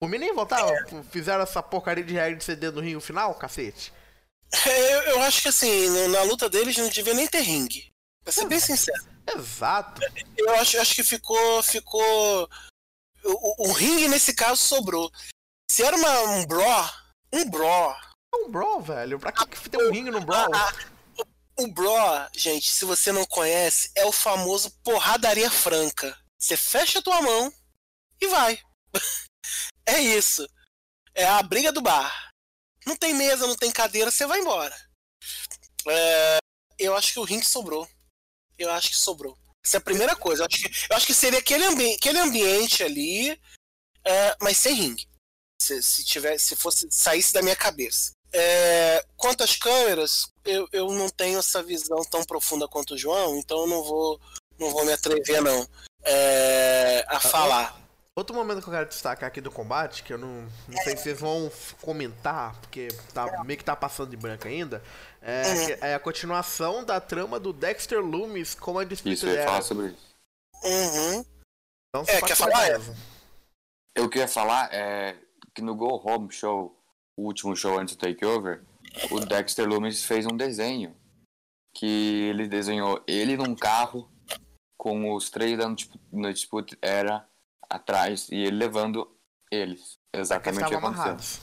Por 0.00 0.08
mim 0.08 0.18
nem 0.18 0.34
voltava. 0.34 0.72
Fizeram 1.10 1.42
essa 1.42 1.62
porcaria 1.62 2.04
de 2.04 2.14
regra 2.14 2.36
de 2.38 2.46
dentro 2.56 2.72
do 2.76 2.80
ringue 2.80 2.94
no 2.96 3.00
final, 3.00 3.34
cacete. 3.34 3.92
eu, 4.66 5.02
eu 5.02 5.22
acho 5.22 5.42
que 5.42 5.48
assim, 5.48 5.88
no- 5.88 6.08
na 6.08 6.22
luta 6.22 6.48
deles 6.48 6.76
não 6.76 6.88
devia 6.88 7.14
nem 7.14 7.26
ter 7.26 7.40
ringue. 7.40 7.90
Pra 8.22 8.32
ser 8.32 8.46
bem 8.46 8.60
sincero. 8.60 9.02
Exato. 9.36 10.00
Eu 10.36 10.54
acho, 10.56 10.78
acho 10.80 10.94
que 10.94 11.02
ficou. 11.02 11.62
ficou. 11.62 12.48
O, 13.24 13.64
o- 13.64 13.68
o 13.68 13.72
ringue 13.72 14.08
nesse 14.08 14.34
caso 14.34 14.56
sobrou. 14.60 15.10
Se 15.70 15.82
era 15.82 15.96
uma, 15.96 16.20
um 16.22 16.46
bro, 16.46 16.62
um 17.32 17.48
bro. 17.50 17.66
É 18.34 18.36
um 18.36 18.50
brawl, 18.50 18.80
velho. 18.82 19.18
Pra 19.18 19.32
que, 19.32 19.46
que 19.46 19.68
tem 19.70 19.82
um 19.82 19.90
ringue 19.92 20.10
no 20.10 20.20
brawl? 20.20 20.50
Um 21.58 21.72
bro, 21.72 21.88
gente, 22.34 22.70
se 22.70 22.84
você 22.84 23.10
não 23.12 23.24
conhece, 23.24 23.90
é 23.94 24.04
o 24.04 24.12
famoso 24.12 24.70
porradaria 24.84 25.50
franca. 25.50 26.16
Você 26.38 26.56
fecha 26.56 26.98
a 26.98 27.02
tua 27.02 27.22
mão 27.22 27.52
e 28.20 28.28
vai. 28.28 28.60
é 29.86 30.00
isso. 30.00 30.46
É 31.14 31.24
a 31.26 31.42
briga 31.42 31.72
do 31.72 31.80
bar. 31.80 32.30
Não 32.86 32.96
tem 32.96 33.14
mesa, 33.14 33.46
não 33.46 33.56
tem 33.56 33.70
cadeira, 33.70 34.10
você 34.10 34.26
vai 34.26 34.40
embora. 34.40 34.76
É, 35.88 36.38
eu 36.78 36.96
acho 36.96 37.12
que 37.12 37.18
o 37.18 37.24
ringue 37.24 37.46
sobrou. 37.46 37.88
Eu 38.58 38.70
acho 38.70 38.90
que 38.90 38.96
sobrou. 38.96 39.36
Essa 39.64 39.76
é 39.76 39.78
a 39.78 39.82
primeira 39.82 40.14
coisa. 40.14 40.42
Eu 40.42 40.46
acho 40.46 40.62
que, 40.62 40.86
eu 40.90 40.96
acho 40.96 41.06
que 41.06 41.14
seria 41.14 41.38
aquele, 41.38 41.64
ambi 41.64 41.94
aquele 41.94 42.18
ambiente 42.18 42.82
ali, 42.82 43.30
é, 44.04 44.36
mas 44.40 44.56
sem 44.58 44.74
ringue. 44.74 45.08
Se, 45.60 45.82
se, 45.82 46.04
tivesse, 46.04 46.46
se 46.46 46.56
fosse 46.56 46.86
saísse 46.90 47.32
da 47.32 47.42
minha 47.42 47.56
cabeça. 47.56 48.12
É, 48.32 49.04
quanto 49.16 49.42
às 49.42 49.56
câmeras, 49.56 50.28
eu, 50.44 50.68
eu 50.72 50.92
não 50.92 51.08
tenho 51.08 51.38
essa 51.38 51.62
visão 51.62 52.04
tão 52.04 52.22
profunda 52.24 52.68
quanto 52.68 52.94
o 52.94 52.98
João, 52.98 53.38
então 53.38 53.60
eu 53.60 53.66
não 53.66 53.82
vou, 53.82 54.20
não 54.58 54.70
vou 54.70 54.84
me 54.84 54.92
atrever 54.92 55.40
não 55.40 55.66
é, 56.04 57.04
a 57.08 57.18
falar. 57.18 57.85
Outro 58.18 58.34
momento 58.34 58.62
que 58.62 58.68
eu 58.68 58.72
quero 58.72 58.88
destacar 58.88 59.28
aqui 59.28 59.42
do 59.42 59.50
combate, 59.50 60.02
que 60.02 60.10
eu 60.10 60.16
não, 60.16 60.48
não 60.66 60.82
sei 60.82 60.96
se 60.96 61.02
vocês 61.02 61.20
vão 61.20 61.52
comentar, 61.82 62.58
porque 62.62 62.88
tá, 63.12 63.44
meio 63.44 63.58
que 63.58 63.64
tá 63.64 63.76
passando 63.76 64.08
de 64.08 64.16
branco 64.16 64.48
ainda, 64.48 64.82
é, 65.20 65.42
que 65.42 65.84
é 65.84 65.94
a 65.94 66.00
continuação 66.00 66.82
da 66.82 66.98
trama 66.98 67.38
do 67.38 67.52
Dexter 67.52 68.00
Loomis 68.00 68.54
com 68.54 68.78
a 68.78 68.84
disputa 68.84 69.12
Isso, 69.12 69.26
eu 69.26 69.34
ia 69.34 69.44
falar 69.44 69.60
sobre 69.60 69.88
isso. 69.88 70.16
Uhum. 70.64 71.26
Então, 71.90 72.04
É, 72.08 72.20
quer 72.20 72.28
que 72.28 72.34
falar, 72.36 72.58
beleza. 72.58 72.96
Eu 73.94 74.08
queria 74.08 74.28
falar 74.28 74.70
é 74.72 75.14
que 75.54 75.60
no 75.60 75.74
Go 75.74 76.00
Home 76.02 76.32
Show, 76.32 76.74
o 77.18 77.22
último 77.22 77.54
show 77.54 77.78
antes 77.78 77.96
do 77.96 78.00
Takeover, 78.00 78.62
o 79.10 79.20
Dexter 79.20 79.68
Loomis 79.68 80.04
fez 80.04 80.24
um 80.24 80.36
desenho 80.36 80.96
que 81.74 82.30
ele 82.30 82.48
desenhou 82.48 83.04
ele 83.06 83.36
num 83.36 83.54
carro 83.54 84.10
com 84.78 85.12
os 85.12 85.28
três 85.28 85.58
dando 85.58 85.76
tipo, 85.76 85.98
na 86.10 86.32
disputa 86.32 86.78
era 86.80 87.28
atrás 87.68 88.28
e 88.30 88.36
ele 88.36 88.56
levando 88.56 89.08
eles. 89.50 89.98
Exatamente 90.12 90.64
o 90.64 90.68
que 90.68 90.74
aconteceu. 90.74 91.02
amarrados. 91.02 91.40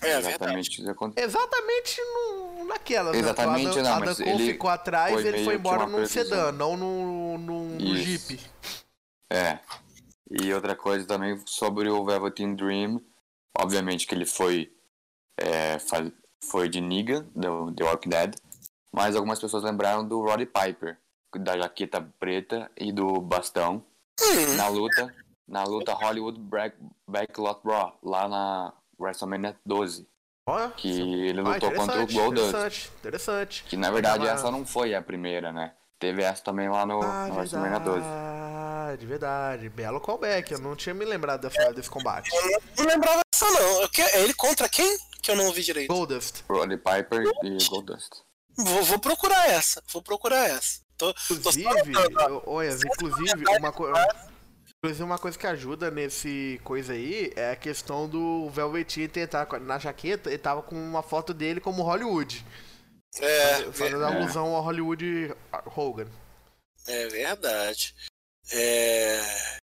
É 0.00 0.06
verdade. 0.06 0.28
Exatamente 0.28 0.80
o 0.80 0.84
que 0.84 0.90
aconteceu. 0.90 1.28
Exatamente 1.28 2.00
no, 2.00 2.64
naquela. 2.64 3.12
né? 3.12 3.18
Exatamente, 3.18 3.66
O 3.66 3.70
Adam, 3.70 3.82
não, 3.82 3.92
Adam 3.92 4.06
mas 4.06 4.16
Cole 4.18 4.30
ele 4.30 4.52
ficou 4.52 4.70
atrás 4.70 5.12
foi 5.12 5.26
ele 5.26 5.44
foi 5.44 5.54
embora 5.54 5.86
num 5.86 6.06
sedã, 6.06 6.52
não 6.52 6.76
no, 6.76 7.38
no. 7.38 7.96
Jeep. 7.96 8.40
É. 9.30 9.58
E 10.30 10.52
outra 10.52 10.74
coisa 10.74 11.06
também 11.06 11.40
sobre 11.46 11.88
o 11.88 12.04
Velveteen 12.04 12.54
Dream, 12.54 13.00
obviamente 13.56 14.06
que 14.06 14.14
ele 14.14 14.26
foi 14.26 14.72
é, 15.38 15.78
foi 16.42 16.68
de 16.68 16.80
Negan, 16.80 17.26
do 17.34 17.72
The 17.72 17.84
Walking 17.84 18.08
Dead, 18.08 18.34
mas 18.92 19.16
algumas 19.16 19.40
pessoas 19.40 19.62
lembraram 19.64 20.06
do 20.06 20.20
Roddy 20.20 20.46
Piper, 20.46 20.98
da 21.36 21.56
jaqueta 21.58 22.00
preta 22.18 22.70
e 22.76 22.92
do 22.92 23.20
bastão, 23.20 23.84
Hum, 24.22 24.54
na 24.56 24.68
luta, 24.68 25.12
na 25.46 25.64
luta 25.64 25.92
Hollywood 25.92 26.38
Back, 26.40 26.76
Backlot 27.08 27.60
Raw, 27.64 27.98
lá 28.02 28.28
na 28.28 28.72
WrestleMania 28.98 29.56
12, 29.66 30.06
Olha, 30.46 30.70
que 30.70 30.88
ele 30.88 31.40
ah, 31.40 31.42
lutou 31.42 31.72
contra 31.72 32.00
o 32.00 32.02
interessante, 32.02 32.14
Goldust, 32.14 32.46
interessante, 32.48 32.90
interessante. 32.98 33.64
que 33.64 33.76
na 33.76 33.90
verdade 33.90 34.26
essa 34.26 34.50
não 34.50 34.64
foi 34.64 34.94
a 34.94 35.02
primeira, 35.02 35.52
né? 35.52 35.72
Teve 35.98 36.22
essa 36.22 36.42
também 36.42 36.68
lá 36.68 36.84
no, 36.84 37.02
Ah, 37.02 37.28
no 37.28 37.36
WrestleMania 37.36 37.78
12. 37.80 38.00
verdade, 38.00 39.06
verdade. 39.06 39.68
Belo 39.70 40.00
callback, 40.00 40.52
eu 40.52 40.58
não 40.58 40.76
tinha 40.76 40.94
me 40.94 41.04
lembrado 41.04 41.42
dessa, 41.42 41.72
desse 41.72 41.88
combate. 41.88 42.30
eu 42.34 42.60
não, 42.84 42.86
lembrava 42.86 43.20
dessa 43.32 43.50
não. 43.50 43.82
É 43.84 44.20
ele 44.22 44.34
contra 44.34 44.68
quem? 44.68 44.98
Que 45.22 45.30
eu 45.30 45.36
não 45.36 45.46
ouvi 45.46 45.62
direito. 45.62 45.88
Goldust. 45.88 46.44
Roddy 46.48 46.76
Piper 46.76 47.24
e 47.42 47.56
Goldust. 47.68 48.10
Vou, 48.56 48.82
vou 48.82 48.98
procurar 48.98 49.48
essa. 49.48 49.82
Vou 49.90 50.02
procurar 50.02 50.48
essa. 50.48 50.80
Tô, 50.98 51.12
tô 51.12 51.34
Inclusive, 51.34 51.92
ó. 52.18 52.28
eu- 52.28 52.42
olha, 52.46 52.70
inclusive, 52.70 53.44
uma 53.58 53.72
coisa. 53.72 53.94
Inclusive, 54.84 55.02
uma 55.02 55.18
coisa 55.18 55.38
que 55.38 55.46
ajuda 55.46 55.90
nesse 55.90 56.60
coisa 56.62 56.92
aí 56.92 57.32
é 57.36 57.52
a 57.52 57.56
questão 57.56 58.06
do 58.06 58.50
Velvetinho 58.50 59.08
tentar 59.08 59.48
na 59.58 59.78
jaqueta 59.78 60.30
e 60.30 60.36
tava 60.36 60.60
com 60.60 60.76
uma 60.76 61.02
foto 61.02 61.32
dele 61.32 61.58
como 61.58 61.82
Hollywood. 61.82 62.44
É, 63.18 63.72
Fazendo 63.72 64.04
alusão 64.04 64.54
ao 64.54 64.62
Hollywood 64.62 65.34
Hogan. 65.74 66.06
É 66.86 67.06
verdade. 67.06 67.94
É, 68.52 69.22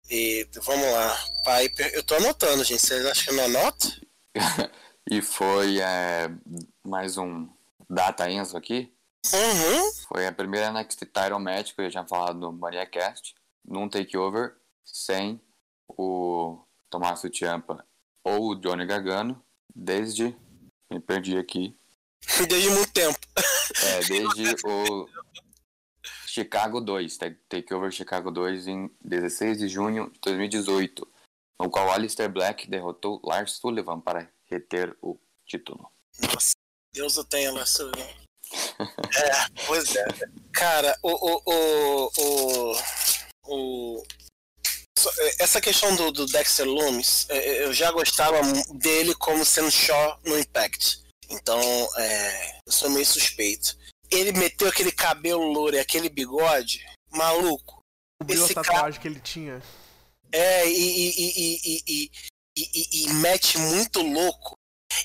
E 0.07 0.47
vamos 0.63 0.85
lá. 0.85 1.17
Piper. 1.43 1.95
Eu 1.95 2.03
tô 2.03 2.13
anotando, 2.13 2.63
gente. 2.63 2.85
Vocês 2.85 3.03
acham 3.03 3.23
que 3.23 3.29
eu 3.31 3.37
não 3.37 3.59
anoto? 3.59 3.87
e 5.09 5.19
foi 5.19 5.79
é, 5.79 6.29
mais 6.85 7.17
um 7.17 7.49
Data 7.89 8.29
Enzo 8.29 8.55
aqui. 8.55 8.93
Uhum. 9.33 9.93
Foi 10.09 10.27
a 10.27 10.31
primeira 10.31 10.71
NXT 10.71 11.05
Title 11.05 11.39
Match 11.39 11.73
que 11.73 11.81
eu 11.81 11.85
já 11.85 11.89
tinha 11.89 12.07
falado 12.07 12.37
no 12.37 12.51
MariaCast. 12.51 13.33
Num 13.65 13.89
takeover 13.89 14.55
sem 14.87 15.41
o 15.87 16.63
Tommaso 16.89 17.29
Ciampa 17.33 17.85
ou 18.23 18.51
o 18.51 18.55
Johnny 18.55 18.85
Gargano. 18.85 19.43
Desde. 19.75 20.35
Me 20.91 20.99
perdi 20.99 21.37
aqui. 21.37 21.77
Desde 22.47 22.69
muito 22.69 22.91
tempo. 22.91 23.19
É, 23.83 23.99
desde 23.99 24.55
o 24.65 25.07
Chicago 26.25 26.79
2, 26.79 27.17
Takeover 27.49 27.91
Chicago 27.91 28.31
2 28.31 28.67
em 28.67 28.91
16 29.01 29.59
de 29.59 29.67
junho 29.67 30.09
de 30.11 30.19
2018, 30.21 31.07
no 31.59 31.69
qual 31.69 31.91
Alistair 31.91 32.31
Black 32.31 32.69
derrotou 32.69 33.19
Lars 33.23 33.53
Sullivan 33.53 33.99
para 33.99 34.31
reter 34.45 34.95
o 35.01 35.19
título. 35.45 35.91
Nossa, 36.21 36.53
Deus 36.93 37.17
o 37.17 37.23
tenha, 37.23 37.51
Lars 37.51 37.71
Sullivan. 37.71 38.07
é, 38.79 39.65
pois 39.65 39.95
é. 39.95 40.05
Cara, 40.53 40.97
o, 41.03 41.11
o, 41.11 42.11
o, 42.17 42.73
o 43.47 44.03
essa 45.39 45.61
questão 45.61 45.95
do, 45.95 46.11
do 46.11 46.25
Dexter 46.25 46.65
Loomis, 46.65 47.25
é, 47.29 47.37
é, 47.37 47.63
eu 47.65 47.73
já 47.73 47.91
gostava 47.91 48.41
dele 48.73 49.13
como 49.15 49.45
sendo 49.45 49.71
Shaw 49.71 50.19
no 50.25 50.37
Impact. 50.37 50.99
Então, 51.29 51.59
é, 51.97 52.59
eu 52.65 52.71
sou 52.71 52.89
meio 52.89 53.05
suspeito 53.05 53.77
ele 54.09 54.31
meteu 54.33 54.67
aquele 54.67 54.91
cabelo 54.91 55.43
louro 55.43 55.75
e 55.75 55.79
aquele 55.79 56.09
bigode, 56.09 56.85
maluco. 57.09 57.81
Cobriu 58.19 58.45
a 58.45 58.47
tatuagem 58.47 58.73
cara... 58.73 58.93
que 58.93 59.07
ele 59.07 59.19
tinha. 59.19 59.61
É, 60.31 60.67
e, 60.67 61.09
e, 61.09 61.81
e, 61.85 62.11
e, 62.57 63.03
e 63.03 63.13
mete 63.15 63.57
muito 63.57 64.01
louco. 64.01 64.55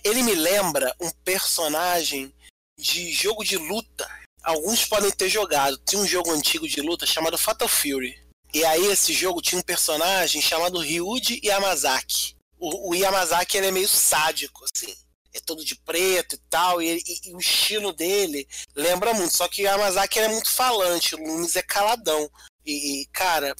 Ele 0.02 0.22
me 0.22 0.34
lembra 0.34 0.94
um 1.00 1.10
personagem 1.24 2.32
de 2.78 3.12
jogo 3.12 3.44
de 3.44 3.56
luta. 3.56 4.08
Alguns 4.42 4.84
podem 4.86 5.10
ter 5.10 5.28
jogado. 5.28 5.78
Tinha 5.78 6.00
um 6.00 6.06
jogo 6.06 6.30
antigo 6.32 6.66
de 6.66 6.80
luta 6.80 7.06
chamado 7.06 7.38
Fatal 7.38 7.68
Fury. 7.68 8.20
E 8.54 8.64
aí 8.64 8.86
esse 8.86 9.12
jogo 9.12 9.40
tinha 9.40 9.58
um 9.58 9.64
personagem 9.64 10.42
chamado 10.42 10.78
Ryuji 10.78 11.40
Yamazaki. 11.44 12.36
O, 12.58 12.90
o 12.90 12.94
Yamazaki 12.94 13.56
ele 13.56 13.68
é 13.68 13.70
meio 13.70 13.88
sádico, 13.88 14.64
assim 14.64 14.94
é 15.34 15.40
todo 15.40 15.64
de 15.64 15.74
preto 15.74 16.34
e 16.34 16.38
tal, 16.50 16.82
e, 16.82 16.98
e, 16.98 17.30
e, 17.30 17.34
o 17.34 17.38
estilo 17.38 17.92
dele 17.92 18.46
lembra 18.74 19.14
muito. 19.14 19.34
Só 19.34 19.48
que 19.48 19.62
o 19.62 19.64
Yamazaki 19.64 20.18
é 20.18 20.28
muito 20.28 20.50
falante, 20.50 21.14
o 21.14 21.18
Loomis 21.18 21.56
é 21.56 21.62
caladão. 21.62 22.30
E, 22.64 23.02
e 23.02 23.06
cara, 23.06 23.54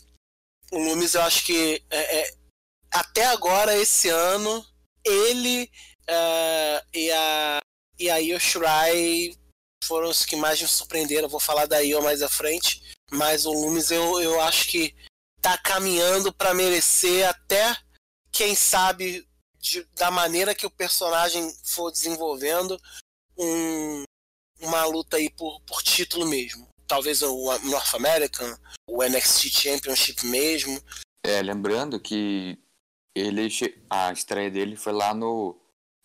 o 0.71 0.79
Loomis 0.79 1.15
eu 1.15 1.23
acho 1.23 1.45
que 1.45 1.83
é, 1.91 2.21
é, 2.21 2.35
até 2.91 3.25
agora, 3.25 3.77
esse 3.77 4.09
ano, 4.09 4.65
ele 5.05 5.71
uh, 6.03 6.87
e 6.95 7.11
a 7.11 7.61
e 7.99 8.11
a 8.11 8.19
Io 8.19 8.39
Shirai 8.39 9.35
foram 9.85 10.11
os 10.11 10.25
que 10.25 10.37
mais 10.37 10.61
me 10.61 10.69
surpreenderam. 10.69 11.29
vou 11.29 11.41
falar 11.41 11.67
da 11.67 11.81
Io 11.81 12.03
mais 12.03 12.23
à 12.23 12.29
frente, 12.29 12.83
mas 13.13 13.45
o 13.45 13.53
Loomis 13.53 13.91
eu, 13.91 14.21
eu 14.21 14.41
acho 14.41 14.69
que 14.69 14.95
tá 15.41 15.59
caminhando 15.59 16.33
para 16.33 16.55
merecer 16.55 17.29
até 17.29 17.77
quem 18.31 18.55
sabe 18.55 19.27
de, 19.59 19.85
da 19.97 20.11
maneira 20.11 20.55
que 20.55 20.67
o 20.67 20.71
personagem 20.71 21.53
for 21.65 21.91
desenvolvendo 21.91 22.81
um, 23.37 24.05
uma 24.61 24.85
luta 24.85 25.17
aí 25.17 25.29
por, 25.31 25.61
por 25.63 25.83
título 25.83 26.27
mesmo. 26.27 26.69
Talvez 26.87 27.23
o 27.23 27.59
North 27.65 27.95
American, 27.95 28.57
o 28.87 29.03
NXT 29.03 29.49
Championship 29.51 30.27
mesmo. 30.27 30.81
É, 31.25 31.41
lembrando 31.43 32.01
que 32.01 32.59
ele 33.15 33.49
a 33.89 34.13
estreia 34.13 34.51
dele 34.51 34.77
foi 34.77 34.93
lá 34.93 35.15
no 35.15 35.59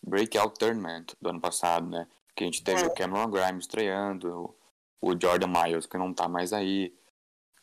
Breakout 0.06 0.58
Tournament 0.58 1.06
do 1.20 1.30
ano 1.30 1.40
passado, 1.40 1.88
né? 1.88 2.06
Que 2.34 2.44
a 2.44 2.46
gente 2.46 2.62
teve 2.62 2.82
é. 2.82 2.86
o 2.86 2.94
Cameron 2.94 3.30
Grimes 3.30 3.64
estreando, 3.64 4.54
o 5.00 5.20
Jordan 5.20 5.48
Miles 5.48 5.86
que 5.86 5.98
não 5.98 6.14
tá 6.14 6.28
mais 6.28 6.52
aí, 6.52 6.94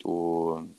o 0.05 0.69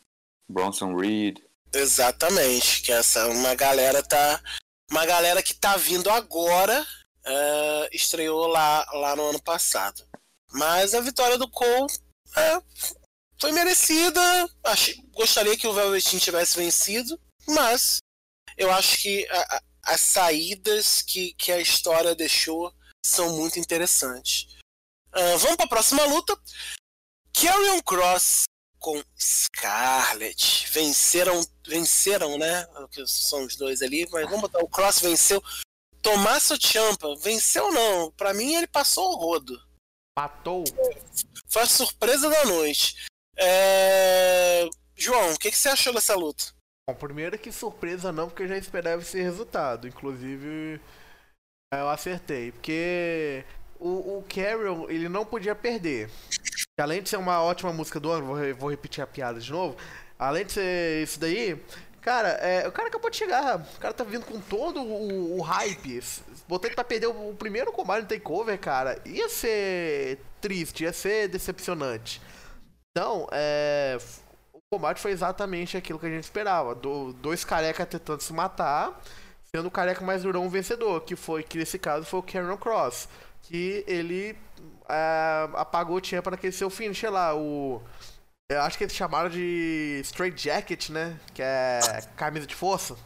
Bronson 0.48 0.94
Reed. 0.94 1.38
Exatamente, 1.74 2.82
que 2.82 2.92
essa 2.92 3.26
uma 3.28 3.54
galera 3.54 4.02
tá 4.02 4.40
uma 4.88 5.04
galera 5.04 5.42
que 5.42 5.52
tá 5.52 5.76
vindo 5.76 6.08
agora 6.08 6.80
uh, 7.26 7.88
estreou 7.92 8.46
lá, 8.46 8.86
lá 8.92 9.16
no 9.16 9.30
ano 9.30 9.42
passado. 9.42 10.06
Mas 10.52 10.94
a 10.94 11.00
vitória 11.00 11.36
do 11.36 11.50
Cole 11.50 11.92
é, 12.36 12.62
foi 13.40 13.50
merecida. 13.50 14.20
Acho, 14.62 14.94
gostaria 15.10 15.56
que 15.56 15.66
o 15.66 15.72
Velveteen 15.72 16.20
tivesse 16.20 16.56
vencido, 16.56 17.20
mas 17.48 17.98
eu 18.56 18.70
acho 18.70 18.96
que 18.98 19.26
a, 19.28 19.56
a, 19.56 19.62
as 19.94 20.00
saídas 20.00 21.02
que, 21.02 21.34
que 21.34 21.50
a 21.50 21.60
história 21.60 22.14
deixou 22.14 22.72
são 23.04 23.36
muito 23.36 23.58
interessantes. 23.58 24.46
Uh, 25.12 25.38
vamos 25.38 25.56
para 25.56 25.66
a 25.66 25.68
próxima 25.68 26.04
luta. 26.04 26.38
Carrion 27.32 27.80
Cross 27.82 28.45
com 28.78 29.02
Scarlett. 29.18 30.68
Venceram, 30.72 31.44
venceram, 31.66 32.38
né? 32.38 32.66
Que 32.90 33.06
são 33.06 33.44
os 33.44 33.56
dois 33.56 33.82
ali, 33.82 34.08
mas 34.10 34.24
vamos 34.24 34.42
botar 34.42 34.60
o 34.60 34.68
Cross 34.68 35.00
venceu. 35.00 35.42
Tommaso 36.02 36.56
Ciampa 36.60 37.16
venceu 37.16 37.72
não, 37.72 38.12
para 38.12 38.32
mim 38.32 38.54
ele 38.54 38.66
passou 38.66 39.12
o 39.12 39.16
rodo. 39.16 39.60
Matou. 40.16 40.64
Foi 41.48 41.62
a 41.62 41.66
surpresa 41.66 42.30
da 42.30 42.44
noite. 42.44 43.06
É... 43.36 44.68
João, 44.96 45.32
o 45.32 45.38
que, 45.38 45.50
que 45.50 45.56
você 45.56 45.68
achou 45.68 45.92
dessa 45.92 46.14
luta? 46.14 46.44
Bom, 46.88 46.94
primeiro 46.94 47.38
que 47.38 47.52
surpresa 47.52 48.12
não, 48.12 48.28
porque 48.28 48.44
eu 48.44 48.48
já 48.48 48.56
esperava 48.56 49.02
esse 49.02 49.20
resultado. 49.20 49.88
Inclusive, 49.88 50.80
eu 51.74 51.88
acertei. 51.90 52.52
Porque 52.52 53.44
o, 53.78 54.18
o 54.18 54.24
Carrion, 54.28 54.88
ele 54.88 55.08
não 55.08 55.26
podia 55.26 55.54
perder 55.54 56.08
além 56.82 57.02
de 57.02 57.08
ser 57.08 57.16
uma 57.16 57.42
ótima 57.42 57.72
música 57.72 57.98
do 57.98 58.10
ano, 58.10 58.26
vou, 58.26 58.54
vou 58.54 58.70
repetir 58.70 59.02
a 59.02 59.06
piada 59.06 59.40
de 59.40 59.50
novo. 59.50 59.76
Além 60.18 60.44
de 60.44 60.52
ser 60.52 61.02
isso 61.02 61.18
daí, 61.18 61.62
cara, 62.00 62.28
é, 62.28 62.68
o 62.68 62.72
cara 62.72 62.88
acabou 62.88 63.10
de 63.10 63.16
chegar. 63.16 63.58
O 63.58 63.80
cara 63.80 63.94
tá 63.94 64.04
vindo 64.04 64.26
com 64.26 64.40
todo 64.40 64.80
o, 64.80 65.38
o 65.38 65.40
hype. 65.40 66.02
Botei 66.46 66.70
pra 66.70 66.84
perder 66.84 67.06
o, 67.06 67.30
o, 67.30 67.34
primeiro 67.34 67.72
combate 67.72 68.02
no 68.02 68.08
takeover, 68.08 68.58
cara. 68.58 69.00
Ia 69.06 69.28
ser 69.28 70.20
triste, 70.40 70.84
ia 70.84 70.92
ser 70.92 71.28
decepcionante. 71.28 72.20
Então, 72.90 73.26
é. 73.32 73.98
O 74.52 74.60
combate 74.70 75.00
foi 75.00 75.12
exatamente 75.12 75.76
aquilo 75.76 75.98
que 75.98 76.06
a 76.06 76.10
gente 76.10 76.24
esperava. 76.24 76.74
Do, 76.74 77.12
dois 77.14 77.44
carecas 77.44 77.86
tentando 77.88 78.20
se 78.20 78.32
matar, 78.32 79.00
sendo 79.54 79.68
o 79.68 79.70
careca 79.70 80.04
mais 80.04 80.22
durão 80.22 80.46
o 80.46 80.50
vencedor, 80.50 81.02
que 81.02 81.14
foi, 81.16 81.42
que 81.42 81.56
nesse 81.56 81.78
caso 81.78 82.04
foi 82.04 82.20
o 82.20 82.22
Karen 82.22 82.56
Cross. 82.56 83.08
Que 83.42 83.84
ele 83.86 84.36
é, 84.88 85.48
apagou 85.54 85.96
o 85.96 86.00
tempo 86.00 86.30
naquele 86.30 86.52
seu 86.52 86.70
finisher 86.70 87.10
lá, 87.10 87.34
o. 87.34 87.82
Eu 88.48 88.62
acho 88.62 88.78
que 88.78 88.84
eles 88.84 88.94
chamaram 88.94 89.28
de 89.28 90.00
Straight 90.04 90.40
Jacket, 90.40 90.90
né? 90.90 91.18
Que 91.34 91.42
é 91.42 91.80
camisa 92.16 92.46
de 92.46 92.54
força. 92.54 92.96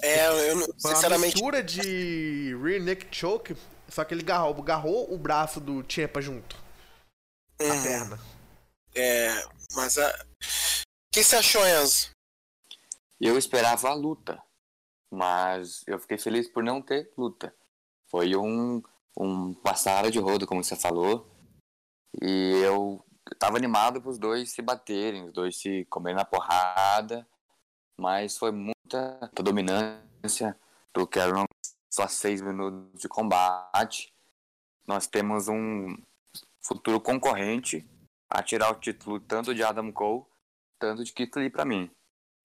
É, 0.00 0.50
eu 0.50 0.56
não, 0.56 0.66
Foi 0.80 0.94
sinceramente. 0.94 1.40
Uma 1.40 1.50
mistura 1.50 1.62
de 1.62 2.56
rear 2.62 2.80
neck 2.82 3.08
choke, 3.10 3.56
só 3.88 4.04
que 4.04 4.14
ele 4.14 4.22
garrou, 4.22 4.54
garrou 4.62 5.12
o 5.12 5.18
braço 5.18 5.60
do 5.60 5.84
Champa 5.88 6.20
junto. 6.20 6.56
Hum. 7.60 7.72
A 7.72 7.82
perna. 7.82 8.20
É, 8.94 9.44
mas 9.74 9.98
a. 9.98 10.08
O 10.08 11.10
que 11.12 11.24
você 11.24 11.36
achou, 11.36 11.66
Enzo? 11.66 12.10
Eu 13.20 13.36
esperava 13.36 13.88
a 13.88 13.94
luta, 13.94 14.40
mas 15.10 15.82
eu 15.88 15.98
fiquei 15.98 16.18
feliz 16.18 16.48
por 16.48 16.62
não 16.62 16.80
ter 16.80 17.10
luta. 17.16 17.52
Foi 18.06 18.36
um 18.36 18.80
um 19.18 19.52
passada 19.52 20.10
de 20.10 20.18
rodo, 20.18 20.46
como 20.46 20.62
você 20.62 20.76
falou. 20.76 21.28
E 22.22 22.62
eu 22.64 23.04
tava 23.38 23.56
animado 23.56 24.00
para 24.00 24.10
os 24.10 24.18
dois 24.18 24.50
se 24.50 24.62
baterem, 24.62 25.24
os 25.24 25.32
dois 25.32 25.56
se 25.56 25.84
comerem 25.86 26.16
na 26.16 26.24
porrada, 26.24 27.26
mas 27.98 28.38
foi 28.38 28.52
muita 28.52 29.30
dominância 29.42 30.58
do 30.94 31.06
Cameron, 31.06 31.44
só 31.92 32.06
seis 32.06 32.40
minutos 32.40 33.00
de 33.00 33.08
combate. 33.08 34.14
Nós 34.86 35.06
temos 35.06 35.48
um 35.48 35.96
futuro 36.62 37.00
concorrente 37.00 37.86
a 38.30 38.42
tirar 38.42 38.70
o 38.70 38.80
título 38.80 39.20
tanto 39.20 39.54
de 39.54 39.62
Adam 39.62 39.92
Cole, 39.92 40.24
tanto 40.78 41.04
de 41.04 41.12
Keith 41.12 41.34
Lee 41.36 41.50
para 41.50 41.64
mim. 41.64 41.90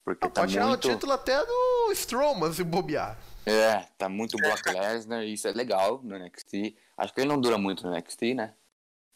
Porque 0.06 0.28
tá 0.28 0.42
pode 0.42 0.54
tirar 0.54 0.68
muito... 0.68 0.88
o 0.88 0.92
título 0.92 1.14
até 1.14 1.46
do 1.46 1.92
Strowman 1.94 2.52
se 2.52 2.64
bobear. 2.64 3.18
É, 3.46 3.82
tá 3.98 4.08
muito 4.08 4.38
Brock 4.38 4.66
Lesnar, 4.68 5.24
isso 5.24 5.48
é 5.48 5.52
legal 5.52 6.02
no 6.02 6.18
NXT. 6.18 6.76
Acho 6.98 7.14
que 7.14 7.22
ele 7.22 7.28
não 7.28 7.40
dura 7.42 7.58
muito 7.58 7.86
no 7.86 7.96
NXT, 7.96 8.34
né? 8.36 8.54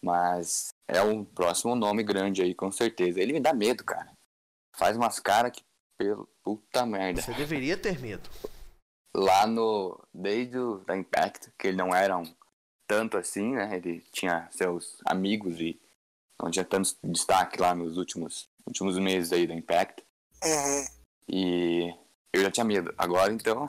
Mas 0.03 0.69
é 0.87 1.01
um 1.01 1.23
próximo 1.23 1.75
nome 1.75 2.03
grande 2.03 2.41
aí, 2.41 2.53
com 2.53 2.71
certeza. 2.71 3.19
Ele 3.19 3.33
me 3.33 3.39
dá 3.39 3.53
medo, 3.53 3.83
cara. 3.83 4.11
Faz 4.75 4.95
umas 4.95 5.19
caras 5.19 5.51
que, 5.51 5.63
pelo 5.97 6.29
puta 6.43 6.85
merda. 6.85 7.21
Você 7.21 7.33
deveria 7.33 7.77
ter 7.77 7.99
medo. 7.99 8.29
Lá 9.15 9.47
no. 9.47 9.99
Desde 10.13 10.57
o 10.57 10.77
da 10.79 10.95
Impact, 10.95 11.51
que 11.57 11.67
ele 11.67 11.77
não 11.77 11.95
era 11.95 12.17
um 12.17 12.35
tanto 12.87 13.17
assim, 13.17 13.55
né? 13.55 13.75
Ele 13.75 14.01
tinha 14.11 14.47
seus 14.51 14.97
amigos 15.05 15.59
e 15.59 15.79
não 16.41 16.51
tinha 16.51 16.65
tanto 16.65 16.95
destaque 17.03 17.59
lá 17.59 17.73
nos 17.73 17.97
últimos, 17.97 18.49
últimos 18.65 18.97
meses 18.99 19.33
aí 19.33 19.47
da 19.47 19.55
Impact. 19.55 20.03
Uhum. 20.43 20.85
E 21.27 21.93
eu 22.31 22.41
já 22.41 22.51
tinha 22.51 22.63
medo. 22.63 22.93
Agora, 22.97 23.33
então, 23.33 23.67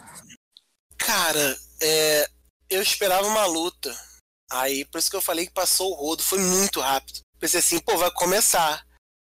Cara, 1.09 1.59
é, 1.81 2.29
eu 2.69 2.83
esperava 2.83 3.27
uma 3.27 3.47
luta. 3.47 3.99
Aí, 4.53 4.85
por 4.85 4.99
isso 4.99 5.09
que 5.09 5.17
eu 5.17 5.23
falei 5.23 5.47
que 5.47 5.53
passou 5.55 5.91
o 5.91 5.95
rodo. 5.95 6.23
Foi 6.23 6.39
muito 6.39 6.83
rápido. 6.83 7.21
Pensei 7.41 7.61
assim, 7.61 7.79
pô, 7.79 7.97
vai 7.97 8.11
começar. 8.11 8.85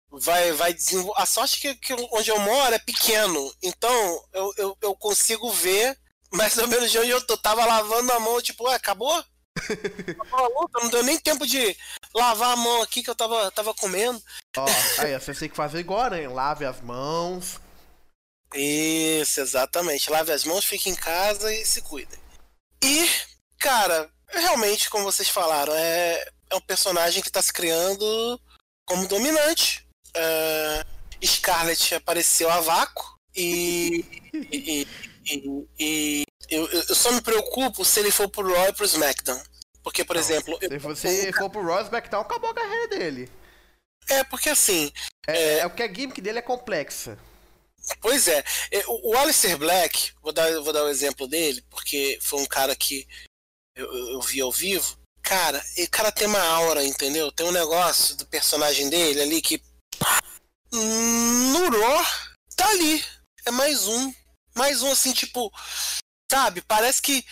Vai, 0.08 0.52
vai 0.52 0.72
desenvolver. 0.72 1.20
A 1.20 1.26
sorte 1.26 1.60
que, 1.60 1.74
que 1.74 1.92
onde 2.12 2.30
eu 2.30 2.38
moro 2.38 2.72
é 2.72 2.78
pequeno. 2.78 3.52
Então, 3.60 4.24
eu, 4.32 4.54
eu, 4.56 4.78
eu 4.82 4.94
consigo 4.94 5.50
ver 5.50 5.98
mais 6.32 6.56
ou 6.58 6.68
menos 6.68 6.92
de 6.92 6.98
onde 7.00 7.10
eu 7.10 7.26
tô. 7.26 7.36
Tava 7.36 7.64
lavando 7.64 8.12
a 8.12 8.20
mão, 8.20 8.40
tipo, 8.40 8.68
ué, 8.68 8.76
acabou? 8.76 9.24
Acabou 10.20 10.44
a 10.44 10.60
luta, 10.60 10.80
não 10.80 10.90
deu 10.90 11.02
nem 11.02 11.18
tempo 11.18 11.44
de 11.44 11.76
lavar 12.14 12.52
a 12.52 12.56
mão 12.56 12.82
aqui 12.82 13.02
que 13.02 13.10
eu 13.10 13.14
tava, 13.16 13.50
tava 13.50 13.74
comendo. 13.74 14.22
Ó, 14.56 14.66
aí 14.98 15.18
você 15.18 15.34
tem 15.34 15.48
que 15.48 15.56
fazer 15.56 15.80
igual, 15.80 16.10
né? 16.10 16.28
Lave 16.28 16.64
as 16.64 16.80
mãos. 16.80 17.60
Isso, 18.54 19.40
exatamente. 19.40 20.10
Lave 20.10 20.32
as 20.32 20.44
mãos, 20.44 20.64
fique 20.64 20.88
em 20.88 20.94
casa 20.94 21.52
e 21.52 21.64
se 21.64 21.82
cuide. 21.82 22.16
E, 22.82 23.08
cara, 23.58 24.10
realmente, 24.28 24.88
como 24.88 25.04
vocês 25.04 25.28
falaram, 25.28 25.74
é, 25.74 26.24
é 26.50 26.54
um 26.54 26.60
personagem 26.60 27.22
que 27.22 27.30
tá 27.30 27.42
se 27.42 27.52
criando 27.52 28.40
como 28.86 29.08
dominante. 29.08 29.86
É, 30.14 30.84
Scarlett 31.24 31.94
apareceu 31.94 32.50
a 32.50 32.60
vácuo 32.60 33.18
e. 33.34 34.04
e, 34.32 34.86
e, 35.26 35.66
e 35.78 36.24
eu, 36.50 36.68
eu 36.68 36.94
só 36.94 37.10
me 37.10 37.20
preocupo 37.20 37.84
se 37.84 38.00
ele 38.00 38.10
for 38.10 38.28
pro 38.28 38.52
Raw 38.52 38.68
e 38.68 38.72
pro 38.72 38.84
SmackDown. 38.84 39.42
Porque, 39.82 40.02
por 40.02 40.16
exemplo. 40.16 40.58
Se 40.60 40.78
você 40.78 41.32
for 41.32 41.50
pro 41.50 41.64
Ross 41.64 41.86
SmackDown, 41.86 42.22
acabou 42.22 42.50
a 42.50 42.54
carreira 42.54 42.88
dele. 42.88 43.30
É, 44.08 44.24
porque 44.24 44.48
assim. 44.48 44.90
É, 45.26 45.58
é 45.58 45.66
o 45.66 45.70
que 45.70 45.82
a 45.82 45.92
gimmick 45.92 46.20
dele 46.20 46.38
é 46.38 46.42
complexa. 46.42 47.18
Pois 48.00 48.28
é, 48.28 48.42
é, 48.70 48.84
o 48.86 49.16
Alistair 49.16 49.58
Black, 49.58 50.12
vou 50.22 50.32
dar, 50.32 50.50
vou 50.60 50.72
dar 50.72 50.84
o 50.84 50.88
exemplo 50.88 51.26
dele, 51.26 51.62
porque 51.70 52.18
foi 52.22 52.40
um 52.40 52.46
cara 52.46 52.74
que 52.74 53.06
eu, 53.76 53.92
eu- 54.12 54.20
vi 54.22 54.40
ao 54.40 54.50
vivo. 54.52 54.98
Cara, 55.22 55.62
o 55.78 55.90
cara 55.90 56.12
tem 56.12 56.26
uma 56.26 56.42
aura, 56.42 56.84
entendeu? 56.84 57.32
Tem 57.32 57.46
um 57.46 57.52
negócio 57.52 58.14
do 58.16 58.26
personagem 58.26 58.88
dele 58.90 59.20
ali 59.22 59.40
que. 59.42 59.60
Raw, 60.72 62.04
tá 62.56 62.68
ali. 62.68 63.04
É 63.46 63.50
mais 63.50 63.86
um. 63.86 64.12
Mais 64.54 64.82
um, 64.82 64.90
assim, 64.92 65.12
tipo. 65.12 65.50
Sabe? 66.30 66.60
Parece 66.62 67.00
que. 67.02 67.24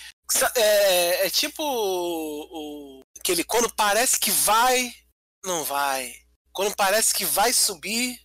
É, 0.54 1.26
é 1.26 1.30
tipo 1.30 1.62
o, 1.62 3.00
o- 3.00 3.04
aquele. 3.18 3.44
Quando 3.44 3.72
parece 3.74 4.18
que 4.18 4.30
vai, 4.30 4.94
não 5.44 5.64
vai. 5.64 6.14
Quando 6.52 6.74
parece 6.74 7.14
que 7.14 7.24
vai 7.24 7.52
subir, 7.52 8.18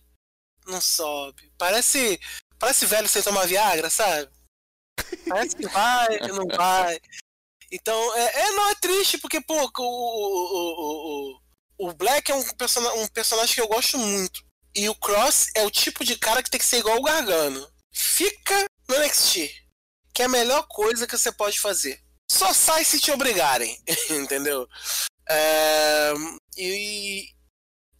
não 0.68 0.80
sobe. 0.80 1.52
Parece. 1.58 2.20
Parece 2.58 2.86
velho 2.86 3.08
sem 3.08 3.22
tomar 3.22 3.46
Viagra, 3.46 3.88
sabe? 3.88 4.28
Parece 5.28 5.54
que 5.54 5.68
vai, 5.68 6.18
não 6.20 6.46
vai. 6.46 7.00
Então, 7.70 8.16
é, 8.16 8.40
é, 8.40 8.50
não, 8.52 8.70
é 8.70 8.74
triste, 8.74 9.18
porque, 9.18 9.40
pô, 9.40 9.54
o, 9.54 9.70
o, 9.78 11.38
o, 11.78 11.88
o, 11.88 11.94
Black 11.94 12.32
é 12.32 12.34
um, 12.34 12.42
persona, 12.54 12.92
um 12.94 13.06
personagem 13.08 13.54
que 13.54 13.60
eu 13.60 13.68
gosto 13.68 13.96
muito. 13.96 14.44
E 14.74 14.88
o 14.88 14.94
Cross 14.94 15.50
é 15.54 15.62
o 15.62 15.70
tipo 15.70 16.04
de 16.04 16.16
cara 16.16 16.42
que 16.42 16.50
tem 16.50 16.58
que 16.58 16.66
ser 16.66 16.78
igual 16.78 16.98
o 16.98 17.02
Gargano. 17.02 17.70
Fica 17.92 18.64
no 18.88 18.98
NXT. 18.98 19.50
Que 20.12 20.22
é 20.22 20.24
a 20.24 20.28
melhor 20.28 20.66
coisa 20.66 21.06
que 21.06 21.16
você 21.16 21.30
pode 21.30 21.60
fazer. 21.60 22.02
Só 22.30 22.52
sai 22.52 22.84
se 22.84 22.98
te 22.98 23.10
obrigarem, 23.10 23.80
entendeu? 24.10 24.68
É, 25.28 26.12
e 26.56 27.28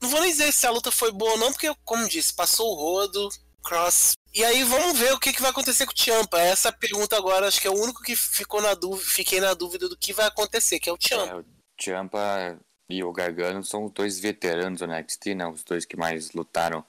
não 0.01 0.09
vou 0.09 0.21
nem 0.21 0.31
dizer 0.31 0.53
se 0.53 0.67
a 0.67 0.71
luta 0.71 0.91
foi 0.91 1.11
boa 1.13 1.33
ou 1.33 1.39
não, 1.39 1.53
porque, 1.53 1.73
como 1.85 2.09
disse, 2.09 2.33
passou 2.33 2.73
o 2.73 2.75
rodo, 2.75 3.29
Cross. 3.63 4.13
E 4.35 4.45
aí 4.45 4.63
vamos 4.65 4.99
ver 4.99 5.13
o 5.13 5.19
que, 5.19 5.33
que 5.33 5.43
vai 5.43 5.51
acontecer 5.51 5.85
com 5.85 5.93
o 5.93 5.99
Champa. 5.99 6.39
Essa 6.41 6.71
pergunta 6.71 7.17
agora, 7.17 7.49
acho 7.49 7.61
que 7.61 7.67
é 7.67 7.71
o 7.71 7.81
único 7.81 8.03
que 8.03 8.15
ficou 8.15 8.63
na 8.63 8.75
dúvida, 8.75 9.11
fiquei 9.11 9.41
na 9.41 9.55
dúvida 9.55 9.89
do 9.89 9.97
que 9.97 10.13
vai 10.13 10.27
acontecer, 10.27 10.79
que 10.79 10.89
é 10.89 10.93
o 10.93 10.99
Champa. 11.01 11.33
é, 11.33 11.37
o 11.37 11.45
Ciampa 11.81 12.59
e 12.89 13.03
o 13.03 13.13
Gargano 13.13 13.63
são 13.65 13.87
os 13.87 13.93
dois 13.93 14.19
veteranos 14.19 14.81
do 14.81 14.87
NXT, 14.87 15.35
né? 15.35 15.47
Os 15.47 15.63
dois 15.65 15.85
que 15.85 15.97
mais 15.97 16.33
lutaram 16.33 16.85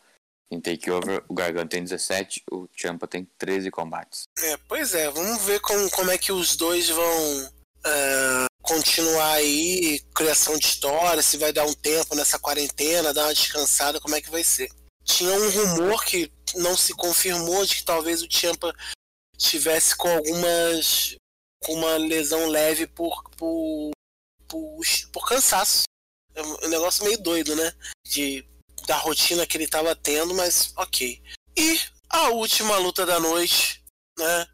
em 0.52 0.60
Takeover. 0.60 1.24
O 1.28 1.34
Gargano 1.34 1.70
tem 1.70 1.84
17, 1.84 2.44
o 2.52 2.68
Ciampa 2.76 3.08
tem 3.08 3.28
13 3.38 3.72
combates. 3.72 4.24
É, 4.38 4.58
pois 4.68 4.94
é, 4.94 5.10
vamos 5.10 5.42
ver 5.44 5.60
como, 5.60 5.90
como 5.92 6.12
é 6.12 6.18
que 6.18 6.32
os 6.32 6.56
dois 6.56 6.90
vão 6.90 7.52
ah, 7.86 8.46
continuar 8.70 9.32
aí, 9.34 10.00
criação 10.14 10.56
de 10.56 10.68
história, 10.68 11.24
se 11.24 11.38
vai 11.38 11.52
dar 11.52 11.66
um 11.66 11.74
tempo 11.74 12.16
nessa 12.16 12.38
quarentena, 12.38 13.12
dar 13.12 13.24
uma 13.24 13.34
descansada, 13.34 14.00
como 14.00 14.16
é 14.16 14.22
que 14.22 14.30
vai 14.30 14.44
ser. 14.44 14.70
Tinha 15.04 15.34
um 15.34 15.50
rumor 15.50 16.06
que 16.06 16.32
não 16.56 16.78
se 16.78 16.94
confirmou 16.94 17.66
de 17.66 17.78
que 17.78 17.84
talvez 17.84 18.22
o 18.22 18.28
Champa 18.30 18.72
estivesse 19.36 19.96
com 19.96 20.08
algumas. 20.08 21.16
com 21.64 21.74
uma 21.74 21.98
lesão 21.98 22.48
leve 22.48 22.86
por. 22.86 23.24
por. 23.32 23.90
por, 24.48 24.80
por 25.12 25.28
cansaço. 25.28 25.84
É 26.36 26.44
um 26.44 26.70
negócio 26.70 27.04
meio 27.04 27.18
doido, 27.18 27.56
né? 27.56 27.74
De, 28.06 28.48
da 28.86 28.98
rotina 28.98 29.48
que 29.48 29.58
ele 29.58 29.64
estava 29.64 29.96
tendo, 29.96 30.36
mas 30.36 30.72
ok. 30.76 31.20
E 31.58 31.82
a 32.08 32.30
última 32.30 32.78
luta 32.78 33.04
da 33.04 33.20
noite, 33.20 33.84
né? 34.18 34.48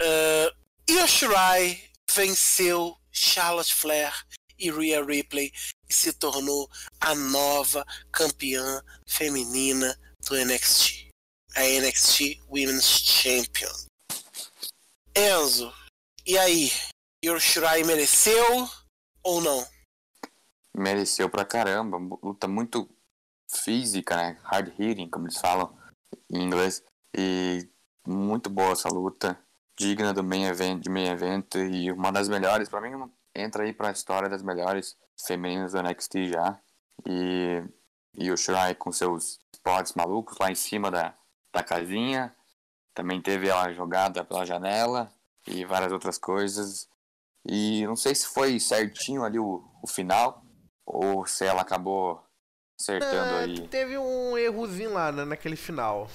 Uh, 0.00 0.56
Io 0.90 1.06
Shirai 1.06 1.84
venceu 2.10 2.97
Charlotte 3.18 3.74
Flair 3.74 4.12
e 4.58 4.70
Rhea 4.70 5.04
Ripley 5.04 5.52
e 5.88 5.94
se 5.94 6.12
tornou 6.12 6.68
a 7.00 7.14
nova 7.14 7.84
campeã 8.12 8.82
feminina 9.06 9.98
do 10.26 10.36
NXT. 10.36 11.08
A 11.56 11.62
NXT 11.62 12.40
Women's 12.48 12.84
Champion. 12.84 13.72
Enzo, 15.14 15.72
e 16.26 16.38
aí? 16.38 16.70
Io 17.24 17.38
Shirai 17.40 17.82
mereceu 17.82 18.68
ou 19.24 19.40
não? 19.40 19.66
Mereceu 20.76 21.28
pra 21.28 21.44
caramba. 21.44 21.98
Luta 22.22 22.46
muito 22.46 22.88
física, 23.50 24.16
né? 24.16 24.38
Hard 24.44 24.72
hitting, 24.78 25.10
como 25.10 25.26
eles 25.26 25.38
falam 25.38 25.76
em 26.30 26.42
inglês. 26.42 26.84
E 27.16 27.68
muito 28.06 28.48
boa 28.48 28.72
essa 28.72 28.88
luta. 28.88 29.42
Digna 29.78 30.12
do 30.12 30.24
main 30.24 30.44
event, 30.44 30.82
de 30.82 30.90
main 30.90 31.08
event 31.08 31.54
e 31.54 31.90
uma 31.92 32.10
das 32.10 32.28
melhores, 32.28 32.68
pra 32.68 32.80
mim, 32.80 32.90
entra 33.34 33.62
aí 33.62 33.72
pra 33.72 33.90
história 33.90 34.28
das 34.28 34.42
melhores 34.42 34.96
femininas 35.26 35.72
do 35.72 35.82
NXT 35.82 36.28
já. 36.28 36.60
E, 37.06 37.62
e 38.14 38.30
o 38.30 38.36
Shirai 38.36 38.74
com 38.74 38.90
seus 38.90 39.38
spots 39.54 39.94
malucos 39.94 40.36
lá 40.38 40.50
em 40.50 40.54
cima 40.54 40.90
da, 40.90 41.14
da 41.54 41.62
casinha. 41.62 42.34
Também 42.94 43.22
teve 43.22 43.48
ela 43.48 43.72
jogada 43.72 44.24
pela 44.24 44.44
janela 44.44 45.12
e 45.46 45.64
várias 45.64 45.92
outras 45.92 46.18
coisas. 46.18 46.88
E 47.46 47.86
não 47.86 47.96
sei 47.96 48.14
se 48.14 48.26
foi 48.26 48.58
certinho 48.58 49.24
ali 49.24 49.38
o, 49.38 49.64
o 49.82 49.86
final, 49.86 50.42
ou 50.84 51.24
se 51.26 51.44
ela 51.44 51.62
acabou 51.62 52.20
acertando 52.80 53.34
É, 53.34 53.40
aí. 53.40 53.68
Teve 53.68 53.96
um 53.96 54.36
errozinho 54.36 54.92
lá 54.92 55.12
né, 55.12 55.24
naquele 55.24 55.56
final. 55.56 56.08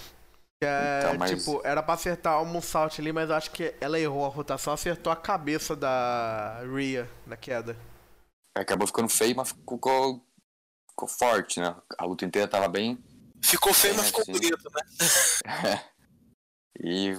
Que 0.64 0.68
é, 0.68 0.99
Então, 1.03 1.18
mas- 1.18 1.32
tipo, 1.43 1.61
era 1.66 1.84
pra 1.84 1.95
acertar 1.95 2.41
um 2.41 2.61
salto 2.61 3.01
ali, 3.01 3.11
mas 3.11 3.30
eu 3.30 3.36
acho 3.36 3.51
que 3.51 3.76
ela 3.82 3.99
errou 3.99 4.26
a 4.26 4.30
rotação, 4.30 4.74
acertou 4.74 5.11
a 5.11 5.16
cabeça 5.16 5.76
da 5.76 6.61
Rhea 6.74 7.09
na 7.28 7.36
queda. 7.36 7.78
Acabou 8.55 8.88
ficando 8.88 9.09
feio, 9.09 9.36
mas 9.36 9.49
ficou, 9.49 10.26
ficou 10.89 11.07
forte, 11.07 11.59
né? 11.59 11.76
A 11.97 12.05
luta 12.05 12.24
inteira 12.24 12.47
tava 12.47 12.68
bem. 12.70 12.97
Ficou 13.43 13.74
feio, 13.74 13.95
mas 13.95 14.05
É, 14.05 14.07
ficou 14.07 14.24
sim. 14.24 14.32
bonito, 14.32 14.70
né? 14.74 14.82
E 16.80 17.14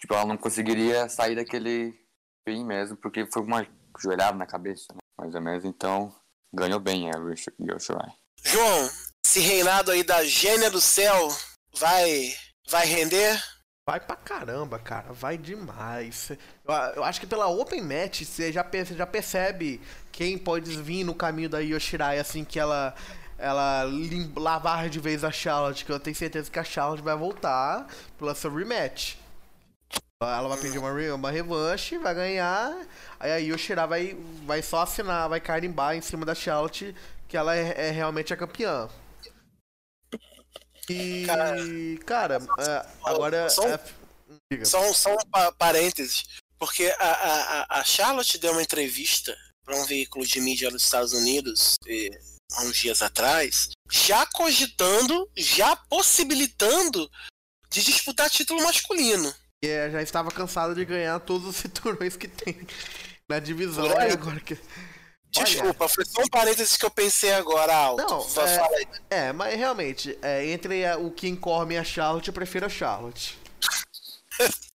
tipo, 0.00 0.14
ela 0.14 0.24
não 0.24 0.36
conseguiria 0.36 1.08
sair 1.08 1.36
daquele 1.36 1.94
fim 2.48 2.64
mesmo, 2.64 2.96
porque 2.96 3.26
foi 3.32 3.42
uma 3.42 3.66
joelhada 4.00 4.36
na 4.36 4.46
cabeça, 4.46 4.86
né? 4.92 4.98
Mais 5.18 5.34
ou 5.34 5.40
menos, 5.40 5.64
então 5.64 6.12
ganhou 6.52 6.80
bem 6.80 7.08
a 7.10 7.16
Io 7.18 7.78
Shirai. 7.78 8.12
João, 8.44 8.90
esse 9.24 9.40
reinado 9.40 9.90
aí 9.92 10.02
da 10.02 10.24
gênia 10.24 10.68
do 10.70 10.80
céu 10.80 11.28
vai 11.74 12.34
vai 12.72 12.86
render? 12.86 13.40
Vai 13.88 13.98
pra 14.00 14.14
caramba, 14.16 14.78
cara. 14.78 15.12
Vai 15.12 15.36
demais. 15.36 16.30
Eu, 16.64 16.74
eu 16.96 17.04
acho 17.04 17.20
que 17.20 17.26
pela 17.26 17.48
Open 17.48 17.82
Match 17.82 18.22
você 18.24 18.52
já, 18.52 18.62
perce- 18.62 18.94
já 18.94 19.06
percebe 19.06 19.80
quem 20.12 20.38
pode 20.38 20.70
vir 20.80 21.04
no 21.04 21.14
caminho 21.14 21.48
da 21.48 21.58
Yoshirai 21.60 22.18
assim 22.18 22.44
que 22.44 22.58
ela 22.58 22.94
ela 23.38 23.84
lavar 24.36 24.88
de 24.88 25.00
vez 25.00 25.24
a 25.24 25.32
Charlotte, 25.32 25.84
que 25.84 25.90
eu 25.90 25.98
tenho 25.98 26.14
certeza 26.14 26.48
que 26.48 26.58
a 26.60 26.64
Charlotte 26.64 27.02
vai 27.02 27.16
voltar 27.16 27.88
pela 28.16 28.34
sua 28.36 28.52
rematch. 28.56 29.16
Ela 30.22 30.48
vai 30.48 30.58
pedir 30.58 30.78
uma, 30.78 30.92
uma 31.14 31.30
revanche, 31.32 31.98
vai 31.98 32.14
ganhar, 32.14 32.72
aí 33.18 33.32
a 33.32 33.36
Yoshirai 33.38 33.88
vai, 33.88 34.16
vai 34.46 34.62
só 34.62 34.82
assinar, 34.82 35.28
vai 35.28 35.40
carimbar 35.40 35.96
em 35.96 36.00
cima 36.00 36.24
da 36.24 36.34
Charlotte 36.34 36.94
que 37.26 37.36
ela 37.36 37.56
é, 37.56 37.88
é 37.88 37.90
realmente 37.90 38.32
a 38.32 38.36
campeã. 38.36 38.88
E, 40.88 41.98
cara, 42.06 42.36
é, 42.58 42.86
agora. 43.04 43.48
só 43.50 43.66
um- 43.66 43.72
é. 43.72 43.80
Só, 44.64 44.92
só 44.92 45.14
um 45.14 45.30
pa- 45.30 45.52
parênteses, 45.52 46.24
porque 46.58 46.86
a, 46.98 47.04
a, 47.04 47.80
a- 47.80 47.84
Charlotte 47.84 48.38
deu 48.38 48.52
uma 48.52 48.62
entrevista 48.62 49.36
para 49.64 49.76
um 49.76 49.84
veículo 49.86 50.26
de 50.26 50.40
mídia 50.40 50.70
nos 50.70 50.82
Estados 50.82 51.12
Unidos 51.12 51.74
eh, 51.86 52.10
há 52.52 52.62
uns 52.62 52.76
dias 52.76 53.00
atrás, 53.00 53.70
já 53.90 54.26
cogitando, 54.26 55.30
já 55.36 55.74
possibilitando 55.76 57.10
de 57.70 57.82
disputar 57.82 58.28
título 58.28 58.62
masculino. 58.62 59.32
E 59.64 59.68
é, 59.68 59.90
já 59.90 60.02
estava 60.02 60.30
cansado 60.30 60.74
de 60.74 60.84
ganhar 60.84 61.18
todos 61.20 61.46
os 61.46 61.56
cinturões 61.56 62.16
que 62.16 62.28
tem 62.28 62.66
na 63.30 63.38
divisão. 63.38 63.86
E 63.86 64.12
agora 64.12 64.40
que... 64.40 64.58
Desculpa, 65.32 65.88
foi 65.88 66.04
só 66.04 66.20
um 66.22 66.28
parênteses 66.28 66.76
que 66.76 66.84
eu 66.84 66.90
pensei 66.90 67.32
agora 67.32 67.74
alto. 67.74 68.02
Não, 68.02 68.20
é-. 68.20 69.28
É, 69.28 69.32
mas 69.32 69.54
realmente, 69.56 70.18
é, 70.20 70.44
entre 70.46 70.84
a- 70.84 70.98
o 70.98 71.10
King 71.10 71.38
Corbin 71.40 71.74
e 71.74 71.78
a 71.78 71.84
Charlotte, 71.84 72.28
eu 72.28 72.34
prefiro 72.34 72.66
a 72.66 72.68
Charlotte. 72.68 73.38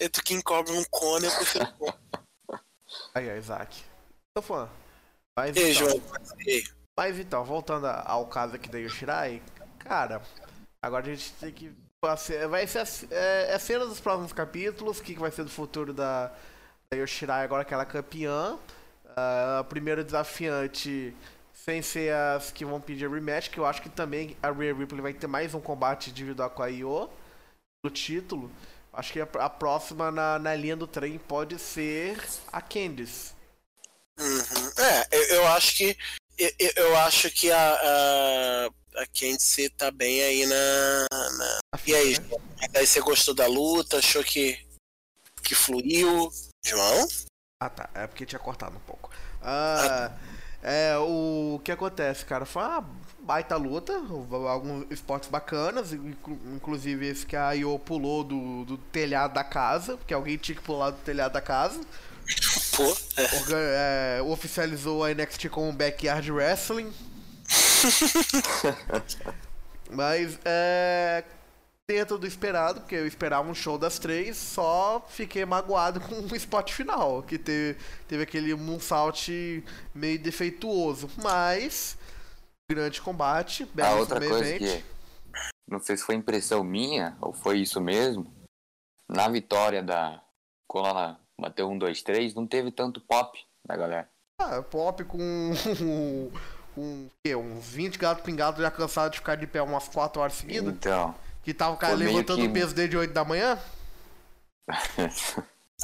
Entre 0.00 0.20
o 0.20 0.24
King 0.24 0.42
Cobra 0.42 0.72
e 0.72 0.78
um 0.78 0.84
cone, 0.84 1.26
eu 1.26 1.32
prefiro 1.32 1.64
o 1.64 1.72
cone. 1.72 1.98
Aí, 3.14 3.28
ó, 3.28 3.34
Isaac. 3.34 3.82
Tô 4.36 4.40
fã. 4.40 4.68
Mas 5.36 5.56
E 5.56 5.60
aí, 5.60 5.72
então, 5.74 5.88
João? 5.88 6.02
Mas 6.96 7.18
então, 7.18 7.44
voltando 7.44 7.86
a- 7.86 8.04
ao 8.06 8.26
caso 8.28 8.54
aqui 8.54 8.68
da 8.68 8.78
Yoshirai, 8.78 9.42
cara, 9.80 10.22
agora 10.82 11.06
a 11.06 11.14
gente 11.14 11.32
tem 11.34 11.52
que. 11.52 11.72
Vai 12.00 12.16
ser 12.68 12.78
a, 12.78 12.84
é, 13.10 13.54
é 13.54 13.58
cena 13.58 13.84
dos 13.84 13.98
próximos 13.98 14.32
capítulos, 14.32 14.98
o 14.98 15.02
que, 15.02 15.14
que 15.14 15.20
vai 15.20 15.32
ser 15.32 15.42
do 15.42 15.50
futuro 15.50 15.92
da, 15.92 16.28
da 16.90 16.96
Yoshirai 16.96 17.42
agora 17.44 17.64
que 17.64 17.74
ela 17.74 17.82
é 17.82 17.86
campeã. 17.86 18.56
A 19.60 19.64
primeira 19.64 20.04
desafiante, 20.04 21.14
sem 21.52 21.82
ser 21.82 22.12
as 22.14 22.50
que 22.50 22.64
vão 22.64 22.80
pedir 22.80 23.10
rematch, 23.10 23.50
que 23.50 23.58
eu 23.58 23.66
acho 23.66 23.82
que 23.82 23.88
também 23.88 24.36
a 24.42 24.50
Rhea 24.50 24.74
Ripley 24.74 25.00
vai 25.00 25.12
ter 25.12 25.26
mais 25.26 25.54
um 25.54 25.60
combate 25.60 26.10
individual 26.10 26.50
com 26.50 26.62
a 26.62 26.68
Io 26.70 27.08
no 27.84 27.90
título. 27.90 28.50
Acho 28.92 29.12
que 29.12 29.20
a, 29.20 29.28
a 29.40 29.50
próxima 29.50 30.10
na, 30.10 30.38
na 30.38 30.54
linha 30.54 30.76
do 30.76 30.86
trem 30.86 31.18
pode 31.18 31.58
ser 31.58 32.18
a 32.52 32.60
Candice. 32.60 33.32
Uhum. 34.18 34.82
É, 34.84 35.08
eu, 35.16 35.22
eu 35.36 35.46
acho 35.48 35.76
que. 35.76 35.96
Eu, 36.38 36.50
eu- 36.76 36.96
acho 36.98 37.30
que 37.30 37.50
a, 37.50 37.58
a, 37.74 38.66
a 39.02 39.06
Candice 39.06 39.68
tá 39.70 39.90
bem 39.90 40.22
aí 40.22 40.46
na. 40.46 41.06
na- 41.38 41.60
E 41.86 41.94
aí, 41.94 42.18
né? 42.18 42.38
Aí 42.74 42.86
você 42.86 43.00
gostou 43.00 43.34
da 43.34 43.46
luta? 43.46 43.98
Achou 43.98 44.24
que. 44.24 44.58
que 45.42 45.54
fluiu? 45.54 46.30
João? 46.64 47.06
Ah 47.60 47.70
tá, 47.70 47.90
é 47.94 48.06
porque 48.06 48.26
tinha 48.26 48.38
cortado 48.38 48.76
um 48.76 48.80
pouco. 48.80 49.07
Ah, 49.42 50.12
é, 50.62 50.96
o 50.98 51.60
que 51.64 51.72
acontece, 51.72 52.24
cara? 52.24 52.44
Foi 52.44 52.62
uma 52.62 52.84
baita 53.20 53.56
luta, 53.56 53.92
alguns 54.48 54.86
esportes 54.90 55.28
bacanas, 55.28 55.92
inclu- 55.92 56.38
inclusive 56.54 57.06
esse 57.06 57.26
que 57.26 57.36
a 57.36 57.52
Io 57.52 57.78
pulou 57.78 58.24
do, 58.24 58.64
do 58.64 58.78
telhado 58.78 59.34
da 59.34 59.44
casa, 59.44 59.96
porque 59.96 60.14
alguém 60.14 60.36
tinha 60.36 60.56
que 60.56 60.62
pular 60.62 60.90
do 60.90 60.98
telhado 60.98 61.32
da 61.32 61.40
casa. 61.40 61.80
Pô, 62.76 62.96
é. 63.56 64.18
É, 64.18 64.22
oficializou 64.22 65.04
a 65.04 65.10
NXT 65.10 65.48
como 65.48 65.72
Backyard 65.72 66.30
Wrestling. 66.32 66.92
Mas 69.90 70.38
é. 70.44 71.24
Dentro 71.90 72.18
do 72.18 72.26
esperado, 72.26 72.80
porque 72.80 72.94
eu 72.94 73.06
esperava 73.06 73.48
um 73.48 73.54
show 73.54 73.78
das 73.78 73.98
três, 73.98 74.36
só 74.36 75.00
fiquei 75.08 75.44
magoado 75.46 76.00
com 76.06 76.16
o 76.16 76.36
spot 76.36 76.70
final, 76.70 77.22
que 77.22 77.38
teve, 77.38 77.78
teve 78.06 78.22
aquele 78.22 78.54
moonsault 78.54 79.64
meio 79.94 80.18
defeituoso. 80.18 81.08
Mas, 81.16 81.96
grande 82.70 83.00
combate, 83.00 83.62
A 83.62 83.66
belo 83.74 84.00
outra 84.00 84.20
main 84.20 84.28
coisa 84.28 84.58
que 84.58 84.84
não 85.68 85.78
sei 85.78 85.96
se 85.96 86.02
foi 86.02 86.14
impressão 86.14 86.64
minha 86.64 87.16
ou 87.20 87.32
foi 87.32 87.58
isso 87.58 87.80
mesmo. 87.80 88.32
Na 89.08 89.28
vitória 89.28 89.82
da 89.82 90.22
quando 90.66 90.88
ela 90.88 91.20
bateu 91.38 91.68
um, 91.68 91.78
dois, 91.78 92.02
três, 92.02 92.34
não 92.34 92.46
teve 92.46 92.70
tanto 92.70 93.00
pop 93.00 93.38
da 93.66 93.76
galera. 93.76 94.08
Ah, 94.40 94.62
pop 94.62 95.04
com. 95.04 95.52
o 96.76 97.10
quê? 97.22 97.34
Uns 97.34 97.66
20 97.66 97.98
gatos 97.98 98.24
pingados 98.24 98.60
já 98.60 98.70
cansados 98.70 99.12
de 99.12 99.18
ficar 99.18 99.34
de 99.36 99.46
pé 99.46 99.60
umas 99.60 99.88
4 99.88 100.20
horas 100.20 100.34
seguidas. 100.34 100.74
Então, 100.74 101.14
Que 101.42 101.54
tava 101.54 101.74
o 101.74 101.78
cara 101.78 101.96
Foi 101.96 102.04
levantando 102.06 102.40
que- 102.42 102.48
o 102.48 102.52
peso 102.52 102.74
desde 102.74 102.96
8 102.96 103.12
da 103.12 103.24
manhã? 103.24 103.58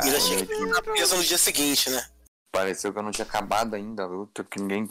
Ainda 0.01 0.19
tinha 0.21 0.45
que 0.45 0.55
ficar 0.55 0.83
preso 0.83 1.17
no 1.17 1.25
dia 1.25 1.39
seguinte, 1.39 1.91
né? 1.91 2.05
pareceu 2.53 2.93
que 2.93 2.99
eu 2.99 3.03
não 3.03 3.11
tinha 3.11 3.25
acabado 3.27 3.75
ainda 3.75 4.05
a 4.05 4.07
luta, 4.07 4.45
porque 4.45 4.61
ninguém 4.61 4.89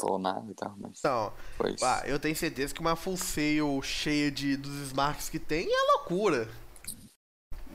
falou 0.00 0.18
nada 0.18 0.44
e 0.50 0.54
tal, 0.54 0.74
mas 0.76 0.98
Então, 0.98 1.32
foi 1.56 1.70
isso. 1.72 1.84
ah, 1.84 2.02
eu 2.04 2.18
tenho 2.18 2.34
certeza 2.34 2.74
que 2.74 2.80
uma 2.80 2.96
full 2.96 3.16
sail 3.16 3.80
cheia 3.80 4.28
de, 4.28 4.56
dos 4.56 4.74
Smarks 4.88 5.28
que 5.28 5.38
tem 5.38 5.68
é 5.72 5.92
loucura. 5.92 6.48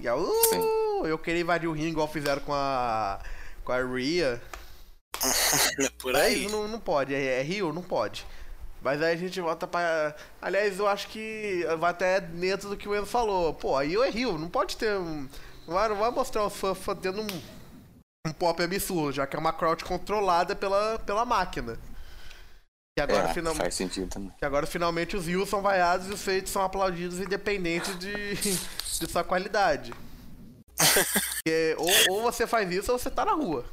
E 0.01 0.07
a, 0.07 0.15
uh, 0.17 1.05
eu 1.05 1.17
queria 1.17 1.39
invadir 1.41 1.67
o 1.69 1.71
ringue 1.71 1.91
igual 1.91 2.09
fizeram 2.09 2.41
com 2.41 2.53
a. 2.53 3.23
com 3.63 3.71
a 3.71 3.77
Rhea. 3.81 4.41
É 5.79 5.89
por 5.99 6.11
Mas 6.11 6.21
aí. 6.23 6.49
não, 6.49 6.67
não 6.67 6.79
pode, 6.79 7.13
é, 7.15 7.39
é 7.39 7.41
Rio? 7.43 7.71
Não 7.71 7.83
pode. 7.83 8.25
Mas 8.81 9.01
aí 9.01 9.13
a 9.13 9.17
gente 9.17 9.39
volta 9.39 9.67
pra. 9.67 10.15
Aliás, 10.41 10.79
eu 10.79 10.87
acho 10.87 11.07
que 11.09 11.63
vai 11.79 11.91
até 11.91 12.19
dentro 12.19 12.69
do 12.69 12.75
que 12.77 12.89
o 12.89 12.95
Enzo 12.95 13.05
falou. 13.05 13.53
Pô, 13.53 13.77
aí 13.77 13.93
eu 13.93 14.03
é 14.03 14.09
Rio, 14.09 14.37
não 14.37 14.49
pode 14.49 14.75
ter 14.77 14.97
um. 14.97 15.27
Não 15.67 15.73
vai, 15.75 15.87
não 15.87 15.95
vai 15.97 16.09
mostrar 16.09 16.45
os 16.45 16.55
fãs 16.55 16.77
tendo 17.01 17.21
um, 17.21 17.41
um 18.27 18.33
pop 18.33 18.61
absurdo, 18.63 19.11
já 19.13 19.27
que 19.27 19.35
é 19.35 19.39
uma 19.39 19.53
crowd 19.53 19.83
controlada 19.85 20.55
pela, 20.55 20.97
pela 20.99 21.23
máquina. 21.23 21.77
E 22.97 23.01
agora, 23.01 23.29
é, 23.29 23.33
final- 23.33 23.55
faz 23.55 23.75
sentido 23.75 24.07
também. 24.09 24.31
que 24.37 24.43
agora 24.43 24.65
finalmente 24.67 25.15
os 25.15 25.25
views 25.25 25.47
são 25.47 25.61
vaiados 25.61 26.07
e 26.07 26.13
os 26.13 26.21
feitos 26.21 26.51
são 26.51 26.61
aplaudidos 26.63 27.19
independente 27.19 27.93
de, 27.93 28.35
de 28.99 29.07
sua 29.11 29.23
qualidade. 29.23 29.93
Porque 30.75 31.75
ou, 31.77 32.15
ou 32.15 32.21
você 32.23 32.47
faz 32.47 32.69
isso 32.71 32.91
ou 32.91 32.97
você 32.97 33.09
tá 33.11 33.23
na 33.23 33.33
rua. 33.33 33.63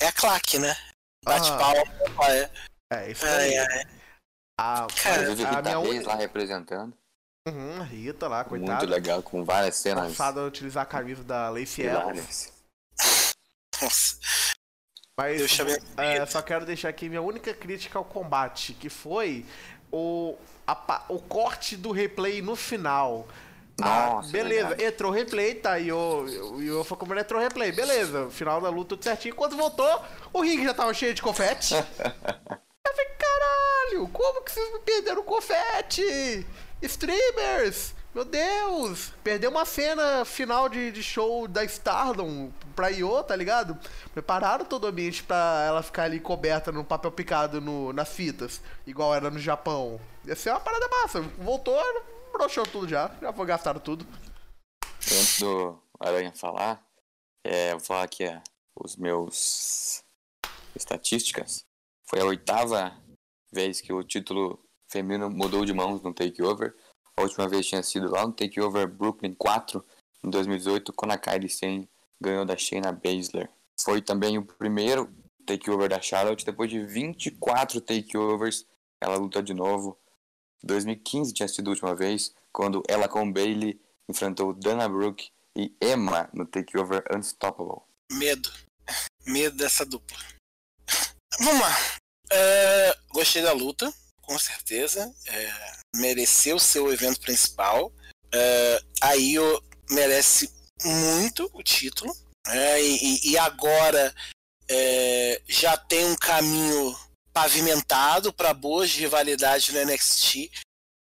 É 0.00 0.08
a 0.08 0.12
claque, 0.12 0.58
né? 0.58 0.76
Bate 1.24 1.48
Ah. 1.52 1.56
palma. 1.56 2.28
É. 2.28 2.50
É, 2.92 3.10
isso 3.10 3.24
aí. 3.24 3.56
ai. 3.58 3.84
A, 4.58 4.86
Cara, 5.02 5.30
a 5.30 5.34
Rita 5.34 5.62
minha 5.62 5.78
única. 5.78 6.08
lá 6.08 6.14
representando. 6.16 6.96
Uhum, 7.46 7.80
a 7.80 7.84
Rita 7.84 8.26
lá, 8.26 8.44
Muito 8.48 8.64
coitada. 8.66 8.86
legal, 8.86 9.22
com 9.22 9.44
várias 9.44 9.76
cenas 9.76 10.06
Forçada 10.08 10.40
a 10.40 10.44
utilizar 10.46 10.82
a 10.82 10.86
camisa 10.86 11.22
da 11.22 11.48
Lacey 11.50 11.84
Evans. 11.86 12.02
hilárias. 12.02 12.52
Nossa. 13.80 14.16
Mas 15.18 15.50
te 15.50 15.62
abençoe. 15.62 15.82
é, 15.96 16.26
só 16.26 16.42
quero 16.42 16.66
deixar 16.66 16.88
aqui 16.88 17.08
minha 17.08 17.22
única 17.22 17.54
crítica 17.54 17.98
ao 17.98 18.04
combate, 18.04 18.72
que 18.74 18.88
foi 18.90 19.46
o, 19.92 20.36
a 20.66 21.04
o 21.08 21.18
corte 21.20 21.76
do 21.76 21.92
replay 21.92 22.42
no 22.42 22.56
final. 22.56 23.26
Ah, 23.80 24.06
Nossa, 24.16 24.30
beleza, 24.32 24.68
verdade. 24.68 24.84
entrou 24.84 25.12
replay, 25.12 25.54
tá? 25.54 25.78
E 25.78 25.92
o, 25.92 26.24
o, 26.24 26.62
e 26.62 26.70
o 26.70 26.82
foi 26.82 26.96
como 26.96 27.14
entrou 27.18 27.40
replay, 27.40 27.72
beleza. 27.72 28.28
Final 28.30 28.60
da 28.60 28.70
luta 28.70 28.90
tudo 28.90 29.04
certinho. 29.04 29.34
Quando 29.34 29.56
voltou, 29.56 30.02
o 30.32 30.40
ringue 30.40 30.64
já 30.64 30.74
tava 30.74 30.92
cheio 30.94 31.12
de 31.14 31.20
confete. 31.22 31.74
Eu 32.86 32.94
falei, 32.94 33.10
caralho, 33.18 34.08
como 34.08 34.42
que 34.42 34.52
vocês 34.52 34.72
me 34.72 34.78
perderam 34.80 35.20
o 35.20 35.24
confete? 35.24 36.46
Streamers! 36.80 37.94
Meu 38.14 38.24
Deus! 38.24 39.12
Perdeu 39.22 39.50
uma 39.50 39.64
cena 39.66 40.24
final 40.24 40.68
de, 40.68 40.90
de 40.90 41.02
show 41.02 41.46
da 41.48 41.64
Stardom 41.64 42.50
pra 42.74 42.90
Io, 42.90 43.22
tá 43.24 43.34
ligado? 43.34 43.76
Prepararam 44.14 44.64
todo 44.64 44.84
o 44.84 44.86
ambiente 44.86 45.22
pra 45.22 45.64
ela 45.66 45.82
ficar 45.82 46.04
ali 46.04 46.20
coberta 46.20 46.70
no 46.72 46.84
papel 46.84 47.12
picado 47.12 47.60
no, 47.60 47.92
nas 47.92 48.08
fitas, 48.08 48.62
igual 48.86 49.14
era 49.14 49.30
no 49.30 49.38
Japão. 49.38 50.00
Ia 50.24 50.36
ser 50.36 50.50
uma 50.50 50.60
parada 50.60 50.88
massa. 50.88 51.20
Voltou, 51.20 51.78
broxou 52.32 52.64
tudo 52.64 52.88
já. 52.88 53.10
Já 53.20 53.32
foi 53.32 53.46
gastaram 53.46 53.80
tudo. 53.80 54.06
Antes 55.02 55.40
do 55.40 55.78
Aranha 56.00 56.32
falar, 56.32 56.82
é, 57.44 57.72
vou 57.72 57.80
falar 57.80 58.04
aqui 58.04 58.24
é, 58.24 58.40
os 58.74 58.96
meus 58.96 60.02
estatísticas. 60.74 61.65
Foi 62.08 62.20
a 62.20 62.24
oitava 62.24 62.96
vez 63.52 63.80
que 63.80 63.92
o 63.92 64.02
título 64.02 64.62
feminino 64.88 65.28
mudou 65.28 65.64
de 65.64 65.72
mãos 65.72 66.02
no 66.02 66.14
Takeover. 66.14 66.74
A 67.16 67.22
última 67.22 67.48
vez 67.48 67.66
tinha 67.66 67.82
sido 67.82 68.10
lá 68.10 68.26
no 68.26 68.32
Takeover 68.32 68.86
Brooklyn 68.86 69.34
4, 69.34 69.84
em 70.24 70.30
2018, 70.30 70.92
quando 70.92 71.12
a 71.12 71.18
Kairi 71.18 71.48
Sane 71.48 71.88
ganhou 72.20 72.44
da 72.44 72.56
Shayna 72.56 72.92
Baszler. 72.92 73.50
Foi 73.80 74.00
também 74.00 74.38
o 74.38 74.44
primeiro 74.44 75.12
Takeover 75.44 75.88
da 75.88 76.00
Charlotte, 76.00 76.44
depois 76.44 76.70
de 76.70 76.84
24 76.84 77.80
Takeovers, 77.80 78.66
ela 79.00 79.16
luta 79.16 79.42
de 79.42 79.54
novo. 79.54 79.98
2015 80.62 81.32
tinha 81.32 81.48
sido 81.48 81.68
a 81.68 81.70
última 81.70 81.94
vez, 81.94 82.34
quando 82.52 82.82
ela 82.88 83.08
com 83.08 83.30
Bailey 83.30 83.80
enfrentou 84.08 84.52
Dana 84.52 84.88
Brooke 84.88 85.30
e 85.56 85.74
Emma 85.80 86.28
no 86.32 86.46
Takeover 86.46 87.04
Unstoppable. 87.14 87.82
Medo. 88.12 88.50
Medo 89.26 89.56
dessa 89.56 89.84
dupla. 89.84 90.35
Vamos 91.38 91.60
lá. 91.60 91.76
É, 92.32 92.96
gostei 93.10 93.42
da 93.42 93.52
luta, 93.52 93.92
com 94.22 94.38
certeza. 94.38 95.12
É, 95.26 95.72
mereceu 95.96 96.58
ser 96.58 96.80
o 96.80 96.92
evento 96.92 97.20
principal. 97.20 97.92
É, 98.32 98.82
a 99.00 99.16
Io 99.16 99.62
merece 99.90 100.50
muito 100.84 101.48
o 101.52 101.62
título. 101.62 102.14
né, 102.46 102.80
e, 102.82 103.32
e- 103.32 103.38
agora 103.38 104.14
é, 104.68 105.42
já 105.48 105.76
tem 105.76 106.04
um 106.06 106.16
caminho 106.16 106.96
pavimentado 107.32 108.32
para 108.32 108.54
boas 108.54 108.90
rivalidades 108.92 109.74
no 109.74 109.80
NXT, 109.84 110.50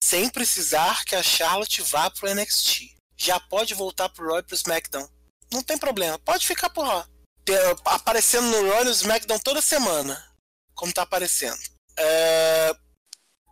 sem 0.04 0.30
precisar 0.30 1.04
que 1.06 1.16
a 1.16 1.24
Charlotte 1.24 1.82
vá 1.82 2.10
pro 2.10 2.30
NXT. 2.34 2.94
Já 3.18 3.40
pode 3.40 3.74
voltar 3.74 4.10
pro 4.10 4.28
Raw 4.28 4.40
e 4.40 4.44
pro 4.44 4.56
SmackDown. 4.56 5.08
Não 5.52 5.64
tem 5.64 5.78
problema, 5.78 6.20
pode 6.20 6.46
ficar 6.46 6.70
por 6.70 6.86
lá. 6.86 7.08
Aparecendo 7.86 8.47
no 8.47 8.70
Raw 8.72 8.82
e 8.82 8.86
no 8.86 8.91
SmackDown 8.91 9.39
toda 9.39 9.62
semana, 9.62 10.24
como 10.76 10.93
tá 10.93 11.02
aparecendo. 11.04 11.60
É, 11.97 12.76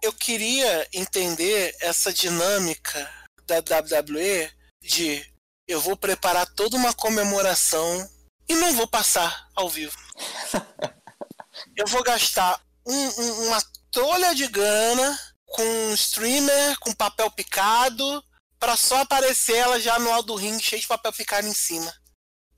eu 0.03 0.13
queria 0.13 0.87
entender 0.93 1.75
essa 1.79 2.13
dinâmica 2.13 3.09
da 3.45 3.57
WWE 3.57 4.51
de 4.81 5.25
eu 5.67 5.81
vou 5.81 5.97
preparar 5.97 6.45
toda 6.53 6.77
uma 6.77 6.93
comemoração 6.93 8.09
e 8.47 8.55
não 8.55 8.73
vou 8.73 8.87
passar 8.87 9.49
ao 9.55 9.69
vivo. 9.69 9.97
eu 11.75 11.85
vou 11.87 12.03
gastar 12.03 12.61
um- 12.85 13.21
um- 13.21 13.47
uma 13.47 13.61
trolha 13.91 14.33
de 14.33 14.47
grana 14.47 15.19
com 15.45 15.63
um 15.63 15.93
streamer, 15.93 16.77
com 16.79 16.93
papel 16.93 17.29
picado, 17.31 18.23
pra 18.59 18.75
só 18.77 19.01
aparecer 19.01 19.55
ela 19.55 19.79
já 19.79 19.97
no 19.99 20.11
alto 20.11 20.27
do 20.27 20.35
ringue 20.35 20.63
cheio 20.63 20.81
de 20.81 20.87
papel 20.87 21.11
picado 21.13 21.47
em 21.47 21.53
cima. 21.53 21.93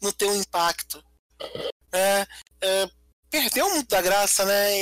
Não 0.01 0.11
ter 0.11 0.25
um 0.25 0.35
impacto. 0.35 1.03
É, 1.91 2.27
é, 2.61 2.89
perdeu 3.29 3.69
muito 3.71 3.87
da 3.89 4.01
graça, 4.01 4.45
né? 4.45 4.73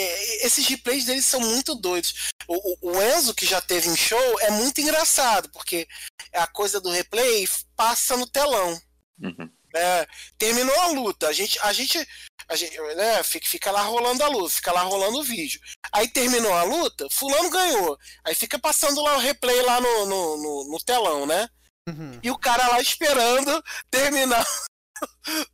Esses 0.44 0.66
replays 0.68 1.06
deles 1.06 1.26
são 1.26 1.40
muito 1.40 1.76
doidos. 1.76 2.32
O, 2.48 2.56
o- 2.56 2.92
o 2.94 3.02
Enzo, 3.02 3.34
que 3.34 3.46
já 3.46 3.62
teve 3.62 3.90
em 3.90 3.96
show, 3.96 4.40
é 4.42 4.50
muito 4.52 4.80
engraçado, 4.82 5.50
porque 5.52 5.88
a 6.34 6.48
coisa 6.48 6.80
do 6.82 6.90
replay 6.90 7.48
passa 7.76 8.16
no 8.18 8.28
telão. 8.28 8.80
Uhum. 9.22 9.52
É, 9.76 10.08
terminou 10.38 10.80
a 10.80 10.88
luta, 10.88 11.28
a 11.28 11.34
gente, 11.34 11.60
a 11.62 11.72
gente, 11.74 12.00
a 12.48 12.56
gente 12.56 12.80
né, 12.96 13.22
fica, 13.22 13.48
fica 13.48 13.70
lá 13.72 13.82
rolando 13.82 14.24
a 14.24 14.28
luta, 14.28 14.56
fica 14.56 14.72
lá 14.72 14.82
rolando 14.82 15.20
o 15.20 15.24
vídeo. 15.24 15.60
Aí 15.92 16.08
terminou 16.08 16.54
a 16.54 16.64
luta, 16.64 17.08
fulano 17.12 17.50
ganhou. 17.50 17.98
Aí 18.24 18.34
fica 18.34 18.58
passando 18.58 19.02
lá 19.02 19.16
o 19.18 19.20
replay 19.20 19.62
lá 19.62 19.80
no, 19.82 20.06
no, 20.06 20.38
no- 20.38 20.72
no 20.72 20.80
telão, 20.84 21.26
né? 21.26 21.48
Uhum. 21.88 22.20
E 22.24 22.32
o 22.32 22.38
cara 22.38 22.68
lá 22.70 22.82
esperando 22.82 23.64
terminar 23.92 24.44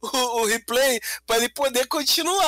o, 0.02 0.42
o 0.42 0.46
replay 0.46 1.00
para 1.26 1.38
ele 1.38 1.50
poder 1.50 1.88
continuar 1.88 2.46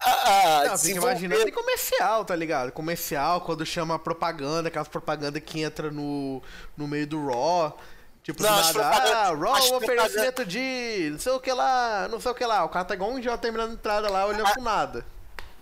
a, 0.00 0.10
a, 0.10 0.60
a 0.60 0.64
Não, 0.68 0.78
fica 0.78 0.98
imaginando 0.98 1.48
em 1.48 1.52
comercial, 1.52 2.24
tá 2.24 2.36
ligado? 2.36 2.72
Comercial, 2.72 3.40
quando 3.40 3.64
chama 3.64 3.98
propaganda, 3.98 4.68
aquelas 4.68 4.88
propaganda 4.88 5.40
que 5.40 5.62
entra 5.62 5.90
no, 5.90 6.42
no 6.76 6.86
meio 6.86 7.06
do 7.06 7.26
Raw. 7.26 7.78
Tipo, 8.22 8.42
Não, 8.42 8.50
nada, 8.50 8.88
ah, 8.88 9.34
Raw, 9.34 9.72
um 9.72 9.76
oferecimento 9.76 10.44
de 10.44 11.10
não 11.12 11.18
sei 11.18 11.32
o 11.32 11.40
que 11.40 11.52
lá, 11.52 12.08
não 12.08 12.20
sei 12.20 12.32
o 12.32 12.34
que 12.34 12.44
lá. 12.44 12.64
O 12.64 12.68
cara 12.68 12.84
tá 12.84 12.94
igual 12.94 13.10
um 13.12 13.18
idiota 13.18 13.38
terminando 13.38 13.70
a 13.70 13.74
entrada 13.74 14.10
lá, 14.10 14.26
olhando 14.26 14.52
pro 14.52 14.62
nada. 14.62 15.06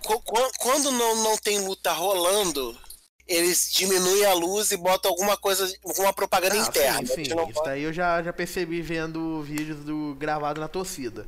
Qu- 0.03 0.21
qu- 0.21 0.51
Quando 0.59 0.91
não, 0.93 1.23
não 1.23 1.37
tem 1.39 1.61
luta 1.61 1.93
rolando, 1.93 2.77
eles 3.27 3.71
diminuem 3.73 4.25
a 4.27 4.35
luz 4.35 4.71
e 4.71 4.77
botam 4.77 5.11
alguma 5.11 5.37
coisa, 5.37 5.73
alguma 5.85 6.13
propaganda 6.13 6.55
Ah, 6.55 6.59
interna. 6.59 7.07
sim, 7.07 7.25
sim. 7.25 7.35
não 7.35 7.49
Isso 7.49 7.63
daí 7.65 7.83
eu 7.83 7.93
já, 7.93 8.23
já 8.23 8.33
percebi 8.33 8.83
vendo 8.83 9.43
vídeos 9.43 9.79
do 9.85 10.15
gravado 10.19 10.61
na 10.61 10.69
torcida. 10.69 11.27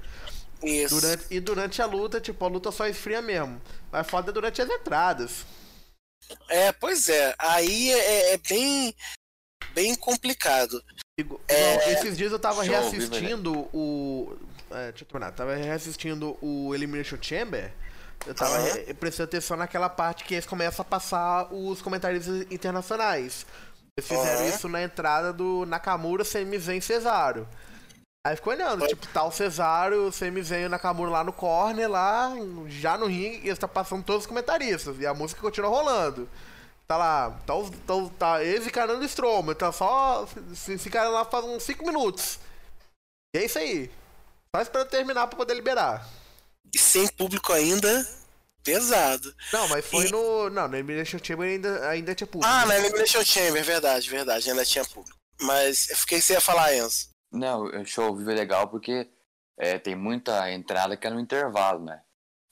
Isso. 0.62 0.94
Durante, 1.00 1.24
e 1.30 1.40
durante 1.40 1.82
a 1.82 1.86
luta, 1.86 2.20
tipo, 2.20 2.44
a 2.44 2.48
luta 2.48 2.70
só 2.72 2.86
esfria 2.86 3.20
mesmo. 3.22 3.60
Mas 3.92 4.06
foda 4.06 4.30
é 4.30 4.32
durante 4.32 4.60
as 4.62 4.68
entradas. 4.70 5.44
É, 6.48 6.72
pois 6.72 7.08
é. 7.08 7.34
Aí 7.38 7.92
é, 7.92 8.32
é 8.34 8.38
bem, 8.38 8.94
bem 9.72 9.94
complicado. 9.94 10.82
Igu- 11.18 11.40
É, 11.46 11.74
igual, 11.74 11.88
esses 11.92 12.16
dias 12.16 12.32
eu 12.32 12.38
tava 12.38 12.64
show, 12.64 12.72
reassistindo 12.74 13.52
o. 13.72 14.36
É, 14.70 14.90
deixa 14.90 15.04
eu 15.04 15.08
terminar. 15.08 15.32
Tava 15.32 15.54
reassistindo 15.54 16.36
o 16.42 16.74
Elimination 16.74 17.18
Chamber. 17.20 17.72
Eu 18.24 18.34
tava 18.34 18.58
re- 18.58 18.94
prestando 18.94 19.28
atenção 19.28 19.56
naquela 19.56 19.88
parte 19.88 20.24
que 20.24 20.34
eles 20.34 20.46
começam 20.46 20.82
a 20.82 20.84
passar 20.88 21.52
os 21.52 21.82
comentários 21.82 22.26
internacionais. 22.50 23.46
Eles 23.98 24.08
fizeram 24.08 24.40
Aham. 24.40 24.48
isso 24.48 24.68
na 24.68 24.82
entrada 24.82 25.32
do 25.32 25.64
Nakamura, 25.66 26.24
Sami 26.24 26.58
Zayn 26.58 26.78
e 26.78 26.82
Cesaro. 26.82 27.48
Aí 28.26 28.34
ficou 28.34 28.52
olhando, 28.52 28.84
tipo, 28.88 29.06
tá 29.08 29.22
o 29.22 29.30
Cesaro, 29.30 30.08
o 30.08 30.12
Sami 30.12 30.42
Zayn 30.42 30.62
e 30.62 30.66
o 30.66 30.68
Nakamura 30.68 31.10
lá 31.10 31.22
no 31.24 31.32
corner, 31.32 31.88
lá, 31.88 32.32
já 32.66 32.98
no 32.98 33.06
ringue, 33.06 33.42
e 33.44 33.48
eles 33.48 33.58
tá 33.58 33.68
passando 33.68 34.02
todos 34.02 34.22
os 34.22 34.26
comentaristas. 34.26 34.98
E 34.98 35.06
a 35.06 35.14
música 35.14 35.40
continua 35.40 35.70
rolando. 35.70 36.28
Tá 36.88 36.96
lá, 36.96 37.30
tá, 37.46 37.54
os, 37.54 37.70
tá, 37.70 37.94
tá 38.18 38.44
eles 38.44 38.66
encarando 38.66 39.00
o 39.00 39.04
Strowman, 39.04 39.54
tá 39.54 39.70
só 39.72 40.26
se, 40.54 40.76
se 40.78 40.88
encarando 40.88 41.14
lá 41.14 41.24
faz 41.24 41.44
uns 41.44 41.62
5 41.62 41.84
minutos. 41.86 42.38
E 43.34 43.38
é 43.38 43.44
isso 43.44 43.58
aí. 43.58 43.90
Só 44.54 44.60
esperando 44.62 44.88
terminar 44.88 45.26
pra 45.28 45.36
poder 45.36 45.54
liberar. 45.54 46.06
E 46.74 46.78
sem 46.78 47.06
público 47.08 47.52
ainda, 47.52 48.06
pesado. 48.62 49.34
Não, 49.52 49.68
mas 49.68 49.84
foi 49.86 50.06
E- 50.06 50.10
no. 50.10 50.50
Não, 50.50 50.68
no 50.68 50.76
Elimination 50.76 51.18
Chamber 51.22 51.48
ainda, 51.48 51.88
ainda 51.88 52.14
tinha 52.14 52.26
público. 52.26 52.52
Ah, 52.52 52.66
na 52.66 52.76
Elimination 52.78 53.24
Chamber, 53.24 53.64
verdade, 53.64 54.08
verdade, 54.10 54.50
ainda 54.50 54.64
tinha 54.64 54.84
público. 54.84 55.16
Mas 55.40 55.86
o 56.02 56.06
que 56.06 56.20
você 56.20 56.34
ia 56.34 56.40
falar, 56.40 56.74
Enzo? 56.74 57.08
Não, 57.32 57.64
o 57.64 57.84
show 57.84 58.04
ao 58.06 58.16
vivo 58.16 58.30
é 58.30 58.34
legal 58.34 58.68
porque 58.68 59.08
é, 59.58 59.78
tem 59.78 59.94
muita 59.94 60.50
entrada 60.50 60.96
que 60.96 61.06
é 61.06 61.10
no 61.10 61.20
intervalo, 61.20 61.84
né? 61.84 62.00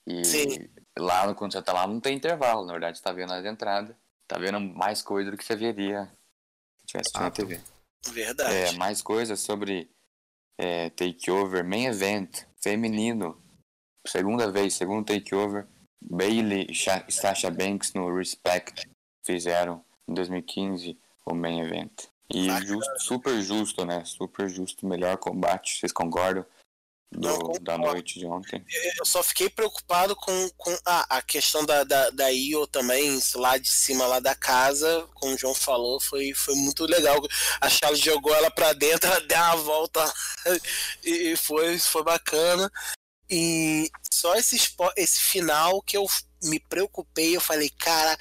E 0.06 0.24
Sim. 0.24 0.68
lá, 0.98 1.32
quando 1.34 1.52
você 1.52 1.62
tá 1.62 1.72
lá, 1.72 1.86
não 1.86 1.98
tem 2.00 2.16
intervalo. 2.16 2.66
Na 2.66 2.72
verdade, 2.72 2.98
você 2.98 3.04
tá 3.04 3.12
vendo 3.12 3.32
as 3.32 3.44
entradas. 3.44 3.96
Tá 4.28 4.38
vendo 4.38 4.58
mais 4.60 5.00
coisa 5.02 5.30
do 5.30 5.36
que 5.36 5.44
você 5.44 5.56
veria 5.56 6.10
se 6.78 6.86
tivesse 6.86 7.10
Ah, 7.14 7.20
na 7.20 7.30
TV. 7.30 7.60
Verdade. 8.08 8.54
É, 8.54 8.72
mais 8.72 9.00
coisas 9.00 9.40
sobre 9.40 9.90
é, 10.58 10.90
Takeover, 10.90 11.64
Main 11.64 11.86
Event, 11.86 12.42
feminino. 12.62 13.42
Segunda 14.06 14.50
vez, 14.50 14.74
segundo 14.74 15.06
Takeover. 15.06 15.66
Bailey 16.00 16.66
e 16.68 16.74
Sha- 16.74 17.04
Sasha 17.08 17.50
Banks 17.50 17.94
no 17.94 18.14
Respect 18.14 18.86
fizeram 19.24 19.82
em 20.06 20.12
2015 20.12 20.98
o 21.24 21.34
Main 21.34 21.60
Event. 21.60 21.92
E 22.30 22.48
justo, 22.66 23.00
super 23.00 23.40
justo, 23.42 23.84
né? 23.86 24.04
Super 24.04 24.48
justo, 24.48 24.86
melhor 24.86 25.16
combate, 25.16 25.78
vocês 25.78 25.92
concordam? 25.92 26.44
Do- 27.10 27.28
Não, 27.28 27.52
da 27.62 27.78
noite 27.78 28.18
de 28.18 28.26
ontem. 28.26 28.64
Eu 28.98 29.06
só 29.06 29.22
fiquei 29.22 29.48
preocupado 29.48 30.16
com, 30.16 30.50
com 30.56 30.76
ah, 30.84 31.06
a 31.08 31.22
questão 31.22 31.64
da, 31.64 31.84
da, 31.84 32.10
da 32.10 32.30
IO 32.32 32.66
também, 32.66 33.18
lá 33.36 33.56
de 33.56 33.68
cima 33.68 34.04
lá 34.06 34.18
da 34.20 34.34
casa, 34.34 35.08
como 35.14 35.34
o 35.34 35.38
João 35.38 35.54
falou, 35.54 36.00
foi, 36.00 36.34
foi 36.34 36.54
muito 36.56 36.84
legal. 36.86 37.16
A 37.60 37.70
Charles 37.70 38.00
jogou 38.00 38.34
ela 38.34 38.50
pra 38.50 38.72
dentro, 38.72 39.08
ela 39.08 39.20
deu 39.20 39.38
uma 39.38 39.56
volta 39.56 40.12
e, 41.04 41.32
e 41.32 41.36
foi, 41.36 41.78
foi 41.78 42.02
bacana. 42.02 42.70
E 43.36 43.90
só 44.12 44.36
esse, 44.36 44.56
esse 44.96 45.18
final 45.20 45.82
que 45.82 45.96
eu 45.96 46.06
me 46.44 46.60
preocupei, 46.60 47.34
eu 47.36 47.40
falei, 47.40 47.68
cara, 47.70 48.16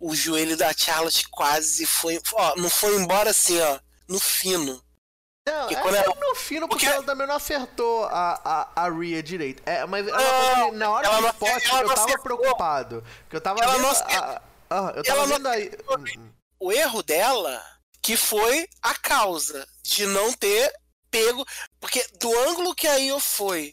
o 0.00 0.12
joelho 0.14 0.56
da 0.56 0.72
Charlotte 0.72 1.28
quase 1.28 1.86
foi. 1.86 2.20
Ó, 2.32 2.56
não 2.56 2.68
foi 2.68 2.96
embora 2.96 3.30
assim, 3.30 3.60
ó, 3.60 3.78
no 4.08 4.18
fino. 4.18 4.82
Não, 5.48 5.68
Porque 5.68 5.74
é 5.76 5.78
ela- 6.02 6.14
no 6.20 6.34
fino 6.34 6.68
porque, 6.68 6.84
porque- 6.86 6.96
ela 6.96 7.04
também 7.06 7.24
não 7.28 7.36
acertou 7.36 8.04
a, 8.06 8.40
a, 8.74 8.84
a 8.86 8.90
Rhea 8.90 9.22
direito. 9.22 9.62
É, 9.64 9.86
mas 9.86 10.08
ela, 10.08 10.56
Não, 10.56 10.72
na 10.72 10.90
hora 10.90 11.06
ela 11.06 11.20
do 11.20 11.26
spot 11.28 11.64
eu 11.64 11.70
tava 11.70 11.92
acertou. 11.92 12.22
preocupado. 12.24 13.04
Porque 13.22 13.36
eu 13.36 13.40
tava 13.40 13.60
Ela 13.62 13.72
vendo. 13.74 13.86
a- 13.86 14.42
ah, 14.70 14.92
eu 14.96 15.04
tava 15.04 15.26
vendo 15.26 15.46
aí. 15.46 15.70
o 16.58 16.72
erro 16.72 17.00
dela 17.04 17.64
que 18.02 18.16
foi 18.16 18.66
a 18.82 18.94
causa 18.94 19.64
de 19.84 20.04
não 20.06 20.32
ter 20.32 20.72
pego. 21.12 21.46
Porque 21.78 22.04
do 22.18 22.36
ângulo 22.40 22.74
que 22.74 22.88
a 22.88 22.96
Io 22.98 23.20
foi, 23.20 23.72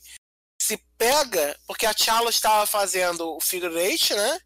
se 0.62 0.78
pega, 0.98 1.58
porque 1.68 1.86
a 1.86 1.96
Charlotte 1.96 2.36
estava 2.36 2.66
fazendo 2.66 3.36
o 3.36 3.42
figure 3.42 3.78
eight, 3.78 4.14
né? 4.14 4.40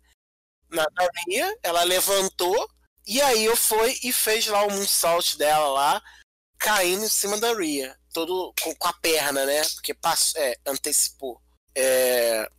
Na 0.70 0.86
Ria, 1.28 1.58
ela 1.64 1.84
levantou, 1.84 2.70
e 3.06 3.22
a 3.22 3.32
Io 3.32 3.56
foi 3.56 3.98
e 4.04 4.12
fez 4.12 4.48
lá 4.48 4.64
o 4.64 4.72
moonsault 4.72 5.38
dela 5.38 5.68
lá, 5.70 6.04
caindo 6.58 7.06
em 7.06 7.10
cima 7.10 7.38
da 7.38 7.54
Ria. 7.54 7.98
Todo 8.14 8.54
com, 8.62 8.76
com 8.76 8.88
a 8.88 8.94
perna, 8.94 9.46
né? 9.46 9.64
Porque 9.76 9.94
passou, 9.94 10.42
é, 10.42 10.58
antecipou. 10.66 11.42
É, 11.76 12.50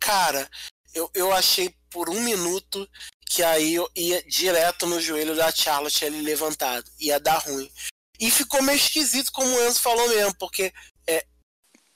cara, 0.00 0.48
eu, 0.94 1.10
eu 1.14 1.32
achei 1.32 1.74
por 1.90 2.08
um 2.08 2.20
minuto 2.20 2.88
que 3.26 3.42
aí 3.42 3.74
eu 3.74 3.90
ia 3.94 4.22
direto 4.22 4.86
no 4.86 5.00
joelho 5.00 5.36
da 5.36 5.52
Charlotte 5.52 6.04
ali 6.04 6.22
levantado. 6.22 6.90
Ia 6.98 7.20
dar 7.20 7.38
ruim. 7.38 7.70
E 8.18 8.30
ficou 8.30 8.62
meio 8.62 8.76
esquisito, 8.76 9.30
como 9.30 9.48
o 9.48 9.64
Enzo 9.64 9.80
falou 9.80 10.08
mesmo, 10.08 10.34
porque. 10.38 10.72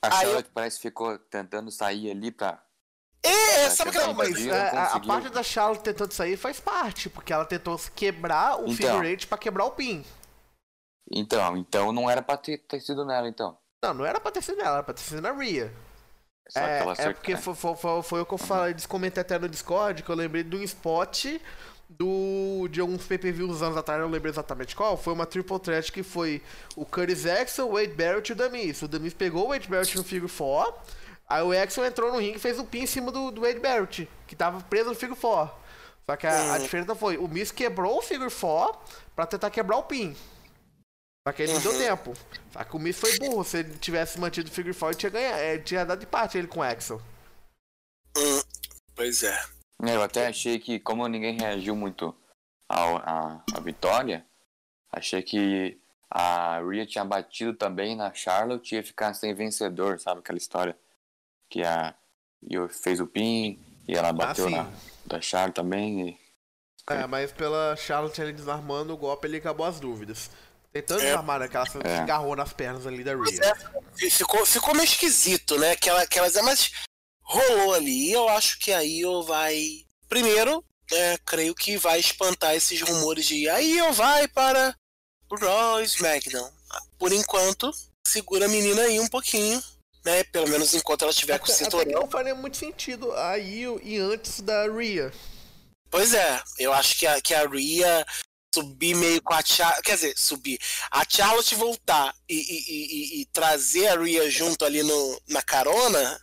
A 0.03 0.07
Aí 0.07 0.12
eu- 0.12 0.18
Charlotte 0.20 0.51
parece 0.55 0.76
que 0.76 0.82
ficou 0.82 1.18
tentando 1.18 1.70
sair 1.70 2.11
ali 2.11 2.30
pra. 2.30 2.62
É, 3.22 3.64
Tá 3.64 3.70
sabe 3.70 3.90
aquela 3.90 4.07
Não, 4.09 4.14
mas 4.14 4.46
é, 4.46 4.51
a- 4.70 4.94
a, 4.94 5.01
parte 5.01 5.28
da 5.28 5.42
Charlotte 5.42 5.82
tentando 5.82 6.12
sair 6.12 6.36
faz 6.38 6.59
parte, 6.59 7.11
porque 7.11 7.32
ela 7.32 7.44
tentou 7.44 7.78
quebrar 7.94 8.59
o 8.59 8.62
Então. 8.64 8.74
figure 8.76 9.07
eight 9.09 9.26
pra 9.26 9.36
quebrar 9.36 9.66
o 9.66 9.72
pin. 9.72 10.03
Então, 11.12 11.57
então 11.57 11.92
não 11.92 12.09
era 12.09 12.22
pra 12.22 12.36
ter, 12.38 12.59
ter 12.59 12.80
sido 12.80 13.05
nela, 13.05 13.28
então. 13.28 13.59
Não, 13.84 13.92
não 13.94 14.07
era 14.07 14.18
pra 14.20 14.30
ter 14.30 14.42
sido 14.42 14.61
ela, 14.61 14.74
era 14.76 14.82
pra 14.82 14.94
ter 14.94 15.03
sido 15.03 15.20
na 15.20 15.32
Rhea. 15.32 15.72
É, 16.57 16.82
que 16.82 16.88
é 16.88 16.90
acertou. 16.92 17.14
porque 17.14 17.36
foi, 17.36 17.55
foi, 17.55 17.76
foi, 17.76 18.03
foi 18.03 18.20
o 18.22 18.26
que 18.26 18.34
eu 18.34 18.38
falei, 18.38 18.74
descomentei 18.74 19.20
até 19.20 19.38
no 19.38 19.48
Discord, 19.48 20.03
que 20.03 20.11
eu 20.11 20.16
lembrei 20.16 20.42
de 20.42 20.57
um 20.57 20.62
spot 20.62 21.26
do, 21.99 22.68
de 22.70 22.80
alguns 22.80 23.05
pay-per-views 23.05 23.62
anos 23.62 23.76
atrás, 23.76 23.99
eu 24.01 24.07
não 24.07 24.12
lembro 24.12 24.28
exatamente 24.30 24.76
qual. 24.76 24.97
Foi 24.97 25.12
uma 25.12 25.26
triple 25.26 25.59
threat 25.59 25.91
que 25.91 26.03
foi 26.03 26.41
o 26.76 26.86
Curtis 26.86 27.26
Axel, 27.26 27.68
o 27.68 27.72
Wade 27.72 27.95
Barrett 27.95 28.30
e 28.30 28.32
o 28.32 28.36
Damis. 28.36 28.80
O 28.82 28.88
Damis 28.88 29.12
pegou 29.12 29.47
o 29.47 29.49
Wade 29.49 29.68
Barrett 29.68 29.97
no 29.97 30.05
Figure 30.05 30.30
4, 30.32 30.74
aí 31.28 31.43
o 31.43 31.53
Axel 31.53 31.84
entrou 31.84 32.12
no 32.12 32.18
ringue 32.18 32.36
e 32.36 32.41
fez 32.41 32.59
um 32.59 32.64
pin 32.64 32.82
em 32.82 32.86
cima 32.86 33.11
do, 33.11 33.30
do 33.30 33.41
Wade 33.41 33.59
Barrett, 33.59 34.09
que 34.26 34.36
tava 34.36 34.61
preso 34.62 34.91
no 34.91 34.95
Figure 34.95 35.18
4. 35.18 35.55
Só 36.09 36.16
que 36.16 36.26
a, 36.26 36.55
a 36.55 36.59
diferença 36.59 36.95
foi, 36.95 37.16
o 37.18 37.28
Miz 37.28 37.51
quebrou 37.51 37.99
o 37.99 38.03
Figure 38.03 38.30
4 38.32 38.78
pra 39.14 39.26
tentar 39.26 39.51
quebrar 39.51 39.76
o 39.78 39.82
pin. 39.82 40.16
Só 41.26 41.32
que 41.32 41.43
ele 41.43 41.53
não 41.53 41.61
deu 41.61 41.72
Uhum. 41.72 41.78
tempo. 41.78 42.14
Só 42.53 42.64
que 42.64 42.76
o 42.76 42.78
Miz 42.78 42.99
foi 42.99 43.18
burro. 43.18 43.45
Se 43.45 43.59
ele 43.59 43.76
tivesse 43.78 44.18
mantido 44.18 44.49
o 44.49 44.53
Figure 44.53 44.74
4, 44.74 44.88
ele 44.88 44.99
tinha, 44.99 45.11
ganhado, 45.11 45.38
é, 45.41 45.59
tinha 45.59 45.84
dado 45.84 46.03
empate 46.03 46.38
ele 46.38 46.47
com 46.49 46.61
o 46.61 46.62
Axel. 46.62 47.01
Hum, 48.16 48.41
pois 48.95 49.22
é. 49.22 49.45
É, 49.86 49.96
Eu 49.96 50.02
até 50.02 50.26
achei 50.26 50.58
que, 50.58 50.78
como 50.78 51.06
ninguém 51.08 51.38
reagiu 51.38 51.74
muito 51.76 52.14
ao, 52.68 52.96
à, 52.98 53.44
à 53.54 53.60
vitória, 53.60 54.26
Achei 54.92 55.22
que 55.22 55.78
a 56.10 56.60
Rhea 56.60 56.84
tinha 56.84 57.04
batido 57.04 57.54
também 57.54 57.94
na 57.94 58.12
Charlotte 58.12 58.72
e 58.72 58.76
ia 58.76 58.82
ficar 58.82 59.14
sem 59.14 59.32
vencedor, 59.34 60.00
sabe? 60.00 60.18
Aquela 60.18 60.38
história 60.38 60.76
que 61.48 61.62
a 61.62 61.94
Io 62.50 62.68
fez 62.68 62.98
o 62.98 63.06
pin 63.06 63.58
e 63.86 63.94
ela 63.94 64.12
bateu 64.12 64.48
sim. 64.48 64.56
na 64.56 64.68
da 65.06 65.20
Charlotte 65.20 65.54
também. 65.54 66.08
E... 66.08 66.18
É, 66.88 67.06
mas 67.06 67.30
pela 67.30 67.76
Charlotte 67.76 68.20
ele 68.20 68.32
desarmando 68.32 68.92
o 68.92 68.96
golpe, 68.96 69.28
ele 69.28 69.36
acabou 69.36 69.64
as 69.64 69.78
dúvidas. 69.78 70.30
Tentando 70.72 71.02
É. 71.02 71.06
desarmar, 71.06 71.38
né? 71.38 71.48
Que 71.48 71.56
ela 71.56 71.66
se 71.66 71.78
É. 71.84 71.98
agarrou 71.98 72.34
nas 72.34 72.52
pernas 72.52 72.86
ali 72.86 73.04
da 73.04 73.14
Rhea. 73.14 73.54
E 74.00 74.10
Ficou, 74.10 74.44
ficou 74.44 74.74
meio 74.74 74.84
esquisito, 74.84 75.56
né? 75.58 75.72
Aquela, 75.72 76.02
aquelas, 76.02 76.34
mas 76.42 76.72
rolou 77.30 77.74
ali. 77.74 78.08
E 78.08 78.12
eu 78.12 78.28
acho 78.28 78.58
que 78.58 78.72
a 78.72 78.82
Io 78.82 79.22
vai. 79.22 79.84
Primeiro, 80.08 80.64
é, 80.92 81.18
creio 81.24 81.54
que 81.54 81.76
vai 81.76 82.00
espantar 82.00 82.54
esses 82.54 82.80
rumores 82.82 83.26
de 83.26 83.48
a 83.48 83.60
Io 83.60 83.92
vai 83.92 84.26
para 84.28 84.74
o 85.30 85.36
Raw 85.36 85.80
SmackDown. 85.82 86.50
Por 86.98 87.12
enquanto, 87.12 87.70
segura 88.06 88.46
a 88.46 88.48
menina 88.48 88.82
aí 88.82 88.98
um 88.98 89.06
pouquinho, 89.08 89.62
né? 90.04 90.24
Pelo 90.24 90.48
menos 90.48 90.74
enquanto 90.74 91.02
ela 91.02 91.12
estiver 91.12 91.38
com 91.38 91.46
o 91.46 91.54
cinturão. 91.54 92.02
não 92.02 92.10
faria 92.10 92.34
muito 92.34 92.56
sentido 92.56 93.12
a 93.12 93.36
Io 93.36 93.80
e 93.82 93.96
antes 93.98 94.40
da 94.40 94.66
Rhea. 94.66 95.12
Pois 95.90 96.14
é, 96.14 96.42
eu 96.58 96.72
acho 96.72 96.96
que 96.98 97.06
a, 97.06 97.20
que 97.20 97.34
a 97.34 97.46
Rhea 97.46 98.06
subir 98.54 98.94
meio 98.96 99.22
com 99.22 99.34
a 99.34 99.42
Charlotte. 99.44 99.82
Quer 99.82 99.94
dizer, 99.94 100.14
subir. 100.16 100.58
A 100.90 101.04
Charlotte 101.08 101.54
voltar 101.54 102.12
e, 102.28 102.34
e- 102.34 102.64
e- 102.68 102.86
e- 103.18 103.20
e 103.22 103.26
trazer 103.26 103.86
a 103.88 103.96
Rhea 104.00 104.28
junto 104.30 104.64
ali 104.64 104.82
no, 104.82 105.22
na 105.28 105.42
carona. 105.42 106.20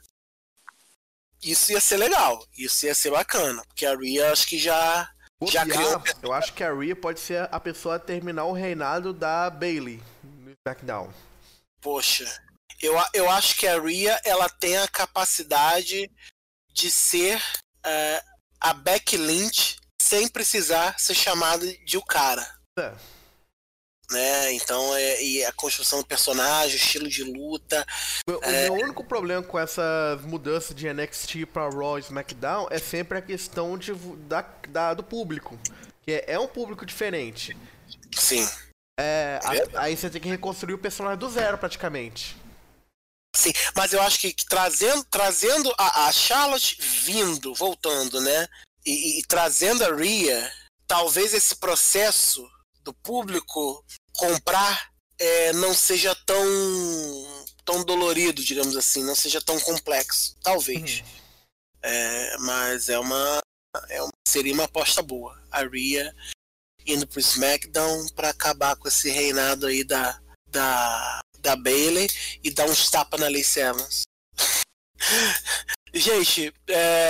Isso 1.51 1.71
ia 1.71 1.79
ser 1.81 1.97
legal. 1.97 2.45
Isso 2.57 2.85
ia 2.85 2.93
ser 2.95 3.11
bacana. 3.11 3.63
Porque 3.67 3.85
a 3.85 3.95
Rhea 3.95 4.31
acho 4.31 4.45
que 4.47 4.57
já. 4.57 5.09
Já 5.49 5.63
criou- 5.65 6.01
Eu 6.23 6.33
acho 6.33 6.53
que 6.53 6.63
a 6.63 6.73
Rhea 6.73 6.95
pode 6.95 7.19
ser 7.19 7.47
a 7.51 7.59
pessoa 7.59 7.95
a 7.95 7.99
terminar 7.99 8.45
o 8.45 8.53
reinado 8.53 9.13
da 9.13 9.49
Bailey 9.49 10.01
no 10.23 10.51
SmackDown. 10.65 11.13
Poxa. 11.81 12.25
Eu, 12.81 12.93
eu 13.13 13.29
acho 13.29 13.55
que 13.55 13.67
a 13.67 13.79
Rhea 13.79 14.19
ela 14.25 14.49
tem 14.49 14.77
a 14.77 14.87
capacidade 14.87 16.11
de 16.73 16.91
ser 16.91 17.41
eh, 17.85 18.23
a 18.59 18.73
Becky 18.73 19.17
Lynch 19.17 19.77
sem 20.01 20.27
precisar 20.27 20.99
ser 20.99 21.13
chamada 21.15 21.65
de 21.85 21.97
o 21.97 22.03
cara. 22.03 22.47
É. 22.79 22.93
né? 24.11 24.53
Então 24.53 24.95
é 24.95 25.21
e 25.23 25.43
a 25.45 25.51
construção 25.51 25.99
do 25.99 26.05
personagem, 26.05 26.75
o 26.75 26.79
estilo 26.79 27.07
de 27.09 27.23
luta. 27.23 27.85
O, 28.27 28.33
o 28.33 28.49
meu 28.51 28.73
único 28.73 29.03
problema 29.03 29.43
com 29.43 29.59
essas 29.59 30.21
mudanças 30.21 30.75
de 30.75 30.91
NXT 30.91 31.45
pra 31.51 31.69
Raw 31.69 31.97
e 31.97 32.01
SmackDown 32.01 32.67
é 32.71 32.79
sempre 32.79 33.17
a 33.17 33.21
questão 33.21 33.77
de, 33.77 33.93
da, 34.27 34.41
da- 34.69 34.93
do 34.93 35.03
público. 35.03 35.59
Que 36.03 36.13
é, 36.13 36.25
é 36.33 36.39
um 36.39 36.47
público 36.47 36.85
diferente. 36.85 37.55
Sim. 38.15 38.47
É, 38.99 39.39
a- 39.43 39.81
aí 39.81 39.95
você 39.95 40.09
tem 40.09 40.21
que 40.21 40.29
reconstruir 40.29 40.73
o 40.73 40.79
personagem 40.79 41.19
do 41.19 41.29
zero 41.29 41.57
praticamente. 41.57 42.35
Sim, 43.35 43.51
mas 43.75 43.93
eu 43.93 44.01
acho 44.01 44.17
que, 44.19 44.33
que 44.33 44.45
trazendo, 44.45 45.03
trazendo 45.03 45.71
a, 45.77 46.07
a 46.07 46.11
Charlotte 46.11 46.77
vindo, 46.81 47.53
voltando, 47.53 48.19
né? 48.21 48.47
E, 48.85 48.91
e- 48.91 49.19
e 49.19 49.23
trazendo 49.27 49.83
a 49.83 49.93
Rhea, 49.93 50.51
talvez 50.87 51.33
esse 51.33 51.55
processo 51.57 52.49
do 52.87 52.93
público 52.93 53.83
comprar 54.13 54.93
é, 55.19 55.51
não 55.53 55.73
seja 55.73 56.15
tão 56.25 56.45
tão 57.65 57.83
dolorido, 57.83 58.41
digamos 58.41 58.77
assim, 58.77 59.03
não 59.03 59.13
seja 59.13 59.41
tão 59.41 59.59
complexo, 59.59 60.37
talvez. 60.41 61.03
É, 61.83 62.37
mas 62.37 62.87
é 62.87 62.97
uma, 62.97 63.39
é 63.89 64.01
uma 64.01 64.11
seria 64.25 64.53
uma 64.53 64.63
aposta 64.63 65.01
boa. 65.01 65.37
A 65.51 65.63
Rhea 65.63 66.15
indo 66.85 67.05
pro 67.05 67.19
SmackDown 67.19 68.07
para 68.15 68.29
acabar 68.29 68.77
com 68.77 68.87
esse 68.87 69.09
reinado 69.09 69.67
aí 69.67 69.83
da 69.83 70.17
da 70.49 71.19
da 71.39 71.55
Bailey 71.57 72.07
e 72.41 72.49
dar 72.49 72.65
uns 72.69 72.89
tapas 72.89 73.19
na 73.19 73.27
Lacey 73.27 73.63
Evans. 73.63 74.03
Gente, 75.93 76.53
é, 76.69 77.09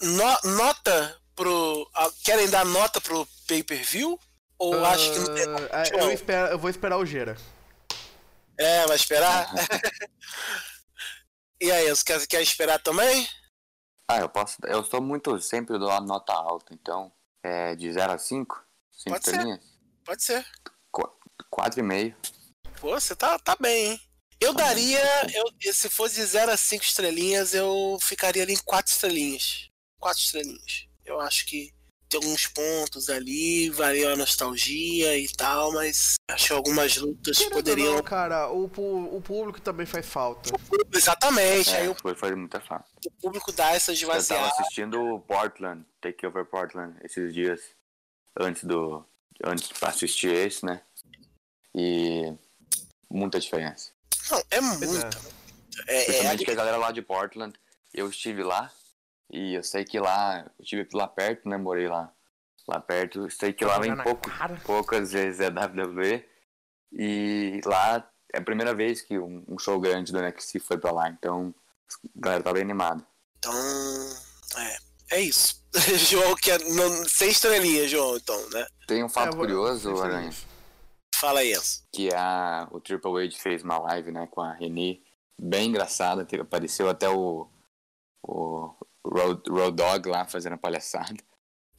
no- 0.00 0.50
nota 0.56 1.16
pro. 1.36 1.88
Querem 2.24 2.48
dar 2.50 2.64
nota 2.64 3.00
pro 3.00 3.24
pay-per-view? 3.46 4.18
Ou 4.58 4.84
acho 4.84 5.12
que 5.12 5.18
não 5.18 5.34
tem. 5.34 5.44
Ah, 5.72 5.82
é, 5.82 6.00
eu, 6.02 6.12
espero- 6.12 6.52
eu 6.52 6.58
vou 6.58 6.70
esperar 6.70 6.96
o 6.98 7.06
Gera. 7.06 7.36
É, 8.58 8.86
vai 8.86 8.96
esperar? 8.96 9.50
e 11.60 11.70
aí, 11.70 11.88
você 11.88 12.04
quer, 12.04 12.26
quer 12.26 12.42
esperar 12.42 12.78
também? 12.78 13.28
Ah, 14.08 14.18
eu 14.18 14.28
posso. 14.28 14.56
Eu 14.64 14.84
sou 14.84 15.00
muito. 15.00 15.38
Sempre 15.40 15.78
dou 15.78 15.90
a 15.90 16.00
nota 16.00 16.32
alta, 16.32 16.72
então. 16.72 17.12
É 17.42 17.74
de 17.76 17.92
0 17.92 18.12
a 18.12 18.18
5? 18.18 18.64
5 18.90 19.10
Pode 19.10 19.24
ser. 19.24 19.30
estrelinhas? 19.30 19.64
Pode 20.04 20.22
ser. 20.24 20.46
4,5. 21.52 22.14
Pô, 22.80 22.90
você 22.98 23.14
tá, 23.14 23.38
tá 23.38 23.56
bem, 23.60 23.92
hein? 23.92 24.00
Eu 24.40 24.52
daria. 24.54 25.00
Eu, 25.34 25.72
se 25.72 25.88
fosse 25.88 26.16
de 26.16 26.24
0 26.24 26.50
a 26.50 26.56
5 26.56 26.84
estrelinhas, 26.84 27.54
eu 27.54 27.98
ficaria 28.02 28.42
ali 28.42 28.54
em 28.54 28.62
4 28.64 28.92
estrelinhas. 28.92 29.70
4 30.00 30.20
estrelinhas. 30.22 30.86
Eu 31.04 31.20
acho 31.20 31.46
que 31.46 31.72
tem 32.08 32.20
alguns 32.20 32.46
pontos 32.46 33.08
ali, 33.08 33.68
varia 33.70 34.12
a 34.12 34.16
nostalgia 34.16 35.18
e 35.18 35.28
tal, 35.28 35.72
mas 35.72 36.14
acho 36.30 36.46
que 36.46 36.52
algumas 36.52 36.96
lutas 36.96 37.38
Querendo 37.38 37.52
poderiam. 37.52 37.94
não, 37.94 38.02
cara, 38.02 38.48
o, 38.50 38.64
o 38.64 39.20
público 39.20 39.60
também 39.60 39.86
faz 39.86 40.06
falta. 40.06 40.50
Exatamente, 40.92 41.70
aí 41.70 41.86
É, 41.86 41.90
o, 41.90 41.94
foi, 41.94 42.14
foi 42.14 42.34
muita 42.34 42.60
fã. 42.60 42.82
o 43.04 43.10
público 43.10 43.52
dá 43.52 43.72
essa 43.72 43.92
Eu 43.92 44.08
tava 44.24 44.46
assistindo 44.46 45.00
o 45.00 45.20
Portland, 45.20 45.84
Takeover 46.00 46.44
Portland, 46.44 46.96
esses 47.02 47.32
dias. 47.34 47.60
Antes 48.38 48.64
do. 48.64 49.04
Antes 49.44 49.68
pra 49.68 49.88
assistir 49.88 50.32
esse, 50.32 50.64
né? 50.64 50.82
E. 51.74 52.32
Muita 53.10 53.40
diferença. 53.40 53.92
Não, 54.30 54.38
é 54.50 54.56
é. 54.56 54.60
muito. 54.60 55.18
É, 55.86 56.00
é, 56.00 56.04
Principalmente 56.04 56.44
que 56.44 56.50
a 56.50 56.54
galera 56.54 56.76
lá 56.76 56.90
de 56.90 57.02
Portland, 57.02 57.54
eu 57.94 58.08
estive 58.08 58.42
lá 58.42 58.72
e 59.30 59.54
eu 59.54 59.62
sei 59.62 59.84
que 59.84 59.98
lá, 59.98 60.40
eu 60.58 60.62
estive 60.62 60.88
lá 60.92 61.06
perto, 61.08 61.48
né? 61.48 61.56
Morei 61.56 61.88
lá, 61.88 62.12
lá 62.68 62.80
perto. 62.80 63.28
Sei 63.30 63.52
que 63.52 63.64
lá 63.64 63.78
vem 63.78 63.96
pouco, 63.96 64.28
cara. 64.30 64.60
poucas 64.64 65.12
vezes 65.12 65.40
é 65.40 65.48
WWE 65.48 66.24
e 66.92 67.60
lá 67.64 68.08
é 68.32 68.38
a 68.38 68.42
primeira 68.42 68.74
vez 68.74 69.02
que 69.02 69.18
um, 69.18 69.44
um 69.48 69.58
show 69.58 69.78
grande 69.80 70.12
do 70.12 70.20
NXT 70.20 70.58
foi 70.60 70.78
pra 70.78 70.92
lá, 70.92 71.08
então 71.08 71.54
a 72.16 72.20
galera 72.20 72.42
tá 72.42 72.52
bem 72.52 72.62
animada. 72.62 73.06
Então, 73.38 73.52
é, 74.58 74.76
é 75.16 75.20
isso. 75.20 75.64
João, 76.08 76.34
que 76.36 76.50
é, 76.50 76.58
não, 76.58 77.04
sem 77.08 77.28
estrelinha, 77.30 77.86
João, 77.88 78.16
então, 78.16 78.50
né? 78.50 78.66
Tem 78.86 79.02
um 79.02 79.06
É, 79.06 79.10
fato 79.10 79.30
vou- 79.36 79.40
curioso, 79.40 79.92
isso. 79.92 80.02
Aranha, 80.02 80.30
Fala 81.14 81.40
aí, 81.40 81.52
Enzo. 81.52 81.82
que 81.92 82.10
a, 82.14 82.68
o 82.70 82.78
Triple 82.80 83.24
H 83.26 83.38
fez 83.38 83.62
uma 83.62 83.78
live, 83.78 84.12
né, 84.12 84.26
com 84.30 84.42
a 84.42 84.52
Renee, 84.52 85.02
bem 85.40 85.68
engraçada, 85.70 86.26
teve- 86.26 86.42
apareceu 86.42 86.90
até 86.90 87.08
o, 87.08 87.48
o 88.22 88.74
Road, 89.08 89.42
Road 89.48 89.76
Dog 89.76 90.08
lá 90.08 90.26
fazendo 90.26 90.58
palhaçada. 90.58 91.16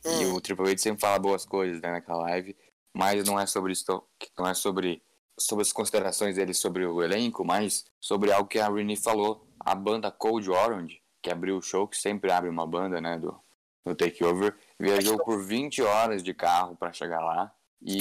E 0.06 0.26
Hum, 0.26 0.36
o 0.36 0.42
Triple 0.42 0.70
H 0.70 0.78
sempre 0.78 1.02
fala 1.02 1.20
boas 1.20 1.46
coisas 1.46 1.82
né, 1.82 1.92
naquela 1.92 2.24
live, 2.24 2.56
mas 2.94 3.26
não 3.26 3.40
é 3.40 3.46
sobre 3.46 3.74
isso, 3.74 4.04
não 4.38 4.48
é 4.48 4.54
sobre, 4.54 5.02
sobre 5.40 5.64
as 5.64 5.74
considerações 5.74 6.36
dele 6.36 6.54
sobre 6.54 6.86
o 6.86 7.04
elenco, 7.04 7.44
mas 7.44 7.86
sobre 8.00 8.32
algo 8.32 8.48
que 8.48 8.60
a 8.60 8.70
Renee 8.70 8.96
falou. 8.96 9.46
A 9.60 9.76
banda 9.76 10.12
Cold 10.12 10.50
Orange, 10.50 11.02
que 11.22 11.30
abriu 11.30 11.58
o 11.58 11.62
show, 11.62 11.88
que 11.88 11.98
sempre 11.98 12.32
abre 12.32 12.50
uma 12.50 12.66
banda, 12.66 13.02
né, 13.02 13.20
do, 13.20 13.38
do 13.86 13.96
Takeover, 13.96 14.56
viajou 14.80 15.18
por 15.18 15.44
20 15.44 15.82
horas 15.82 16.24
de 16.24 16.34
carro 16.34 16.76
para 16.76 16.94
chegar 16.94 17.20
lá 17.20 17.54
e 17.82 18.00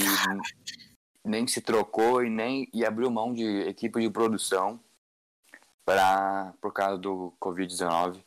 nem 1.25 1.45
se 1.45 1.61
trocou 1.61 2.23
e 2.23 2.29
nem 2.29 2.69
e 2.73 2.85
abriu 2.85 3.11
mão 3.11 3.33
de 3.33 3.43
equipe 3.67 3.99
de 3.99 4.09
produção 4.09 4.79
para 5.83 6.53
por 6.61 6.71
causa 6.73 6.97
do 6.97 7.33
Covid-19, 7.41 8.23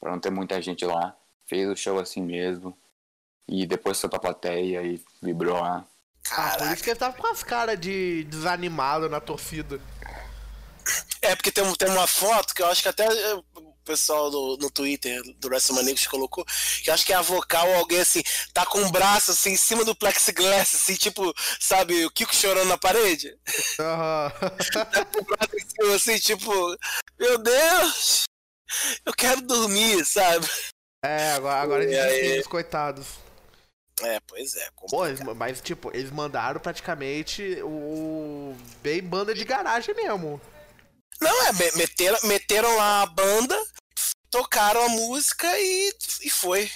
para 0.00 0.10
não 0.12 0.18
ter 0.20 0.30
muita 0.30 0.60
gente 0.62 0.84
lá. 0.84 1.14
Fez 1.46 1.68
o 1.68 1.76
show 1.76 1.98
assim 1.98 2.22
mesmo. 2.22 2.76
E 3.48 3.66
depois 3.66 4.00
foi 4.00 4.08
pra 4.08 4.18
plateia 4.20 4.82
e 4.82 5.02
vibrou 5.22 5.60
lá. 5.60 5.84
Ah, 6.30 6.50
por 6.50 6.58
caraca. 6.58 6.74
isso 6.74 6.84
que 6.84 6.90
ele 6.90 6.98
tava 6.98 7.16
com 7.16 7.26
as 7.26 7.42
caras 7.42 7.78
de 7.80 8.24
desanimado 8.24 9.08
na 9.08 9.20
torcida. 9.20 9.80
É 11.22 11.34
porque 11.36 11.52
tem, 11.52 11.62
um- 11.64 11.74
tem 11.74 11.88
uma 11.90 12.06
foto 12.06 12.54
que 12.54 12.62
eu 12.62 12.66
acho 12.66 12.82
que 12.82 12.88
até 12.88 13.04
é, 13.04 13.34
o 13.34 13.74
pessoal 13.84 14.30
do, 14.30 14.56
no 14.60 14.70
Twitter 14.70 15.20
do 15.38 15.48
WrestleManiacos 15.48 16.06
colocou, 16.06 16.44
que 16.82 16.88
eu 16.88 16.94
acho 16.94 17.04
que 17.04 17.12
é 17.12 17.16
a 17.16 17.22
vocal 17.22 17.72
alguém 17.74 18.00
assim, 18.00 18.22
tá 18.54 18.64
com 18.64 18.80
o 18.82 18.90
braço 18.90 19.30
assim 19.32 19.50
em 19.50 19.56
cima 19.56 19.84
do 19.84 19.94
plexiglass, 19.94 20.74
assim, 20.74 20.94
tipo, 20.94 21.32
sabe, 21.58 22.04
o 22.06 22.10
Kiko 22.10 22.34
chorando 22.34 22.68
na 22.68 22.78
parede? 22.78 23.36
Aham. 23.80 24.32
Tá 24.92 25.04
com 25.04 25.20
o 25.20 25.24
braço 25.24 25.56
em 25.56 25.68
cima, 25.68 25.94
assim, 25.96 26.18
tipo, 26.18 26.52
meu 27.18 27.38
Deus, 27.38 28.22
eu 29.04 29.12
quero 29.12 29.40
dormir, 29.42 30.04
sabe? 30.04 30.46
é, 31.04 31.32
agora, 31.32 31.60
agora 31.60 31.84
eles 31.84 31.98
aí? 31.98 32.40
os 32.40 32.46
coitados. 32.46 33.06
É, 34.02 34.18
pois 34.26 34.54
é. 34.56 34.68
Pô, 34.88 35.02
mas 35.36 35.60
tipo, 35.60 35.90
eles 35.94 36.10
mandaram 36.10 36.58
praticamente 36.58 37.58
o 37.62 38.56
bem 38.82 39.02
banda 39.02 39.34
de 39.34 39.44
garagem 39.44 39.94
mesmo. 39.94 40.40
Não, 41.20 41.46
é, 41.46 41.52
me- 41.52 41.72
meteram, 41.76 42.18
meteram 42.24 42.76
lá 42.76 43.02
a 43.02 43.06
banda, 43.06 43.62
tocaram 44.30 44.82
a 44.82 44.88
música 44.88 45.46
e, 45.58 45.92
e 46.22 46.30
foi. 46.30 46.70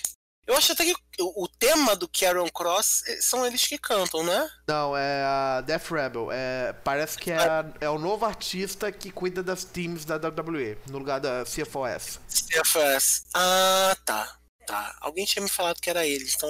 Eu 0.47 0.57
acho 0.57 0.73
até 0.73 0.85
que 0.85 0.95
o, 1.21 1.49
tema 1.49 1.97
do 1.97 2.07
Karen 2.09 2.49
Cross 2.49 3.03
eh, 3.07 3.19
são 3.23 3.47
eles 3.47 3.67
que 3.67 3.79
cantam, 3.79 4.23
né? 4.23 4.51
Não, 4.69 4.95
é 4.97 5.23
a 5.25 5.61
Death 5.63 5.89
Rebel. 5.91 6.29
É, 6.31 6.73
parece 6.85 7.17
que 7.17 7.31
é, 7.31 7.37
a- 7.39 7.73
é 7.81 7.89
o 7.89 7.99
novo 7.99 8.27
artista 8.27 8.93
que 8.93 9.11
cuida 9.11 9.43
das 9.43 9.65
teams 9.65 10.05
da 10.05 10.17
WWE, 10.17 10.77
no 10.91 10.99
lugar 10.99 11.19
da 11.21 11.45
CFOS. 11.45 12.21
CFS. 12.29 13.25
Ah, 13.35 13.97
tá. 14.05 14.39
Tá. 14.67 14.97
Alguém 15.01 15.25
tinha 15.25 15.43
me 15.43 15.49
falado 15.49 15.81
que 15.81 15.89
era 15.91 16.07
eles, 16.07 16.35
então 16.35 16.49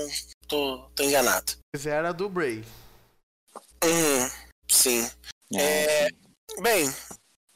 tô, 0.48 0.88
tô 0.94 1.02
enganado. 1.02 1.52
Mas 1.74 1.86
era 1.86 2.12
do 2.12 2.28
Bray. 2.28 2.64
Uhum, 3.84 4.30
sim. 4.70 5.10
É, 5.56 6.08
Bem, 6.60 6.92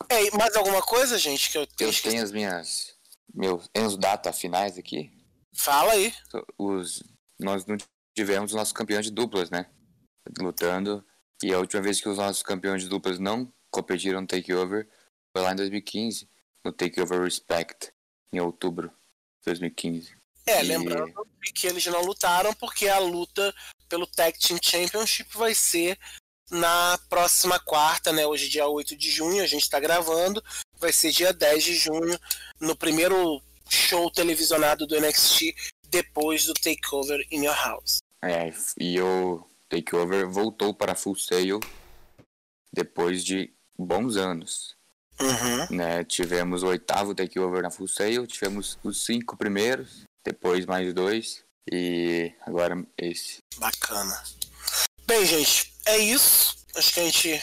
é, 0.09 0.31
mais 0.37 0.55
alguma 0.57 0.83
coisa, 0.83 1.17
gente, 1.19 1.51
que 1.51 1.59
eu 1.59 1.67
tenho 1.67 1.89
eu 1.89 1.91
esquecido? 1.91 2.11
tenho 2.13 2.25
as 2.25 2.33
minhas. 2.33 2.95
Meus, 3.35 3.65
meus 3.77 3.97
data 3.97 4.33
finais 4.33 4.77
aqui. 4.79 5.13
Fala 5.59 5.93
aí. 5.93 6.15
Os, 6.57 7.03
nós 7.39 7.67
não 7.67 7.77
tivemos 8.17 8.53
os 8.53 8.57
nossos 8.57 8.73
campeões 8.73 9.07
de 9.07 9.11
duplas, 9.13 9.51
né? 9.51 9.69
Lutando. 10.39 11.05
E 11.43 11.53
a 11.53 11.59
última 11.59 11.83
vez 11.83 12.01
que 12.01 12.09
os 12.09 12.17
nossos 12.19 12.43
campeões 12.43 12.83
de 12.83 12.89
duplas 12.89 13.19
não 13.19 13.53
competiram 13.71 14.21
no 14.21 14.27
Takeover 14.27 14.89
foi 15.33 15.43
lá 15.43 15.53
em 15.53 15.57
2015, 15.57 16.29
no 16.65 16.73
Takeover 16.73 17.23
Respect, 17.23 17.93
em 18.33 18.41
outubro 18.41 18.89
de 18.89 19.47
2015. 19.47 20.17
É, 20.47 20.61
E- 20.65 20.67
lembrando 20.67 21.13
que 21.55 21.67
eles 21.67 21.85
não 21.87 22.03
lutaram 22.03 22.53
porque 22.55 22.89
a 22.89 22.99
luta 22.99 23.55
pelo 23.89 24.07
Tag 24.07 24.39
Team 24.39 24.59
Championship 24.63 25.37
vai 25.37 25.55
ser 25.55 25.99
na 26.51 26.99
próxima 27.11 27.59
quarta, 27.61 28.13
né? 28.13 28.27
Hoje, 28.27 28.49
dia 28.49 28.67
8 28.67 28.97
de 28.97 29.11
junho, 29.11 29.43
a 29.43 29.47
gente 29.47 29.69
tá 29.69 29.79
gravando. 29.79 30.43
Vai 30.79 30.93
ser 30.93 31.11
dia 31.11 31.33
10 31.33 31.63
de 31.65 31.75
junho, 31.75 32.19
no 32.61 32.75
primeiro 32.75 33.43
show 33.69 34.11
televisionado 34.11 34.87
do 34.87 35.01
NXT, 35.01 35.55
depois 35.89 36.45
do 36.47 36.55
Takeover 36.55 37.25
in 37.31 37.45
Your 37.45 37.57
House. 37.57 37.99
É, 38.23 38.53
e 38.79 39.01
o 39.01 39.45
Takeover 39.69 40.29
voltou 40.29 40.75
para 40.75 40.95
Full 40.95 41.17
Sail 41.17 41.61
depois 42.73 43.25
de 43.25 43.53
bons 43.79 44.17
anos. 44.17 44.77
Uhum. 45.21 45.77
né? 45.77 46.05
Tivemos 46.05 46.63
o 46.63 46.69
oitavo 46.69 47.13
takeover 47.13 47.61
na 47.63 47.73
Full 47.73 47.89
Sail, 47.89 48.25
tivemos 48.25 48.79
os 48.85 49.05
cinco 49.05 49.37
primeiros, 49.37 50.05
depois 50.25 50.65
mais 50.65 50.95
dois, 50.95 51.43
e 51.71 52.33
agora 52.47 52.81
esse. 52.97 53.39
Bacana. 53.57 54.23
Bem, 55.07 55.27
gente, 55.27 55.73
é 55.87 55.99
isso. 55.99 56.57
Acho 56.77 56.95
que 56.95 57.01
a 57.01 57.05
gente 57.05 57.43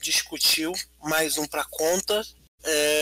discutiu 0.00 0.72
mais 1.02 1.38
um 1.38 1.46
pra 1.46 1.64
conta. 1.70 2.22
É, 2.62 2.93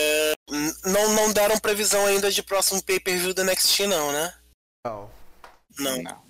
deram 1.47 1.59
previsão 1.59 2.05
ainda 2.05 2.31
de 2.31 2.41
próximo 2.43 2.81
pay-per-view 2.83 3.33
do 3.33 3.43
NXT, 3.43 3.87
não, 3.87 4.11
né? 4.11 4.33
Não. 4.85 5.11
Não, 5.79 6.01
Não. 6.03 6.23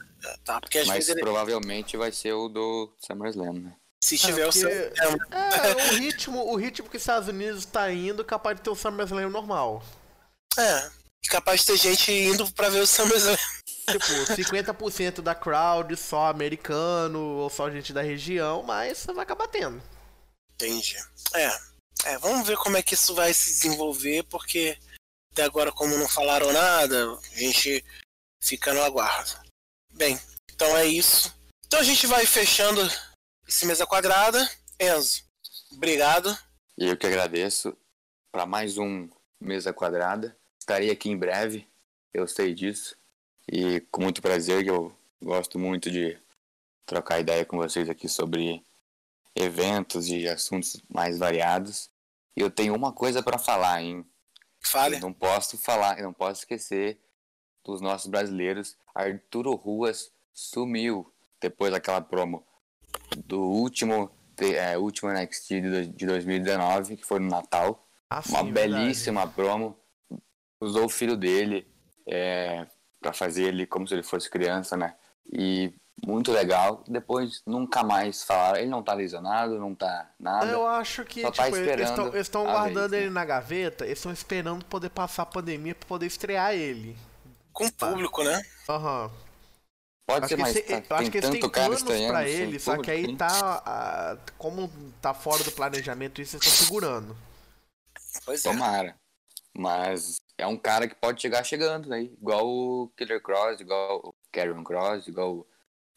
tá. 0.45 0.59
Porque 0.61 0.79
às 0.79 0.87
Mas 0.87 0.95
vezes 0.97 1.09
ele, 1.11 1.21
provavelmente 1.21 1.97
vai 1.97 2.11
ser 2.11 2.33
o 2.33 2.47
do 2.49 2.93
SummerSlam, 3.05 3.53
né? 3.53 3.75
se 4.03 4.17
tiver 4.17 4.43
o 4.45 4.51
porque- 4.51 4.59
seu. 4.59 4.69
É, 4.69 4.91
É, 5.31 5.75
o 5.75 5.95
ritmo, 5.97 6.45
o 6.51 6.55
ritmo 6.55 6.89
que 6.89 6.97
os 6.97 7.01
Estados 7.03 7.29
Unidos 7.29 7.63
tá 7.65 7.89
indo, 7.91 8.23
capaz 8.25 8.57
de 8.57 8.61
ter 8.63 8.69
o 8.69 8.75
SummerSlam 8.75 9.29
normal. 9.29 9.81
é, 10.57 10.89
capaz 11.29 11.61
de 11.61 11.67
ter 11.67 11.77
gente 11.77 12.11
indo 12.11 12.49
pra 12.53 12.69
ver 12.69 12.81
o 12.81 12.87
SummerSlam. 12.87 13.37
Tipo, 13.89 14.05
50% 14.35 15.21
da 15.21 15.33
crowd 15.35 15.95
só 15.97 16.27
americano 16.27 17.19
ou 17.19 17.49
só 17.49 17.69
gente 17.69 17.91
da 17.93 18.01
região, 18.01 18.61
mas 18.63 19.05
vai 19.05 19.23
acabar 19.23 19.47
tendo. 19.47 19.81
Entendi. 20.55 20.95
É, 21.33 21.59
é, 22.05 22.17
vamos 22.17 22.45
ver 22.47 22.57
como 22.57 22.77
é 22.77 22.81
que 22.83 22.93
isso 22.93 23.13
vai 23.15 23.33
se 23.33 23.49
desenvolver, 23.51 24.23
porque 24.23 24.77
até 25.33 25.43
agora, 25.43 25.71
como 25.71 25.97
não 25.97 26.07
falaram 26.07 26.53
nada, 26.53 27.11
a 27.11 27.35
gente 27.35 27.83
fica 28.39 28.71
no 28.71 28.83
aguardo. 28.83 29.31
Bem, 29.89 30.17
então 30.51 30.77
é 30.77 30.85
isso. 30.85 31.33
Então 31.65 31.79
a 31.79 31.83
gente 31.83 32.05
vai 32.05 32.23
fechando 32.23 32.79
esse 33.47 33.65
mesa 33.65 33.85
quadrada. 33.87 34.47
Enzo, 34.79 35.23
obrigado. 35.71 36.37
E 36.77 36.85
eu 36.87 36.95
que 36.95 37.07
agradeço 37.07 37.75
para 38.31 38.45
mais 38.45 38.77
um 38.77 39.09
Mesa 39.41 39.73
Quadrada. 39.73 40.37
Estarei 40.59 40.91
aqui 40.91 41.09
em 41.09 41.17
breve, 41.17 41.67
eu 42.13 42.27
sei 42.27 42.53
disso. 42.53 42.95
E 43.51 43.81
com 43.91 44.03
muito 44.03 44.21
prazer, 44.21 44.63
que 44.63 44.69
eu 44.69 44.95
gosto 45.21 45.57
muito 45.57 45.89
de 45.89 46.15
trocar 46.85 47.19
ideia 47.19 47.43
com 47.43 47.57
vocês 47.57 47.89
aqui 47.89 48.07
sobre 48.07 48.63
eventos 49.35 50.07
e 50.09 50.27
assuntos 50.27 50.79
mais 50.87 51.17
variados. 51.17 51.89
E 52.37 52.41
eu 52.41 52.51
tenho 52.51 52.75
uma 52.75 52.93
coisa 52.93 53.23
para 53.23 53.39
falar, 53.39 53.81
hein? 53.81 54.05
Fale. 54.65 54.95
Eu 54.97 55.01
não 55.01 55.13
posso 55.13 55.57
falar, 55.57 55.97
eu 55.99 56.03
não 56.03 56.13
posso 56.13 56.41
esquecer 56.41 56.99
dos 57.63 57.81
nossos 57.81 58.07
brasileiros. 58.09 58.77
Arturo 58.93 59.53
Ruas 59.55 60.11
sumiu 60.33 61.11
depois 61.41 61.71
daquela 61.71 62.01
promo 62.01 62.45
do 63.25 63.41
último, 63.41 64.09
é, 64.37 64.77
último 64.77 65.11
NXT 65.11 65.49
de, 65.49 65.87
de 65.87 66.05
2019, 66.05 66.97
que 66.97 67.05
foi 67.05 67.19
no 67.19 67.27
Natal. 67.29 67.87
Ah, 68.09 68.21
sim, 68.21 68.33
Uma 68.33 68.43
verdade. 68.43 68.83
belíssima 68.83 69.27
promo. 69.27 69.77
Usou 70.61 70.85
o 70.85 70.89
filho 70.89 71.17
dele 71.17 71.67
é, 72.07 72.65
para 73.01 73.13
fazer 73.13 73.43
ele 73.43 73.65
como 73.65 73.87
se 73.87 73.93
ele 73.93 74.03
fosse 74.03 74.29
criança, 74.29 74.77
né? 74.77 74.95
E 75.31 75.73
muito 76.05 76.31
legal. 76.31 76.83
Depois 76.87 77.41
nunca 77.45 77.83
mais 77.83 78.23
falaram. 78.23 78.59
Ele 78.59 78.69
não 78.69 78.83
tá 78.83 78.93
lesionado, 78.93 79.59
não 79.59 79.73
tá 79.73 80.09
nada. 80.19 80.45
Eu 80.51 80.67
acho 80.67 81.03
que 81.05 81.21
Só 81.21 81.31
tá 81.31 81.43
tipo, 81.45 81.55
eles 81.57 81.67
esperando 81.67 81.89
estão- 81.89 82.07
eles 82.07 82.21
estão 82.27 82.47
a 82.47 82.51
guardando 82.51 82.89
vez, 82.91 83.01
ele 83.03 83.09
né? 83.09 83.13
na 83.19 83.25
gaveta, 83.25 83.85
eles 83.85 83.97
estão 83.97 84.11
esperando 84.11 84.65
poder 84.65 84.89
passar 84.89 85.23
a 85.23 85.25
pandemia 85.27 85.73
pra 85.75 85.87
poder 85.87 86.05
estrear 86.05 86.53
ele. 86.53 86.97
Com 87.51 87.65
o 87.65 87.71
público, 87.71 88.23
né? 88.23 88.41
Aham. 88.69 89.11
Pode 90.05 90.25
Acho 90.25 90.35
ser 90.35 90.41
mais. 90.41 90.53
tá- 90.53 90.83
eu 90.89 90.95
acho 90.97 91.11
que 91.11 91.17
eles 91.17 91.29
têm 91.29 91.49
planos 91.49 91.83
pra 92.07 92.27
ele, 92.27 92.59
só 92.59 92.77
que 92.77 92.91
aí 92.91 93.01
público, 93.03 93.19
tá. 93.19 93.63
ah, 93.65 94.17
como 94.37 94.69
tá 95.01 95.13
fora 95.13 95.41
do 95.45 95.51
planejamento, 95.53 96.21
isso 96.21 96.35
eles 96.35 96.45
estão 96.45 96.65
segurando. 96.65 97.15
Pois 98.25 98.43
é. 98.45 98.51
Tomara. 98.51 98.95
Mas 99.55 100.17
é 100.37 100.45
um 100.47 100.57
cara 100.57 100.87
que 100.87 100.95
pode 100.95 101.21
chegar 101.21 101.43
chegando 101.43 101.93
aí. 101.93 102.11
Igual 102.19 102.45
o 102.45 102.91
Killer 102.97 103.21
Cross, 103.21 103.61
igual 103.61 104.01
o 104.03 104.13
Karen 104.31 104.63
Cross, 104.63 105.07
igual 105.07 105.31
o 105.37 105.47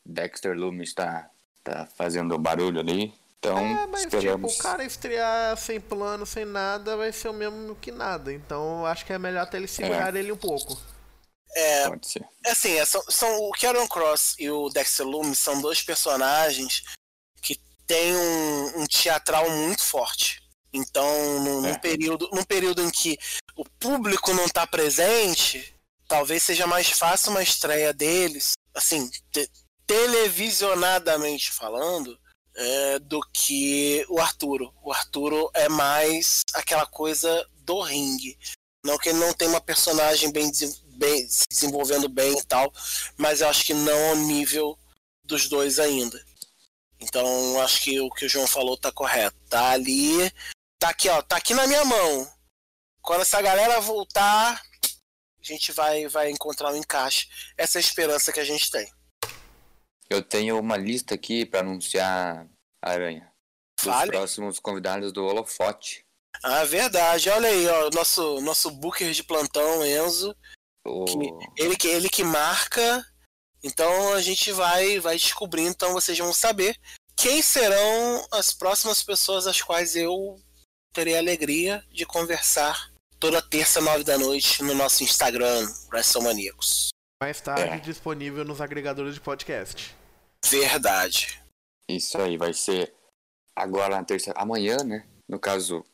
Dexter 0.06 0.56
Loomis 0.56 0.94
tá, 0.94 1.28
tá 1.64 1.86
fazendo 1.96 2.38
barulho 2.38 2.80
ali. 2.80 3.14
Então, 3.38 3.58
É, 3.58 3.86
mas 3.86 4.00
esperamos. 4.02 4.52
tipo, 4.52 4.60
o 4.60 4.62
cara 4.62 4.84
estrear 4.84 5.56
sem 5.56 5.80
plano, 5.80 6.24
sem 6.26 6.44
nada, 6.44 6.96
vai 6.96 7.12
ser 7.12 7.28
o 7.28 7.32
mesmo 7.32 7.76
que 7.76 7.92
nada. 7.92 8.32
Então 8.32 8.80
eu 8.80 8.86
acho 8.86 9.04
que 9.04 9.12
é 9.12 9.18
melhor 9.18 9.42
até 9.42 9.56
eles 9.58 9.70
segurarem 9.70 10.20
ele 10.22 10.32
um 10.32 10.36
pouco. 10.36 10.76
Pode 11.86 12.06
ser. 12.08 12.24
É 12.44 12.50
assim, 12.50 12.72
é, 12.72 12.84
são, 12.84 13.02
são 13.08 13.28
o 13.44 13.50
Karen 13.52 13.86
Cross 13.86 14.34
e 14.38 14.50
o 14.50 14.68
Dexter 14.68 15.06
Loomis 15.06 15.38
são 15.38 15.60
dois 15.62 15.82
personagens 15.82 16.82
que 17.40 17.58
têm 17.86 18.14
um, 18.14 18.80
um 18.82 18.86
teatral 18.86 19.48
muito 19.50 19.82
forte. 19.82 20.42
Então, 20.72 21.06
num, 21.40 21.60
num 21.62 21.68
É. 21.68 21.78
período, 21.78 22.28
num 22.32 22.44
período 22.44 22.82
em 22.82 22.90
que 22.90 23.16
o 23.54 23.64
público 23.64 24.34
não 24.34 24.44
está 24.44 24.66
presente, 24.66 25.74
talvez 26.06 26.42
seja 26.42 26.66
mais 26.66 26.90
fácil 26.90 27.30
uma 27.30 27.42
estreia 27.42 27.92
deles, 27.94 28.52
assim, 28.74 29.08
te- 29.32 29.50
televisionadamente 29.86 31.52
falando, 31.52 32.18
é, 32.54 32.98
do 32.98 33.20
que 33.32 34.04
o 34.08 34.18
Arturo. 34.18 34.72
O 34.82 34.92
Arturo 34.92 35.50
é 35.54 35.68
mais 35.68 36.40
aquela 36.54 36.86
coisa 36.86 37.46
do 37.58 37.80
ringue. 37.80 38.38
Não 38.84 38.98
que 38.98 39.08
ele 39.10 39.18
não 39.18 39.32
tenha 39.34 39.50
uma 39.50 39.60
personagem 39.60 40.30
bem, 40.32 40.50
bem- 40.96 41.28
se 41.28 41.44
desenvolvendo 41.50 42.08
bem 42.08 42.38
e 42.38 42.44
tal, 42.44 42.72
mas 43.16 43.40
eu 43.40 43.48
acho 43.48 43.64
que 43.64 43.74
não 43.74 44.10
ao 44.10 44.16
nível 44.16 44.78
dos 45.24 45.48
dois 45.48 45.78
ainda. 45.78 46.24
Então 47.00 47.60
acho 47.60 47.82
que 47.82 48.00
o 48.00 48.10
que 48.10 48.24
o 48.24 48.28
João 48.28 48.46
falou 48.46 48.76
tá 48.76 48.90
correto. 48.90 49.36
Tá 49.50 49.70
ali, 49.70 50.30
tá 50.78 50.90
aqui, 50.90 51.08
ó, 51.08 51.20
tá 51.20 51.36
aqui 51.36 51.52
na 51.52 51.66
minha 51.66 51.84
mão. 51.84 52.30
Quando 53.02 53.20
essa 53.22 53.40
galera 53.42 53.80
voltar, 53.80 54.62
a 54.82 55.42
gente 55.42 55.72
vai, 55.72 56.08
vai 56.08 56.30
encontrar 56.30 56.72
um 56.72 56.76
encaixe. 56.76 57.28
Essa 57.56 57.78
é 57.78 57.80
a 57.80 57.84
esperança 57.84 58.32
que 58.32 58.40
a 58.40 58.44
gente 58.44 58.70
tem. 58.70 58.90
Eu 60.08 60.22
tenho 60.22 60.58
uma 60.58 60.76
lista 60.76 61.14
aqui 61.14 61.44
para 61.44 61.60
anunciar 61.60 62.46
Aranha. 62.82 63.30
Dos 63.78 63.92
Fale. 63.92 64.10
próximos 64.10 64.58
convidados 64.58 65.12
do 65.12 65.24
Holofote. 65.24 66.04
Ah, 66.42 66.64
verdade. 66.64 67.28
Olha 67.30 67.48
aí, 67.48 67.66
ó, 67.66 67.90
nosso 67.92 68.40
nosso 68.40 68.70
booker 68.70 69.10
de 69.12 69.22
plantão, 69.24 69.84
Enzo. 69.84 70.34
O... 70.86 71.04
Ele 71.56 71.76
que 71.76 71.88
ele 71.88 72.08
que 72.08 72.22
marca. 72.22 73.04
Então 73.62 74.12
a 74.14 74.22
gente 74.22 74.52
vai 74.52 75.00
vai 75.00 75.16
descobrir, 75.16 75.62
então 75.62 75.92
vocês 75.92 76.16
vão 76.16 76.32
saber 76.32 76.78
quem 77.16 77.42
serão 77.42 78.26
as 78.30 78.52
próximas 78.52 79.02
pessoas 79.02 79.46
às 79.46 79.60
quais 79.60 79.96
eu 79.96 80.38
terei 80.92 81.16
a 81.16 81.18
alegria 81.18 81.82
de 81.90 82.06
conversar 82.06 82.90
toda 83.18 83.42
terça, 83.42 83.80
nove 83.80 84.04
da 84.04 84.16
noite, 84.18 84.62
no 84.62 84.74
nosso 84.74 85.02
Instagram, 85.02 85.66
WrestleManiacos. 85.90 86.90
Mais 87.22 87.40
tarde 87.40 87.76
É. 87.76 87.78
disponível 87.78 88.44
nos 88.44 88.60
agregadores 88.60 89.14
de 89.14 89.20
podcast. 89.20 89.95
Verdade. 90.50 91.42
Isso 91.88 92.18
aí, 92.18 92.36
vai 92.36 92.52
ser 92.52 92.92
agora 93.54 93.96
na 93.96 94.04
terça. 94.04 94.32
Amanhã, 94.36 94.76
né? 94.84 95.06
No 95.28 95.38
caso, 95.38 95.84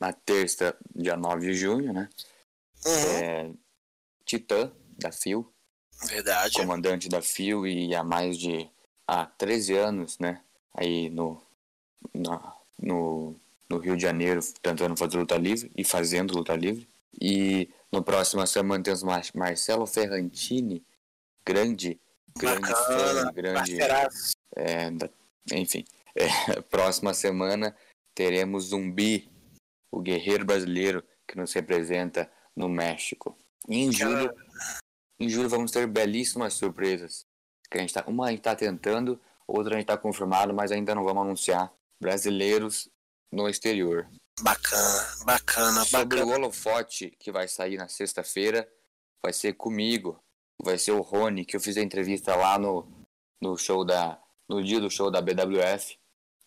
na 0.00 0.12
terça, 0.12 0.76
dia 0.94 1.16
9 1.16 1.46
de 1.46 1.54
junho, 1.54 1.92
né? 1.92 2.08
Uhum, 2.84 2.92
É, 3.18 3.50
Titã, 4.24 4.72
da 4.98 5.12
Phil. 5.12 5.50
Verdade. 6.04 6.52
comandante 6.58 7.08
da 7.08 7.22
FIO 7.22 7.66
e 7.66 7.94
há 7.94 8.04
mais 8.04 8.36
de 8.38 8.68
há 9.06 9.24
13 9.24 9.74
anos, 9.74 10.18
né? 10.18 10.42
Aí 10.74 11.08
no, 11.08 11.40
na- 12.12 12.54
no, 12.78 13.34
no 13.68 13.78
Rio 13.78 13.96
de 13.96 14.02
Janeiro, 14.02 14.40
tentando 14.60 14.94
fazer 14.94 15.16
luta 15.16 15.36
livre 15.38 15.72
e 15.74 15.82
fazendo 15.84 16.36
luta 16.36 16.54
livre. 16.54 16.86
E 17.18 17.70
no 17.90 18.02
próximo 18.02 18.46
semana 18.46 18.84
temos 18.84 19.02
Mar 19.02 19.22
Marcelo 19.34 19.86
Ferrantini, 19.86 20.84
grande, 21.46 21.98
grande 22.36 22.60
Bacana, 22.60 23.24
fã, 23.26 23.32
grande. 23.32 23.78
É, 24.56 24.90
da- 24.90 25.10
enfim, 25.52 25.84
é, 26.14 26.26
próxima 26.70 27.12
semana 27.14 27.76
teremos 28.14 28.66
Zumbi, 28.66 29.30
o 29.92 30.00
guerreiro 30.00 30.44
brasileiro 30.44 31.02
que 31.26 31.36
nos 31.36 31.52
representa 31.52 32.30
no 32.54 32.68
México. 32.68 33.36
E 33.68 33.78
em 33.78 33.92
julho, 33.92 34.32
em 35.20 35.28
julho 35.28 35.48
vamos 35.48 35.70
ter 35.70 35.86
belíssimas 35.86 36.54
surpresas. 36.54 37.26
Que 37.70 37.78
a 37.78 37.80
gente 37.80 37.92
tá, 37.92 38.04
uma 38.06 38.26
a 38.26 38.30
gente 38.30 38.38
está 38.40 38.54
tentando, 38.54 39.20
outra 39.46 39.74
a 39.74 39.76
gente 39.78 39.84
está 39.84 39.98
confirmado, 39.98 40.54
mas 40.54 40.70
ainda 40.70 40.94
não 40.94 41.04
vamos 41.04 41.22
anunciar. 41.22 41.72
Brasileiros 42.00 42.88
no 43.32 43.48
exterior. 43.48 44.08
Bacana, 44.40 45.06
bacana, 45.24 45.84
Sobre 45.84 46.20
o 46.20 46.26
bacana. 46.26 46.36
holofote 46.36 47.10
que 47.18 47.32
vai 47.32 47.48
sair 47.48 47.76
na 47.76 47.88
sexta-feira, 47.88 48.70
vai 49.22 49.32
ser 49.32 49.54
comigo. 49.54 50.18
Vai 50.62 50.78
ser 50.78 50.92
o 50.92 51.00
Rony, 51.02 51.44
que 51.44 51.56
eu 51.56 51.60
fiz 51.60 51.76
a 51.76 51.82
entrevista 51.82 52.34
lá 52.34 52.58
no, 52.58 52.86
no 53.40 53.56
show 53.56 53.84
da. 53.84 54.20
No 54.48 54.62
dia 54.62 54.80
do 54.80 54.90
show 54.90 55.10
da 55.10 55.20
BWF. 55.20 55.96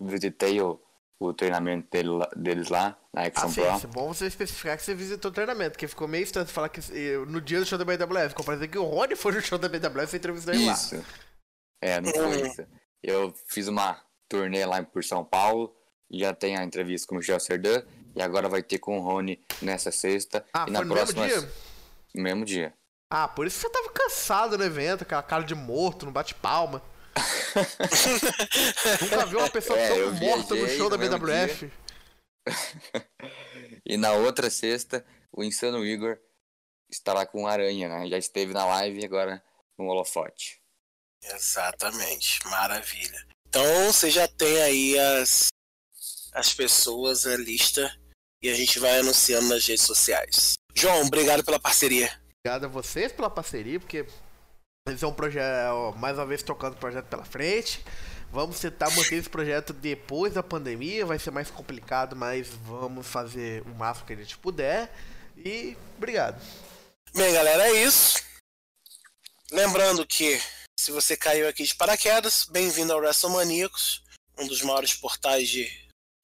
Visitei 0.01 0.61
o, 0.61 0.81
o 1.19 1.33
treinamento 1.33 1.89
dele 1.91 2.09
deles 2.35 2.69
lá, 2.69 2.97
na 3.13 3.23
Ah, 3.23 3.27
Exxon 3.27 3.49
sim, 3.49 3.61
Pro. 3.61 3.69
é 3.71 3.87
bom 3.87 4.13
você 4.13 4.25
especificar 4.27 4.77
que 4.77 4.83
você 4.83 4.95
visitou 4.95 5.29
o 5.29 5.33
treinamento, 5.33 5.71
porque 5.71 5.87
ficou 5.87 6.07
meio 6.07 6.23
estranho 6.23 6.47
falar 6.47 6.69
que 6.69 6.79
eh, 6.79 7.17
no 7.27 7.41
dia 7.41 7.59
do 7.59 7.65
show 7.65 7.77
da 7.77 7.83
BWF, 7.83 8.29
ficou 8.29 8.45
parecendo 8.45 8.71
que 8.71 8.77
o 8.77 8.85
Rony 8.85 9.15
foi 9.17 9.33
no 9.33 9.41
show 9.41 9.57
da 9.57 9.67
BWF 9.67 10.13
e 10.15 10.17
entrevistou 10.17 10.53
ele 10.53 10.65
lá. 10.65 10.73
Isso. 10.73 11.03
É, 11.81 11.99
não 11.99 12.11
foi 12.13 12.41
isso. 12.47 12.65
Eu 13.03 13.33
fiz 13.47 13.67
uma 13.67 14.01
turnê 14.29 14.65
lá 14.65 14.81
por 14.83 15.03
São 15.03 15.25
Paulo, 15.25 15.75
já 16.09 16.33
tem 16.33 16.55
a 16.57 16.63
entrevista 16.63 17.07
com 17.07 17.15
o 17.15 17.17
Michel 17.17 17.39
Serdan, 17.41 17.83
e 18.15 18.21
agora 18.21 18.47
vai 18.47 18.63
ter 18.63 18.79
com 18.79 18.97
o 18.97 19.01
Rony 19.01 19.41
nessa 19.61 19.91
sexta. 19.91 20.45
Ah, 20.53 20.61
e 20.61 20.63
foi 20.65 20.71
na 20.71 20.81
no 20.85 20.93
próxima. 20.95 21.25
mesmo 21.27 21.41
dia? 21.41 21.51
No 22.15 22.23
mesmo 22.23 22.45
dia. 22.45 22.73
Ah, 23.11 23.27
por 23.27 23.45
isso 23.47 23.57
que 23.57 23.61
você 23.67 23.69
tava 23.73 23.89
cansado 24.09 24.57
no 24.57 24.63
evento, 24.63 25.03
aquela 25.03 25.21
cara 25.21 25.43
de 25.43 25.53
morto, 25.53 26.05
não 26.05 26.11
bate 26.11 26.33
palma. 26.33 26.81
Nunca 29.01 29.25
vi 29.25 29.35
uma 29.35 29.49
pessoa 29.49 29.77
É, 29.77 29.89
tão 29.89 30.11
morta 30.13 30.55
no 30.55 30.67
show 30.67 30.89
da 30.89 30.97
BWF. 30.97 31.71
E 33.85 33.97
na 33.97 34.11
outra 34.13 34.51
sexta, 34.51 35.03
o 35.31 35.43
Insano 35.43 35.83
Igor 35.83 36.19
estará 36.91 37.25
com 37.25 37.47
Aranha, 37.47 37.89
né? 37.89 38.07
Já 38.07 38.19
esteve 38.19 38.53
na 38.53 38.63
live 38.65 39.01
e 39.01 39.05
agora 39.05 39.43
no 39.77 39.85
holofote. 39.85 40.61
Exatamente, 41.23 42.39
maravilha. 42.45 43.25
Então 43.47 43.91
você 43.91 44.11
já 44.11 44.27
tem 44.27 44.61
aí 44.61 44.99
as, 44.99 45.47
as 46.33 46.53
pessoas, 46.53 47.25
a 47.25 47.35
lista, 47.35 47.91
e 48.43 48.49
a 48.49 48.53
gente 48.53 48.77
vai 48.77 48.99
anunciando 48.99 49.49
nas 49.49 49.65
redes 49.65 49.85
sociais. 49.85 50.53
João, 50.75 51.01
obrigado 51.01 51.43
pela 51.43 51.59
parceria. 51.59 52.11
Obrigado 52.49 52.65
a 52.65 52.81
vocês 52.81 53.11
pela 53.11 53.29
parceria, 53.29 53.79
porque 53.79 54.07
eles 54.87 54.99
são 54.99 55.11
um 55.11 55.13
projeto, 55.13 55.95
mais 55.97 56.17
uma 56.17 56.25
vez 56.25 56.41
tocando 56.41 56.73
o 56.73 56.77
projeto 56.77 57.05
pela 57.05 57.23
frente. 57.23 57.79
Vamos 58.31 58.59
tentar 58.59 58.89
manter 58.89 59.17
esse 59.17 59.29
projeto 59.29 59.71
depois 59.71 60.33
da 60.33 60.41
pandemia, 60.41 61.05
vai 61.05 61.19
ser 61.19 61.29
mais 61.29 61.51
complicado, 61.51 62.15
mas 62.15 62.47
vamos 62.47 63.05
fazer 63.05 63.61
o 63.67 63.69
máximo 63.75 64.07
que 64.07 64.13
a 64.13 64.15
gente 64.15 64.35
puder. 64.39 64.91
E 65.37 65.77
obrigado. 65.95 66.41
Bem, 67.13 67.31
galera, 67.31 67.69
é 67.69 67.83
isso. 67.83 68.19
Lembrando 69.51 70.03
que 70.03 70.41
se 70.79 70.91
você 70.91 71.15
caiu 71.15 71.47
aqui 71.47 71.63
de 71.63 71.75
paraquedas, 71.75 72.47
bem-vindo 72.49 72.91
ao 72.91 72.99
WrestleManiacos, 72.99 74.01
um 74.39 74.47
dos 74.47 74.63
maiores 74.63 74.95
portais 74.95 75.47
de 75.49 75.71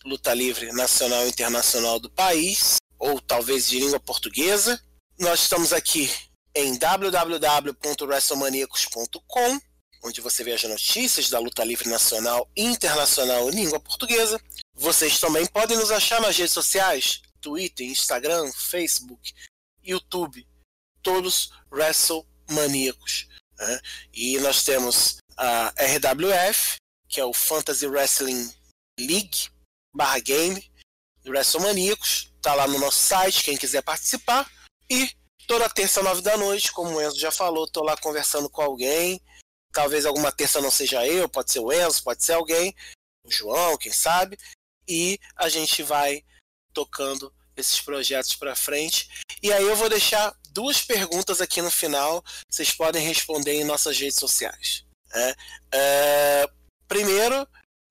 luta 0.03 0.33
livre 0.33 0.71
nacional 0.71 1.23
e 1.23 1.29
internacional 1.29 1.99
do 1.99 2.09
país, 2.09 2.77
ou 2.97 3.21
talvez 3.21 3.67
de 3.67 3.77
língua 3.77 3.99
portuguesa. 3.99 4.81
Nós 5.17 5.43
estamos 5.43 5.71
aqui 5.71 6.11
em 6.53 6.77
www.wrestlemaniacos.com, 6.77 9.61
onde 10.03 10.19
você 10.19 10.43
vê 10.43 10.51
as 10.51 10.61
notícias 10.63 11.29
da 11.29 11.39
luta 11.39 11.63
livre 11.63 11.87
nacional 11.87 12.51
e 12.53 12.65
internacional 12.65 13.49
em 13.49 13.55
língua 13.55 13.79
portuguesa. 13.79 14.37
Vocês 14.73 15.17
também 15.17 15.45
podem 15.45 15.77
nos 15.77 15.89
achar 15.89 16.19
nas 16.19 16.35
redes 16.35 16.51
sociais, 16.51 17.21
Twitter, 17.39 17.87
Instagram, 17.87 18.51
Facebook, 18.51 19.33
YouTube, 19.81 20.45
todos 21.01 21.49
WrestleManiacos. 21.71 23.29
né? 23.57 23.79
E 24.13 24.37
nós 24.39 24.65
temos 24.65 25.19
a 25.37 25.73
RWF, 25.77 26.75
que 27.07 27.21
é 27.21 27.25
o 27.25 27.31
Fantasy 27.31 27.87
Wrestling 27.87 28.53
League 28.99 29.47
barra 29.95 30.19
game 30.19 30.69
do 31.23 31.31
WrestleManiacos. 31.31 32.33
Tá 32.41 32.53
lá 32.53 32.67
no 32.67 32.79
nosso 32.79 32.99
site, 32.99 33.45
quem 33.45 33.55
quiser 33.55 33.81
participar. 33.81 34.51
E 34.89 35.09
toda 35.47 35.69
terça, 35.69 36.01
nove 36.03 36.21
da 36.21 36.37
noite, 36.37 36.71
como 36.71 36.95
o 36.95 37.01
Enzo 37.01 37.19
já 37.19 37.31
falou, 37.31 37.67
tô 37.67 37.83
lá 37.83 37.95
conversando 37.97 38.49
com 38.49 38.61
alguém. 38.61 39.21
Talvez 39.71 40.05
alguma 40.05 40.31
terça 40.31 40.61
não 40.61 40.71
seja 40.71 41.05
eu, 41.05 41.27
pode 41.27 41.51
ser 41.51 41.59
o 41.59 41.71
Enzo, 41.71 42.03
pode 42.03 42.23
ser 42.23 42.33
alguém, 42.33 42.73
o 43.25 43.31
João, 43.31 43.77
quem 43.77 43.91
sabe. 43.91 44.37
E 44.87 45.19
a 45.35 45.49
gente 45.49 45.83
vai 45.83 46.23
tocando 46.73 47.33
esses 47.57 47.81
projetos 47.81 48.35
para 48.35 48.55
frente. 48.55 49.09
E 49.41 49.51
aí 49.51 49.63
eu 49.63 49.75
vou 49.75 49.89
deixar 49.89 50.35
duas 50.51 50.81
perguntas 50.81 51.41
aqui 51.41 51.61
no 51.61 51.71
final, 51.71 52.23
vocês 52.49 52.71
podem 52.71 53.05
responder 53.05 53.53
em 53.53 53.63
nossas 53.63 53.97
redes 53.99 54.17
sociais. 54.17 54.85
né? 55.13 55.35
É, 55.71 56.49
primeiro, 56.87 57.47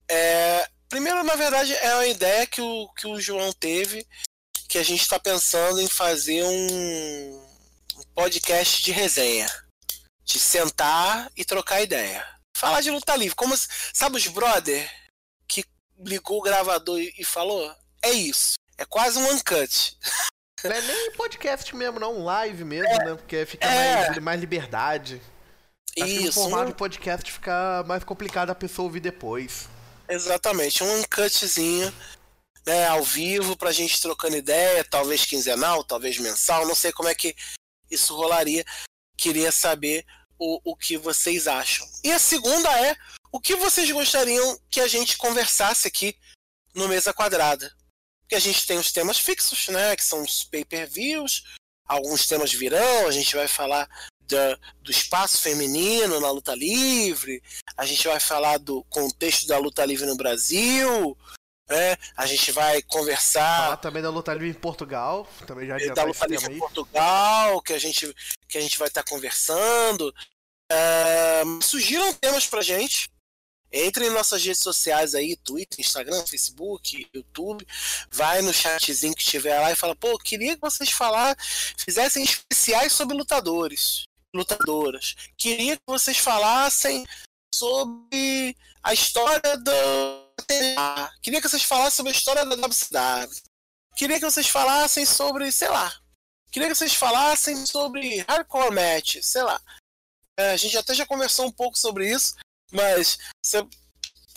é, 0.09 0.67
primeiro, 0.89 1.23
na 1.23 1.35
verdade, 1.35 1.73
é 1.75 1.93
uma 1.93 2.07
ideia 2.07 2.47
que 2.47 2.61
o, 2.61 2.89
que 2.93 3.07
o 3.07 3.19
João 3.19 3.51
teve, 3.53 4.07
que 4.75 4.79
a 4.79 4.83
gente 4.83 5.03
está 5.03 5.17
pensando 5.17 5.79
em 5.79 5.87
fazer 5.87 6.43
um, 6.43 7.37
um 7.95 8.03
podcast 8.13 8.83
de 8.83 8.91
resenha. 8.91 9.49
De 10.25 10.37
sentar 10.37 11.31
e 11.37 11.45
trocar 11.45 11.81
ideia. 11.81 12.27
Falar 12.57 12.81
de 12.81 12.91
luta 12.91 13.15
livre. 13.15 13.35
Como, 13.37 13.55
sabe 13.93 14.17
os 14.17 14.27
brother 14.27 14.91
que 15.47 15.63
ligou 15.97 16.39
o 16.39 16.41
gravador 16.41 16.99
e, 16.99 17.23
falou? 17.23 17.73
É 18.01 18.11
isso. 18.11 18.55
É 18.77 18.83
quase 18.83 19.17
um 19.17 19.31
uncut. 19.31 19.97
Não 20.61 20.71
é 20.73 20.81
nem 20.81 21.11
podcast 21.13 21.73
mesmo, 21.73 21.97
não, 21.97 22.17
um 22.17 22.25
live 22.25 22.65
mesmo, 22.65 22.97
né? 22.97 23.15
Porque 23.15 23.45
fica 23.45 23.65
É. 23.65 24.07
mais, 24.09 24.17
mais 24.17 24.41
liberdade. 24.41 25.21
Acho 25.97 26.05
que 26.05 26.19
no 26.19 26.27
Isso. 26.27 26.41
formato 26.41 26.63
um- 26.65 26.71
de 26.71 26.73
podcast 26.73 27.31
fica 27.31 27.81
mais 27.87 28.03
complicado 28.03 28.49
a 28.49 28.55
pessoa 28.55 28.87
ouvir 28.87 28.99
depois. 28.99 29.69
Exatamente, 30.09 30.83
um 30.83 31.03
cutzinho, 31.03 31.93
né, 32.65 32.87
ao 32.87 33.03
vivo 33.03 33.55
pra 33.55 33.71
gente 33.71 34.01
trocando 34.01 34.35
ideia, 34.35 34.83
talvez 34.83 35.25
quinzenal, 35.25 35.83
talvez 35.83 36.17
mensal, 36.17 36.65
não 36.65 36.75
sei 36.75 36.91
como 36.91 37.09
é 37.09 37.15
que 37.15 37.35
isso 37.89 38.15
rolaria. 38.15 38.65
Queria 39.17 39.51
saber 39.51 40.05
o, 40.37 40.59
o 40.71 40.75
que 40.75 40.97
vocês 40.97 41.47
acham. 41.47 41.87
E 42.03 42.11
a 42.11 42.19
segunda 42.19 42.69
é, 42.81 42.95
o 43.31 43.39
que 43.39 43.55
vocês 43.55 43.89
gostariam 43.91 44.59
que 44.69 44.81
a 44.81 44.87
gente 44.87 45.17
conversasse 45.17 45.87
aqui 45.87 46.17
no 46.73 46.87
Mesa 46.87 47.13
Quadrada? 47.13 47.71
Porque 48.21 48.35
a 48.35 48.39
gente 48.39 48.65
tem 48.65 48.77
os 48.77 48.91
temas 48.91 49.19
fixos, 49.19 49.67
né, 49.67 49.95
que 49.95 50.03
são 50.03 50.23
os 50.23 50.43
pay-per-views, 50.45 51.43
alguns 51.87 52.25
temas 52.25 52.51
virão, 52.51 53.07
a 53.07 53.11
gente 53.11 53.35
vai 53.35 53.47
falar 53.47 53.87
do 54.81 54.89
espaço 54.89 55.39
feminino 55.39 56.19
na 56.19 56.31
luta 56.31 56.55
livre, 56.55 57.43
a 57.77 57.85
gente 57.85 58.07
vai 58.07 58.19
falar 58.19 58.57
do 58.57 58.83
contexto 58.85 59.45
da 59.45 59.57
luta 59.59 59.85
livre 59.85 60.07
no 60.07 60.17
Brasil, 60.17 61.15
né? 61.69 61.97
A 62.15 62.25
gente 62.25 62.51
vai 62.51 62.81
Falar 62.81 62.81
conversar 62.83 63.77
também 63.77 64.01
da 64.01 64.09
luta 64.09 64.33
livre 64.33 64.49
em 64.49 64.53
Portugal, 64.53 65.27
também 65.45 65.67
já 65.67 65.77
da 65.93 66.03
luta 66.03 66.27
livre 66.27 66.53
em. 66.53 66.59
Portugal, 66.59 67.61
que 67.61 67.73
a 67.73 67.79
gente 67.79 68.13
que 68.47 68.57
a 68.57 68.61
gente 68.61 68.77
vai 68.77 68.87
estar 68.87 69.03
conversando. 69.03 70.13
É, 70.71 71.43
sugiram 71.61 72.13
temas 72.13 72.47
pra 72.47 72.61
gente. 72.61 73.09
Entre 73.71 74.07
em 74.07 74.09
nossas 74.09 74.43
redes 74.43 74.61
sociais 74.61 75.13
aí, 75.13 75.35
Twitter, 75.35 75.79
Instagram, 75.81 76.25
Facebook, 76.25 77.07
YouTube. 77.13 77.67
Vai 78.09 78.41
no 78.41 78.53
chatzinho 78.53 79.13
que 79.13 79.21
estiver 79.21 79.59
lá 79.59 79.71
e 79.71 79.75
fala, 79.75 79.95
pô, 79.95 80.17
queria 80.17 80.55
que 80.55 80.61
vocês 80.61 80.91
falar, 80.91 81.35
fizessem 81.77 82.23
especiais 82.23 82.93
sobre 82.93 83.17
lutadores, 83.17 84.05
lutadoras. 84.33 85.15
Queria 85.37 85.75
que 85.75 85.83
vocês 85.85 86.17
falassem 86.17 87.05
sobre 87.53 88.55
a 88.81 88.93
história 88.93 89.57
do 89.57 90.24
TNA. 90.43 91.11
Queria 91.21 91.41
que 91.41 91.47
vocês 91.49 91.63
falassem 91.63 91.91
sobre 91.97 92.11
a 92.11 92.15
história 92.15 92.45
da 92.45 92.55
WCW. 92.55 93.29
Queria 93.95 94.19
que 94.19 94.25
vocês 94.29 94.47
falassem 94.47 95.05
sobre, 95.05 95.51
sei 95.51 95.69
lá. 95.69 95.93
Queria 96.51 96.67
que 96.69 96.75
vocês 96.75 96.93
falassem 96.93 97.65
sobre 97.65 98.19
hardcore 98.27 98.73
match, 98.73 99.17
sei 99.21 99.43
lá. 99.43 99.59
É, 100.37 100.51
a 100.51 100.57
gente 100.57 100.77
até 100.77 100.93
já 100.93 101.05
conversou 101.05 101.45
um 101.45 101.51
pouco 101.51 101.77
sobre 101.77 102.09
isso, 102.09 102.35
mas 102.71 103.17
você 103.41 103.65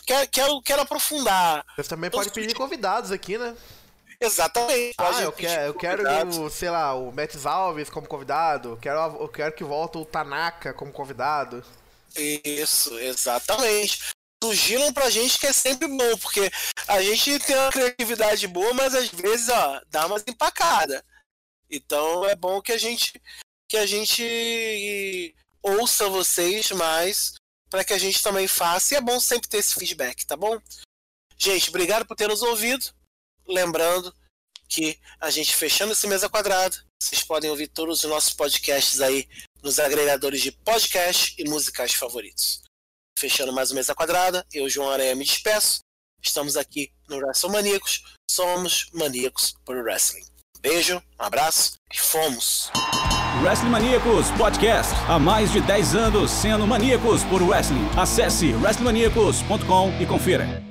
quer, 0.07 0.27
quero, 0.29 0.63
quero 0.63 0.83
aprofundar. 0.83 1.65
Vocês 1.75 1.89
também 1.89 2.09
Todos 2.11 2.27
podem 2.29 2.43
pedir 2.43 2.55
os- 2.55 2.59
convidados 2.59 3.11
aqui, 3.11 3.37
né? 3.37 3.57
Exatamente. 4.21 4.95
Ah, 4.99 5.05
Pode 5.05 5.23
eu, 5.23 5.33
quero, 5.33 5.63
eu 5.63 5.75
quero, 5.75 6.43
o, 6.43 6.51
sei 6.51 6.71
lá, 6.71 6.93
o 6.95 7.13
Matt 7.13 7.35
Alves 7.45 7.89
como 7.89 8.09
convidado. 8.09 8.77
Quero, 8.83 8.99
eu 8.99 9.29
quero 9.29 9.55
que 9.55 9.63
volte 9.63 9.97
o 9.99 10.05
Tanaka 10.05 10.75
como 10.75 10.93
convidado. 10.93 11.65
Isso, 12.17 12.99
exatamente. 12.99 14.11
Sugiram 14.43 14.93
pra 14.93 15.11
gente 15.11 15.39
que 15.39 15.47
é 15.47 15.53
sempre 15.53 15.89
bom, 15.89 16.17
porque 16.19 16.51
a 16.87 17.03
gente 17.03 17.39
tem 17.41 17.57
uma 17.57 17.73
criatividade 17.73 18.47
boa, 18.47 18.73
mas 18.73 18.95
às 18.95 19.09
vezes, 19.09 19.49
ó, 19.49 19.81
dá 19.89 20.07
umas 20.07 20.23
empacadas. 20.27 21.03
Então 21.69 22.25
é 22.25 22.35
bom 22.35 22.63
que 22.63 22.73
a 22.73 22.79
gente 22.79 23.21
que 23.69 23.77
a 23.77 23.85
gente 23.85 25.35
ouça 25.63 26.09
vocês 26.09 26.71
mais 26.71 27.35
para 27.69 27.85
que 27.85 27.93
a 27.93 27.99
gente 27.99 28.23
também 28.23 28.49
faça. 28.49 28.95
E 28.95 28.97
é 28.97 29.01
bom 29.01 29.21
sempre 29.21 29.49
ter 29.49 29.59
esse 29.59 29.75
feedback, 29.75 30.25
tá 30.25 30.37
bom? 30.37 30.59
Gente, 31.37 31.69
obrigado 31.69 32.07
por 32.07 32.17
ter 32.17 32.29
nos 32.29 32.43
ouvido. 32.43 32.87
Lembrando 33.47 34.15
que 34.69 34.99
a 35.21 35.31
gente 35.31 35.55
fechando 35.55 35.93
esse 35.93 36.07
mesa 36.07 36.29
quadrada, 36.29 36.77
vocês 37.03 37.23
podem 37.23 37.51
ouvir 37.51 37.69
todos 37.69 38.05
os 38.05 38.11
nossos 38.11 38.33
podcasts 38.33 39.01
aí 39.01 39.29
nos 39.63 39.79
agregadores 39.79 40.41
de 40.41 40.53
podcast 40.53 41.35
e 41.39 41.49
musicais 41.49 41.95
favoritos. 41.95 42.63
Fechando 43.19 43.53
mais 43.53 43.73
uma 43.73 43.79
mesa 43.79 43.97
quadrada, 43.97 44.47
eu, 44.55 44.69
João 44.69 44.91
Aranha, 44.91 45.13
me 45.17 45.25
despeço. 45.25 45.81
Estamos 46.23 46.57
aqui 46.57 46.93
no 47.09 47.17
Wrestle 47.17 47.51
Maníacos. 47.51 48.05
Somos 48.31 48.89
maníacos 48.95 49.57
por 49.65 49.77
wrestling. 49.79 50.23
Beijo, 50.61 51.03
um 51.19 51.25
abraço 51.25 51.73
e 51.93 51.99
fomos! 51.99 52.71
Wrestling 53.43 53.71
Maníacos 53.71 54.31
Podcast. 54.39 54.93
Há 55.09 55.19
mais 55.19 55.51
de 55.51 55.61
10 55.61 55.97
anos 55.97 56.31
sendo 56.31 56.65
maníacos 56.65 57.25
por 57.25 57.43
wrestling. 57.43 57.89
Acesse 57.97 58.53
wrestlingmaníacos.com 58.55 60.01
e 60.01 60.07
confira. 60.07 60.68